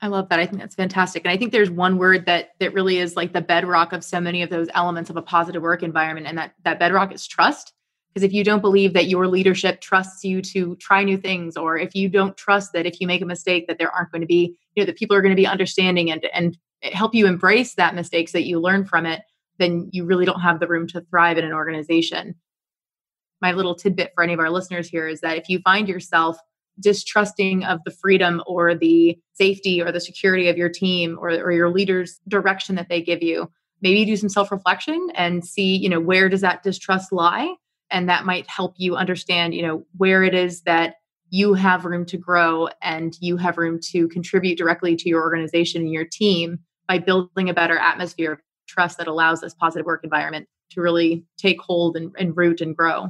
I 0.00 0.08
love 0.08 0.28
that. 0.28 0.38
I 0.38 0.44
think 0.44 0.60
that's 0.60 0.74
fantastic. 0.74 1.24
And 1.24 1.32
I 1.32 1.38
think 1.38 1.50
there's 1.50 1.70
one 1.70 1.96
word 1.96 2.26
that 2.26 2.50
that 2.60 2.74
really 2.74 2.98
is 2.98 3.16
like 3.16 3.32
the 3.32 3.40
bedrock 3.40 3.94
of 3.94 4.04
so 4.04 4.20
many 4.20 4.42
of 4.42 4.50
those 4.50 4.68
elements 4.74 5.08
of 5.08 5.16
a 5.16 5.22
positive 5.22 5.62
work 5.62 5.82
environment. 5.82 6.26
And 6.26 6.36
that 6.36 6.52
that 6.64 6.78
bedrock 6.78 7.10
is 7.14 7.26
trust. 7.26 7.72
Because 8.12 8.22
if 8.22 8.32
you 8.34 8.44
don't 8.44 8.60
believe 8.60 8.92
that 8.92 9.08
your 9.08 9.26
leadership 9.26 9.80
trusts 9.80 10.22
you 10.22 10.42
to 10.42 10.76
try 10.76 11.04
new 11.04 11.16
things, 11.16 11.56
or 11.56 11.78
if 11.78 11.94
you 11.94 12.10
don't 12.10 12.36
trust 12.36 12.74
that 12.74 12.84
if 12.84 13.00
you 13.00 13.06
make 13.06 13.22
a 13.22 13.26
mistake 13.26 13.66
that 13.66 13.78
there 13.78 13.90
aren't 13.90 14.12
going 14.12 14.20
to 14.20 14.26
be, 14.26 14.54
you 14.74 14.82
know, 14.82 14.86
that 14.86 14.96
people 14.96 15.16
are 15.16 15.22
going 15.22 15.32
to 15.32 15.36
be 15.36 15.46
understanding 15.46 16.10
and 16.10 16.26
and 16.34 16.58
help 16.82 17.14
you 17.14 17.26
embrace 17.26 17.74
that 17.76 17.94
mistakes 17.94 18.32
that 18.32 18.44
you 18.44 18.60
learn 18.60 18.84
from 18.84 19.06
it, 19.06 19.22
then 19.58 19.88
you 19.90 20.04
really 20.04 20.26
don't 20.26 20.40
have 20.40 20.60
the 20.60 20.68
room 20.68 20.86
to 20.88 21.00
thrive 21.00 21.38
in 21.38 21.44
an 21.46 21.52
organization 21.54 22.34
my 23.40 23.52
little 23.52 23.74
tidbit 23.74 24.12
for 24.14 24.24
any 24.24 24.32
of 24.32 24.40
our 24.40 24.50
listeners 24.50 24.88
here 24.88 25.06
is 25.06 25.20
that 25.20 25.36
if 25.36 25.48
you 25.48 25.58
find 25.60 25.88
yourself 25.88 26.38
distrusting 26.80 27.64
of 27.64 27.80
the 27.84 27.90
freedom 27.90 28.42
or 28.46 28.74
the 28.74 29.18
safety 29.34 29.80
or 29.80 29.92
the 29.92 30.00
security 30.00 30.48
of 30.48 30.56
your 30.56 30.68
team 30.68 31.16
or, 31.20 31.30
or 31.30 31.52
your 31.52 31.70
leader's 31.70 32.20
direction 32.28 32.74
that 32.74 32.88
they 32.88 33.00
give 33.00 33.22
you 33.22 33.48
maybe 33.80 34.04
do 34.04 34.16
some 34.16 34.28
self-reflection 34.28 35.08
and 35.14 35.44
see 35.44 35.76
you 35.76 35.88
know 35.88 36.00
where 36.00 36.28
does 36.28 36.40
that 36.40 36.62
distrust 36.62 37.12
lie? 37.12 37.54
And 37.90 38.08
that 38.08 38.24
might 38.24 38.48
help 38.48 38.74
you 38.76 38.96
understand 38.96 39.54
you 39.54 39.62
know 39.62 39.86
where 39.96 40.24
it 40.24 40.34
is 40.34 40.62
that 40.62 40.96
you 41.30 41.54
have 41.54 41.84
room 41.84 42.04
to 42.06 42.16
grow 42.16 42.68
and 42.82 43.16
you 43.20 43.36
have 43.36 43.58
room 43.58 43.78
to 43.90 44.08
contribute 44.08 44.56
directly 44.56 44.96
to 44.96 45.08
your 45.08 45.22
organization 45.22 45.82
and 45.82 45.92
your 45.92 46.04
team 46.04 46.58
by 46.88 46.98
building 46.98 47.48
a 47.48 47.54
better 47.54 47.78
atmosphere 47.78 48.32
of 48.32 48.40
trust 48.66 48.98
that 48.98 49.06
allows 49.06 49.40
this 49.40 49.54
positive 49.54 49.86
work 49.86 50.02
environment 50.04 50.48
to 50.70 50.80
really 50.80 51.24
take 51.36 51.60
hold 51.60 51.96
and, 51.96 52.14
and 52.18 52.36
root 52.36 52.60
and 52.60 52.76
grow 52.76 53.08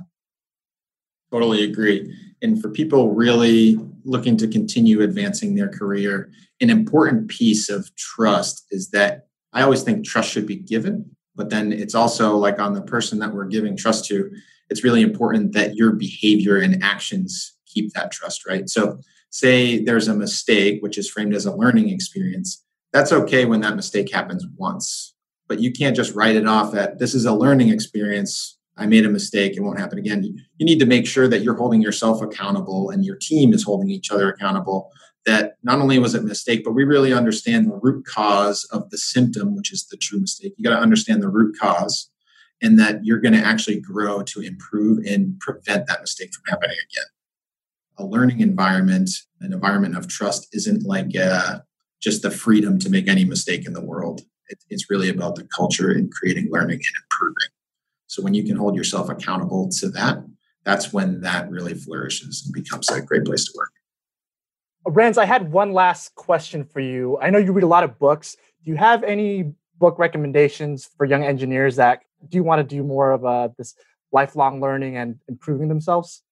Totally 1.35 1.65
agree. 1.65 2.17
And 2.43 2.63
for 2.63 2.69
people 2.69 3.11
really 3.11 3.77
looking 4.05 4.37
to 4.37 4.47
continue 4.47 5.03
advancing 5.03 5.57
their 5.57 5.69
career, 5.69 6.31
an 6.61 6.71
important 6.71 7.27
piece 7.27 7.69
of 7.69 7.91
trust 7.97 8.65
is 8.71 8.91
that 8.91 9.27
I 9.53 9.63
always 9.63 9.83
think 9.83 10.07
trust 10.07 10.31
should 10.31 10.47
be 10.47 10.55
given, 10.55 11.11
but 11.35 11.51
then 11.51 11.73
it's 11.73 11.97
also 11.97 12.37
like 12.37 12.61
on 12.61 12.73
the 12.73 12.83
person 12.83 13.19
that 13.19 13.35
we're 13.35 13.47
giving 13.47 13.77
trust 13.77 14.05
to, 14.11 14.31
it's 14.71 14.85
really 14.85 15.03
important 15.03 15.55
that 15.55 15.75
your 15.75 15.91
behavior 15.91 16.59
and 16.59 16.81
actions 16.85 17.57
keep 17.67 17.93
that 17.95 18.13
trust, 18.13 18.47
right? 18.47 18.69
So, 18.69 19.01
say 19.31 19.83
there's 19.83 20.07
a 20.07 20.15
mistake, 20.15 20.85
which 20.85 20.97
is 20.99 21.11
framed 21.11 21.35
as 21.35 21.47
a 21.47 21.57
learning 21.57 21.89
experience. 21.89 22.63
That's 22.93 23.11
okay 23.11 23.45
when 23.45 23.61
that 23.63 23.75
mistake 23.75 24.13
happens 24.13 24.47
once, 24.57 25.15
but 25.49 25.59
you 25.59 25.73
can't 25.73 25.97
just 25.97 26.15
write 26.15 26.37
it 26.37 26.47
off 26.47 26.71
that 26.71 27.01
this 27.01 27.13
is 27.13 27.25
a 27.25 27.35
learning 27.35 27.71
experience 27.71 28.57
I 28.77 28.87
made 28.87 29.07
a 29.07 29.11
mistake, 29.11 29.57
it 29.57 29.61
won't 29.61 29.79
happen 29.79 29.99
again. 29.99 30.25
You 30.25 30.67
need 30.67 30.81
to 30.81 30.87
make 30.87 31.07
sure 31.07 31.29
that 31.29 31.43
you're 31.43 31.57
holding 31.57 31.81
yourself 31.81 32.21
accountable 32.21 32.91
and 32.91 33.05
your 33.05 33.17
team 33.17 33.53
is 33.53 33.63
holding 33.63 33.89
each 33.89 34.11
other 34.11 34.29
accountable. 34.29 34.91
That 35.27 35.55
not 35.63 35.79
only 35.79 35.99
was 35.99 36.15
it 36.15 36.23
a 36.23 36.27
mistake, 36.27 36.65
but 36.65 36.73
we 36.73 36.85
really 36.85 37.13
understand 37.13 37.67
the 37.67 37.79
root 37.83 38.05
cause 38.05 38.65
of 38.73 38.91
the 38.91 38.99
symptom, 38.99 39.57
which 39.57 39.73
is 39.73 39.87
the 39.87 39.97
true 39.97 40.21
mistake. 40.21 40.55
You 40.57 40.65
got 40.65 40.77
to 40.77 40.83
understand 40.83 41.23
the 41.23 41.29
root 41.29 41.57
cause 41.59 42.11
and 42.61 42.79
that 42.79 43.05
you're 43.05 43.21
going 43.21 43.35
to 43.35 43.45
actually 43.45 43.81
grow 43.81 44.23
to 44.23 44.41
improve 44.41 45.05
and 45.07 45.39
prevent 45.41 45.87
that 45.87 46.01
mistake 46.01 46.33
from 46.35 46.45
happening 46.49 46.77
again. 46.91 47.05
A 47.99 48.05
learning 48.05 48.41
environment, 48.41 49.11
an 49.41 49.53
environment 49.53 49.97
of 49.97 50.09
trust, 50.09 50.49
isn't 50.53 50.85
like 50.85 51.17
uh, 51.17 51.61
just 52.03 52.23
the 52.23 52.31
freedom 52.31 52.79
to 52.81 52.91
make 52.91 53.09
any 53.09 53.25
mistake 53.25 53.67
in 53.67 53.73
the 53.73 53.85
world. 53.85 54.23
it, 54.49 54.59
it's 54.69 54.91
really 54.91 55.09
about 55.09 55.37
the 55.37 55.49
culture 55.57 55.91
and 55.91 56.13
creating 56.13 56.49
learning 56.51 56.77
and 56.77 57.05
improving. 57.05 57.54
So 58.15 58.23
when 58.23 58.33
you 58.33 58.45
can 58.45 58.55
hold 58.55 58.77
yourself 58.77 59.11
accountable 59.11 59.69
to 59.71 59.89
that, 59.89 60.25
that's 60.65 60.93
when 60.93 61.23
that 61.23 61.51
really 61.51 61.75
flourishes 61.75 62.45
and 62.45 62.55
becomes 62.55 62.89
a 62.89 63.03
great 63.03 63.25
place 63.25 63.45
to 63.47 63.53
work. 63.57 63.73
Rens, 64.87 65.19
I 65.19 65.25
had 65.25 65.51
one 65.51 65.73
last 65.73 66.15
question 66.15 66.65
for 66.65 66.79
you. 66.79 67.19
I 67.21 67.31
know 67.31 67.39
you 67.39 67.51
read 67.51 67.65
a 67.65 67.67
lot 67.67 67.83
of 67.83 67.99
books. 67.99 68.37
Do 68.65 68.71
you 68.71 68.77
have 68.77 69.03
any 69.03 69.53
book 69.79 69.99
recommendations 69.99 70.89
for 70.97 71.07
young 71.07 71.25
engineers 71.25 71.75
that 71.75 72.03
do 72.29 72.37
you 72.37 72.45
want 72.45 72.61
to 72.61 72.77
do 72.77 72.85
more 72.85 73.11
of 73.11 73.25
uh, 73.25 73.49
this 73.59 73.75
lifelong 74.13 74.61
learning 74.61 74.97
and 74.97 75.17
improving 75.27 75.67
themselves? 75.67 76.23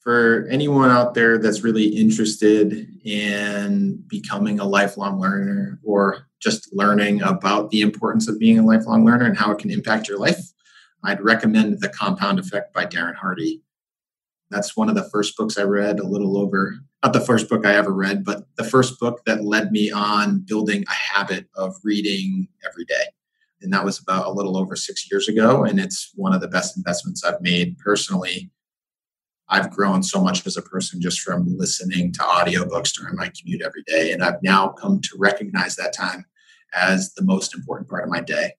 For 0.00 0.48
anyone 0.50 0.90
out 0.90 1.14
there 1.14 1.38
that's 1.38 1.62
really 1.62 1.84
interested 1.84 2.88
in 3.04 4.02
becoming 4.08 4.58
a 4.58 4.64
lifelong 4.64 5.20
learner 5.20 5.78
or 5.84 6.26
just 6.40 6.74
learning 6.74 7.22
about 7.22 7.70
the 7.70 7.82
importance 7.82 8.26
of 8.28 8.40
being 8.40 8.58
a 8.58 8.66
lifelong 8.66 9.04
learner 9.04 9.26
and 9.26 9.38
how 9.38 9.52
it 9.52 9.58
can 9.58 9.70
impact 9.70 10.08
your 10.08 10.18
life, 10.18 10.51
I'd 11.04 11.20
recommend 11.20 11.80
The 11.80 11.88
Compound 11.88 12.38
Effect 12.38 12.72
by 12.72 12.86
Darren 12.86 13.16
Hardy. 13.16 13.62
That's 14.50 14.76
one 14.76 14.88
of 14.88 14.94
the 14.94 15.08
first 15.10 15.36
books 15.36 15.58
I 15.58 15.62
read 15.62 15.98
a 15.98 16.06
little 16.06 16.36
over, 16.38 16.76
not 17.02 17.12
the 17.12 17.20
first 17.20 17.48
book 17.48 17.66
I 17.66 17.74
ever 17.74 17.92
read, 17.92 18.24
but 18.24 18.44
the 18.56 18.64
first 18.64 19.00
book 19.00 19.22
that 19.26 19.44
led 19.44 19.72
me 19.72 19.90
on 19.90 20.40
building 20.40 20.84
a 20.88 20.92
habit 20.92 21.48
of 21.56 21.74
reading 21.82 22.48
every 22.68 22.84
day. 22.84 23.04
And 23.62 23.72
that 23.72 23.84
was 23.84 23.98
about 23.98 24.26
a 24.26 24.32
little 24.32 24.56
over 24.56 24.76
six 24.76 25.10
years 25.10 25.28
ago. 25.28 25.64
And 25.64 25.80
it's 25.80 26.12
one 26.14 26.34
of 26.34 26.40
the 26.40 26.48
best 26.48 26.76
investments 26.76 27.24
I've 27.24 27.40
made 27.40 27.78
personally. 27.78 28.50
I've 29.48 29.70
grown 29.70 30.02
so 30.02 30.22
much 30.22 30.46
as 30.46 30.56
a 30.56 30.62
person 30.62 31.00
just 31.00 31.20
from 31.20 31.56
listening 31.56 32.12
to 32.12 32.20
audiobooks 32.20 32.94
during 32.94 33.16
my 33.16 33.30
commute 33.36 33.62
every 33.62 33.82
day. 33.86 34.12
And 34.12 34.22
I've 34.22 34.42
now 34.42 34.68
come 34.68 35.00
to 35.00 35.16
recognize 35.18 35.76
that 35.76 35.94
time 35.94 36.26
as 36.74 37.14
the 37.14 37.24
most 37.24 37.54
important 37.54 37.88
part 37.88 38.04
of 38.04 38.10
my 38.10 38.20
day 38.20 38.52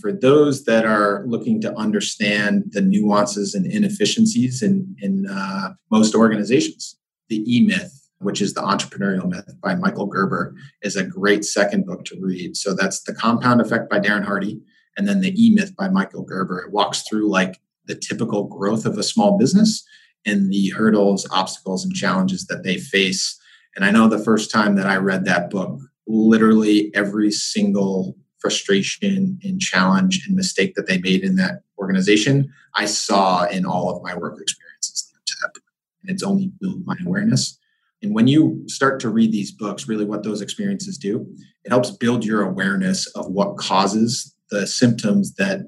for 0.00 0.12
those 0.12 0.64
that 0.64 0.84
are 0.84 1.24
looking 1.26 1.60
to 1.60 1.76
understand 1.76 2.64
the 2.70 2.80
nuances 2.80 3.54
and 3.54 3.66
inefficiencies 3.66 4.62
in, 4.62 4.96
in 5.00 5.26
uh, 5.28 5.74
most 5.90 6.14
organizations, 6.14 6.96
the 7.28 7.44
E 7.46 7.64
Myth, 7.64 8.08
which 8.18 8.40
is 8.40 8.54
the 8.54 8.60
entrepreneurial 8.60 9.28
myth 9.28 9.54
by 9.62 9.74
Michael 9.74 10.06
Gerber, 10.06 10.54
is 10.82 10.96
a 10.96 11.04
great 11.04 11.44
second 11.44 11.86
book 11.86 12.04
to 12.06 12.16
read. 12.20 12.56
So 12.56 12.74
that's 12.74 13.02
The 13.02 13.14
Compound 13.14 13.60
Effect 13.60 13.88
by 13.88 14.00
Darren 14.00 14.24
Hardy, 14.24 14.60
and 14.96 15.06
then 15.06 15.20
the 15.20 15.34
E 15.40 15.54
Myth 15.54 15.74
by 15.76 15.88
Michael 15.88 16.24
Gerber. 16.24 16.60
It 16.60 16.72
walks 16.72 17.02
through 17.02 17.30
like 17.30 17.60
the 17.86 17.94
typical 17.94 18.44
growth 18.44 18.86
of 18.86 18.98
a 18.98 19.02
small 19.02 19.38
business 19.38 19.84
and 20.26 20.50
the 20.50 20.70
hurdles, 20.70 21.28
obstacles, 21.30 21.84
and 21.84 21.94
challenges 21.94 22.46
that 22.46 22.64
they 22.64 22.78
face. 22.78 23.38
And 23.76 23.84
I 23.84 23.90
know 23.90 24.08
the 24.08 24.18
first 24.18 24.50
time 24.50 24.76
that 24.76 24.86
I 24.86 24.96
read 24.96 25.24
that 25.24 25.50
book, 25.50 25.78
literally 26.06 26.90
every 26.94 27.30
single 27.30 28.16
frustration 28.44 29.38
and 29.42 29.58
challenge 29.58 30.26
and 30.26 30.36
mistake 30.36 30.74
that 30.74 30.86
they 30.86 30.98
made 30.98 31.22
in 31.22 31.36
that 31.36 31.62
organization, 31.78 32.52
I 32.74 32.84
saw 32.84 33.44
in 33.44 33.64
all 33.64 33.88
of 33.88 34.02
my 34.02 34.14
work 34.14 34.38
experiences 34.38 35.10
to 35.26 35.34
that 35.40 35.54
point. 35.54 35.64
And 36.02 36.10
it's 36.10 36.22
only 36.22 36.52
built 36.60 36.80
my 36.84 36.94
awareness. 37.06 37.58
And 38.02 38.14
when 38.14 38.26
you 38.26 38.62
start 38.66 39.00
to 39.00 39.08
read 39.08 39.32
these 39.32 39.50
books, 39.50 39.88
really 39.88 40.04
what 40.04 40.24
those 40.24 40.42
experiences 40.42 40.98
do, 40.98 41.26
it 41.64 41.70
helps 41.70 41.90
build 41.90 42.22
your 42.22 42.42
awareness 42.42 43.06
of 43.16 43.28
what 43.28 43.56
causes 43.56 44.34
the 44.50 44.66
symptoms 44.66 45.36
that 45.36 45.62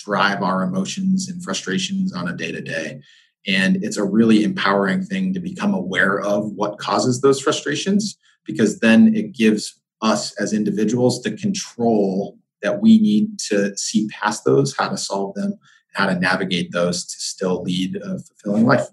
drive 0.00 0.42
our 0.42 0.64
emotions 0.64 1.28
and 1.28 1.44
frustrations 1.44 2.12
on 2.12 2.26
a 2.26 2.36
day 2.36 2.50
to 2.50 2.60
day. 2.60 3.00
And 3.46 3.84
it's 3.84 3.98
a 3.98 4.04
really 4.04 4.42
empowering 4.42 5.04
thing 5.04 5.32
to 5.32 5.38
become 5.38 5.74
aware 5.74 6.18
of 6.18 6.50
what 6.54 6.78
causes 6.78 7.20
those 7.20 7.40
frustrations 7.40 8.18
because 8.44 8.80
then 8.80 9.14
it 9.14 9.32
gives 9.32 9.80
us 10.02 10.34
as 10.40 10.52
individuals 10.52 11.22
the 11.22 11.32
control 11.32 12.38
that 12.62 12.80
we 12.80 12.98
need 12.98 13.38
to 13.38 13.76
see 13.76 14.08
past 14.08 14.44
those, 14.44 14.76
how 14.76 14.88
to 14.88 14.96
solve 14.96 15.34
them, 15.34 15.58
how 15.94 16.06
to 16.06 16.18
navigate 16.18 16.72
those 16.72 17.04
to 17.04 17.18
still 17.18 17.62
lead 17.62 17.96
a 17.96 18.18
fulfilling 18.18 18.66
life. 18.66 18.88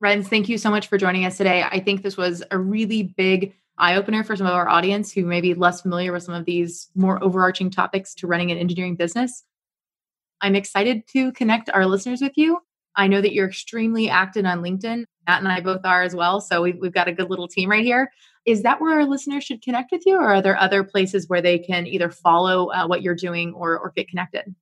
Rens, 0.00 0.28
thank 0.28 0.48
you 0.48 0.58
so 0.58 0.70
much 0.70 0.88
for 0.88 0.98
joining 0.98 1.24
us 1.24 1.36
today. 1.36 1.62
I 1.62 1.80
think 1.80 2.02
this 2.02 2.16
was 2.16 2.42
a 2.50 2.58
really 2.58 3.02
big 3.02 3.54
eye 3.78 3.96
opener 3.96 4.24
for 4.24 4.36
some 4.36 4.46
of 4.46 4.52
our 4.52 4.68
audience 4.68 5.12
who 5.12 5.24
may 5.24 5.40
be 5.40 5.54
less 5.54 5.82
familiar 5.82 6.12
with 6.12 6.22
some 6.22 6.34
of 6.34 6.44
these 6.44 6.88
more 6.94 7.22
overarching 7.22 7.70
topics 7.70 8.14
to 8.16 8.26
running 8.26 8.50
an 8.50 8.58
engineering 8.58 8.96
business. 8.96 9.44
I'm 10.40 10.54
excited 10.54 11.06
to 11.08 11.32
connect 11.32 11.70
our 11.70 11.86
listeners 11.86 12.20
with 12.20 12.32
you. 12.36 12.58
I 12.96 13.06
know 13.06 13.20
that 13.20 13.32
you're 13.32 13.48
extremely 13.48 14.08
active 14.08 14.44
on 14.44 14.62
LinkedIn. 14.62 15.04
Matt 15.26 15.40
and 15.40 15.48
I 15.48 15.60
both 15.60 15.84
are 15.84 16.02
as 16.02 16.14
well. 16.14 16.40
So 16.40 16.62
we've, 16.62 16.78
we've 16.80 16.94
got 16.94 17.08
a 17.08 17.12
good 17.12 17.30
little 17.30 17.48
team 17.48 17.70
right 17.70 17.84
here 17.84 18.10
is 18.46 18.62
that 18.62 18.80
where 18.80 18.94
our 18.94 19.04
listeners 19.04 19.44
should 19.44 19.60
connect 19.60 19.92
with 19.92 20.06
you 20.06 20.16
or 20.16 20.34
are 20.34 20.40
there 20.40 20.56
other 20.56 20.82
places 20.84 21.28
where 21.28 21.42
they 21.42 21.58
can 21.58 21.86
either 21.86 22.10
follow 22.10 22.70
uh, 22.70 22.86
what 22.86 23.02
you're 23.02 23.14
doing 23.14 23.52
or, 23.52 23.78
or 23.78 23.92
get 23.94 24.08
connected 24.08 24.54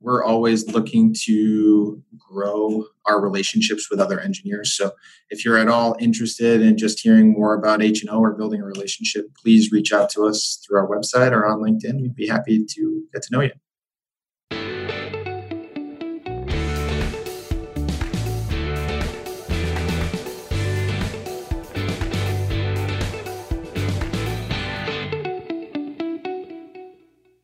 we're 0.03 0.24
always 0.24 0.66
looking 0.68 1.14
to 1.24 2.03
grow 2.18 2.84
our 3.07 3.20
relationships 3.20 3.88
with 3.90 4.00
other 4.00 4.18
engineers. 4.20 4.74
So 4.74 4.92
if 5.30 5.44
you're 5.44 5.59
at 5.59 5.68
all 5.68 5.96
interested 6.00 6.61
in 6.61 6.76
just 6.76 7.00
hearing 7.00 7.32
more 7.32 7.55
about 7.55 7.82
H&O 7.82 8.18
or 8.18 8.32
building 8.32 8.61
a 8.61 8.64
relationship, 8.64 9.26
please 9.40 9.70
reach 9.70 9.92
out 9.92 10.11
to 10.11 10.26
us 10.26 10.61
through 10.66 10.78
our 10.78 10.88
website 10.88 11.30
or 11.30 11.46
on 11.46 11.61
LinkedIn. 11.61 12.00
We'd 12.00 12.16
be 12.16 12.26
happy 12.26 12.64
to 12.64 13.05
get 13.12 13.22
to 13.22 13.28
know 13.32 13.40
you. 13.42 13.53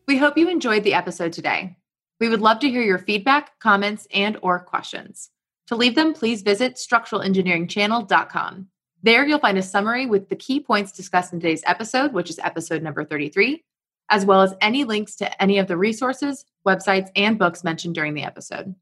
We 0.06 0.16
hope 0.16 0.38
you 0.38 0.48
enjoyed 0.48 0.84
the 0.84 0.94
episode 0.94 1.34
today. 1.34 1.76
We 2.20 2.28
would 2.28 2.40
love 2.40 2.58
to 2.60 2.70
hear 2.70 2.82
your 2.82 2.98
feedback, 2.98 3.58
comments, 3.60 4.06
and 4.12 4.36
or 4.42 4.58
questions. 4.58 5.30
To 5.68 5.76
leave 5.76 5.94
them, 5.94 6.14
please 6.14 6.42
visit 6.42 6.76
structuralengineeringchannel.com. 6.76 8.68
There 9.02 9.26
you'll 9.26 9.38
find 9.38 9.58
a 9.58 9.62
summary 9.62 10.06
with 10.06 10.28
the 10.28 10.36
key 10.36 10.58
points 10.60 10.90
discussed 10.90 11.32
in 11.32 11.38
today's 11.38 11.62
episode, 11.66 12.12
which 12.12 12.30
is 12.30 12.40
episode 12.40 12.82
number 12.82 13.04
33, 13.04 13.62
as 14.10 14.24
well 14.24 14.42
as 14.42 14.54
any 14.60 14.84
links 14.84 15.14
to 15.16 15.42
any 15.42 15.58
of 15.58 15.68
the 15.68 15.76
resources, 15.76 16.44
websites, 16.66 17.10
and 17.14 17.38
books 17.38 17.62
mentioned 17.62 17.94
during 17.94 18.14
the 18.14 18.24
episode. 18.24 18.74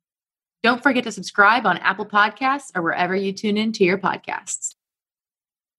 Don't 0.63 0.83
forget 0.83 1.05
to 1.05 1.13
subscribe 1.13 1.67
on 1.67 1.77
Apple 1.79 2.07
Podcasts 2.07 2.71
or 2.75 2.83
wherever 2.83 3.15
you 3.15 3.33
tune 3.33 3.59
in 3.59 3.73
to 3.73 3.85
your 3.85 3.99
podcasts. 3.99 4.75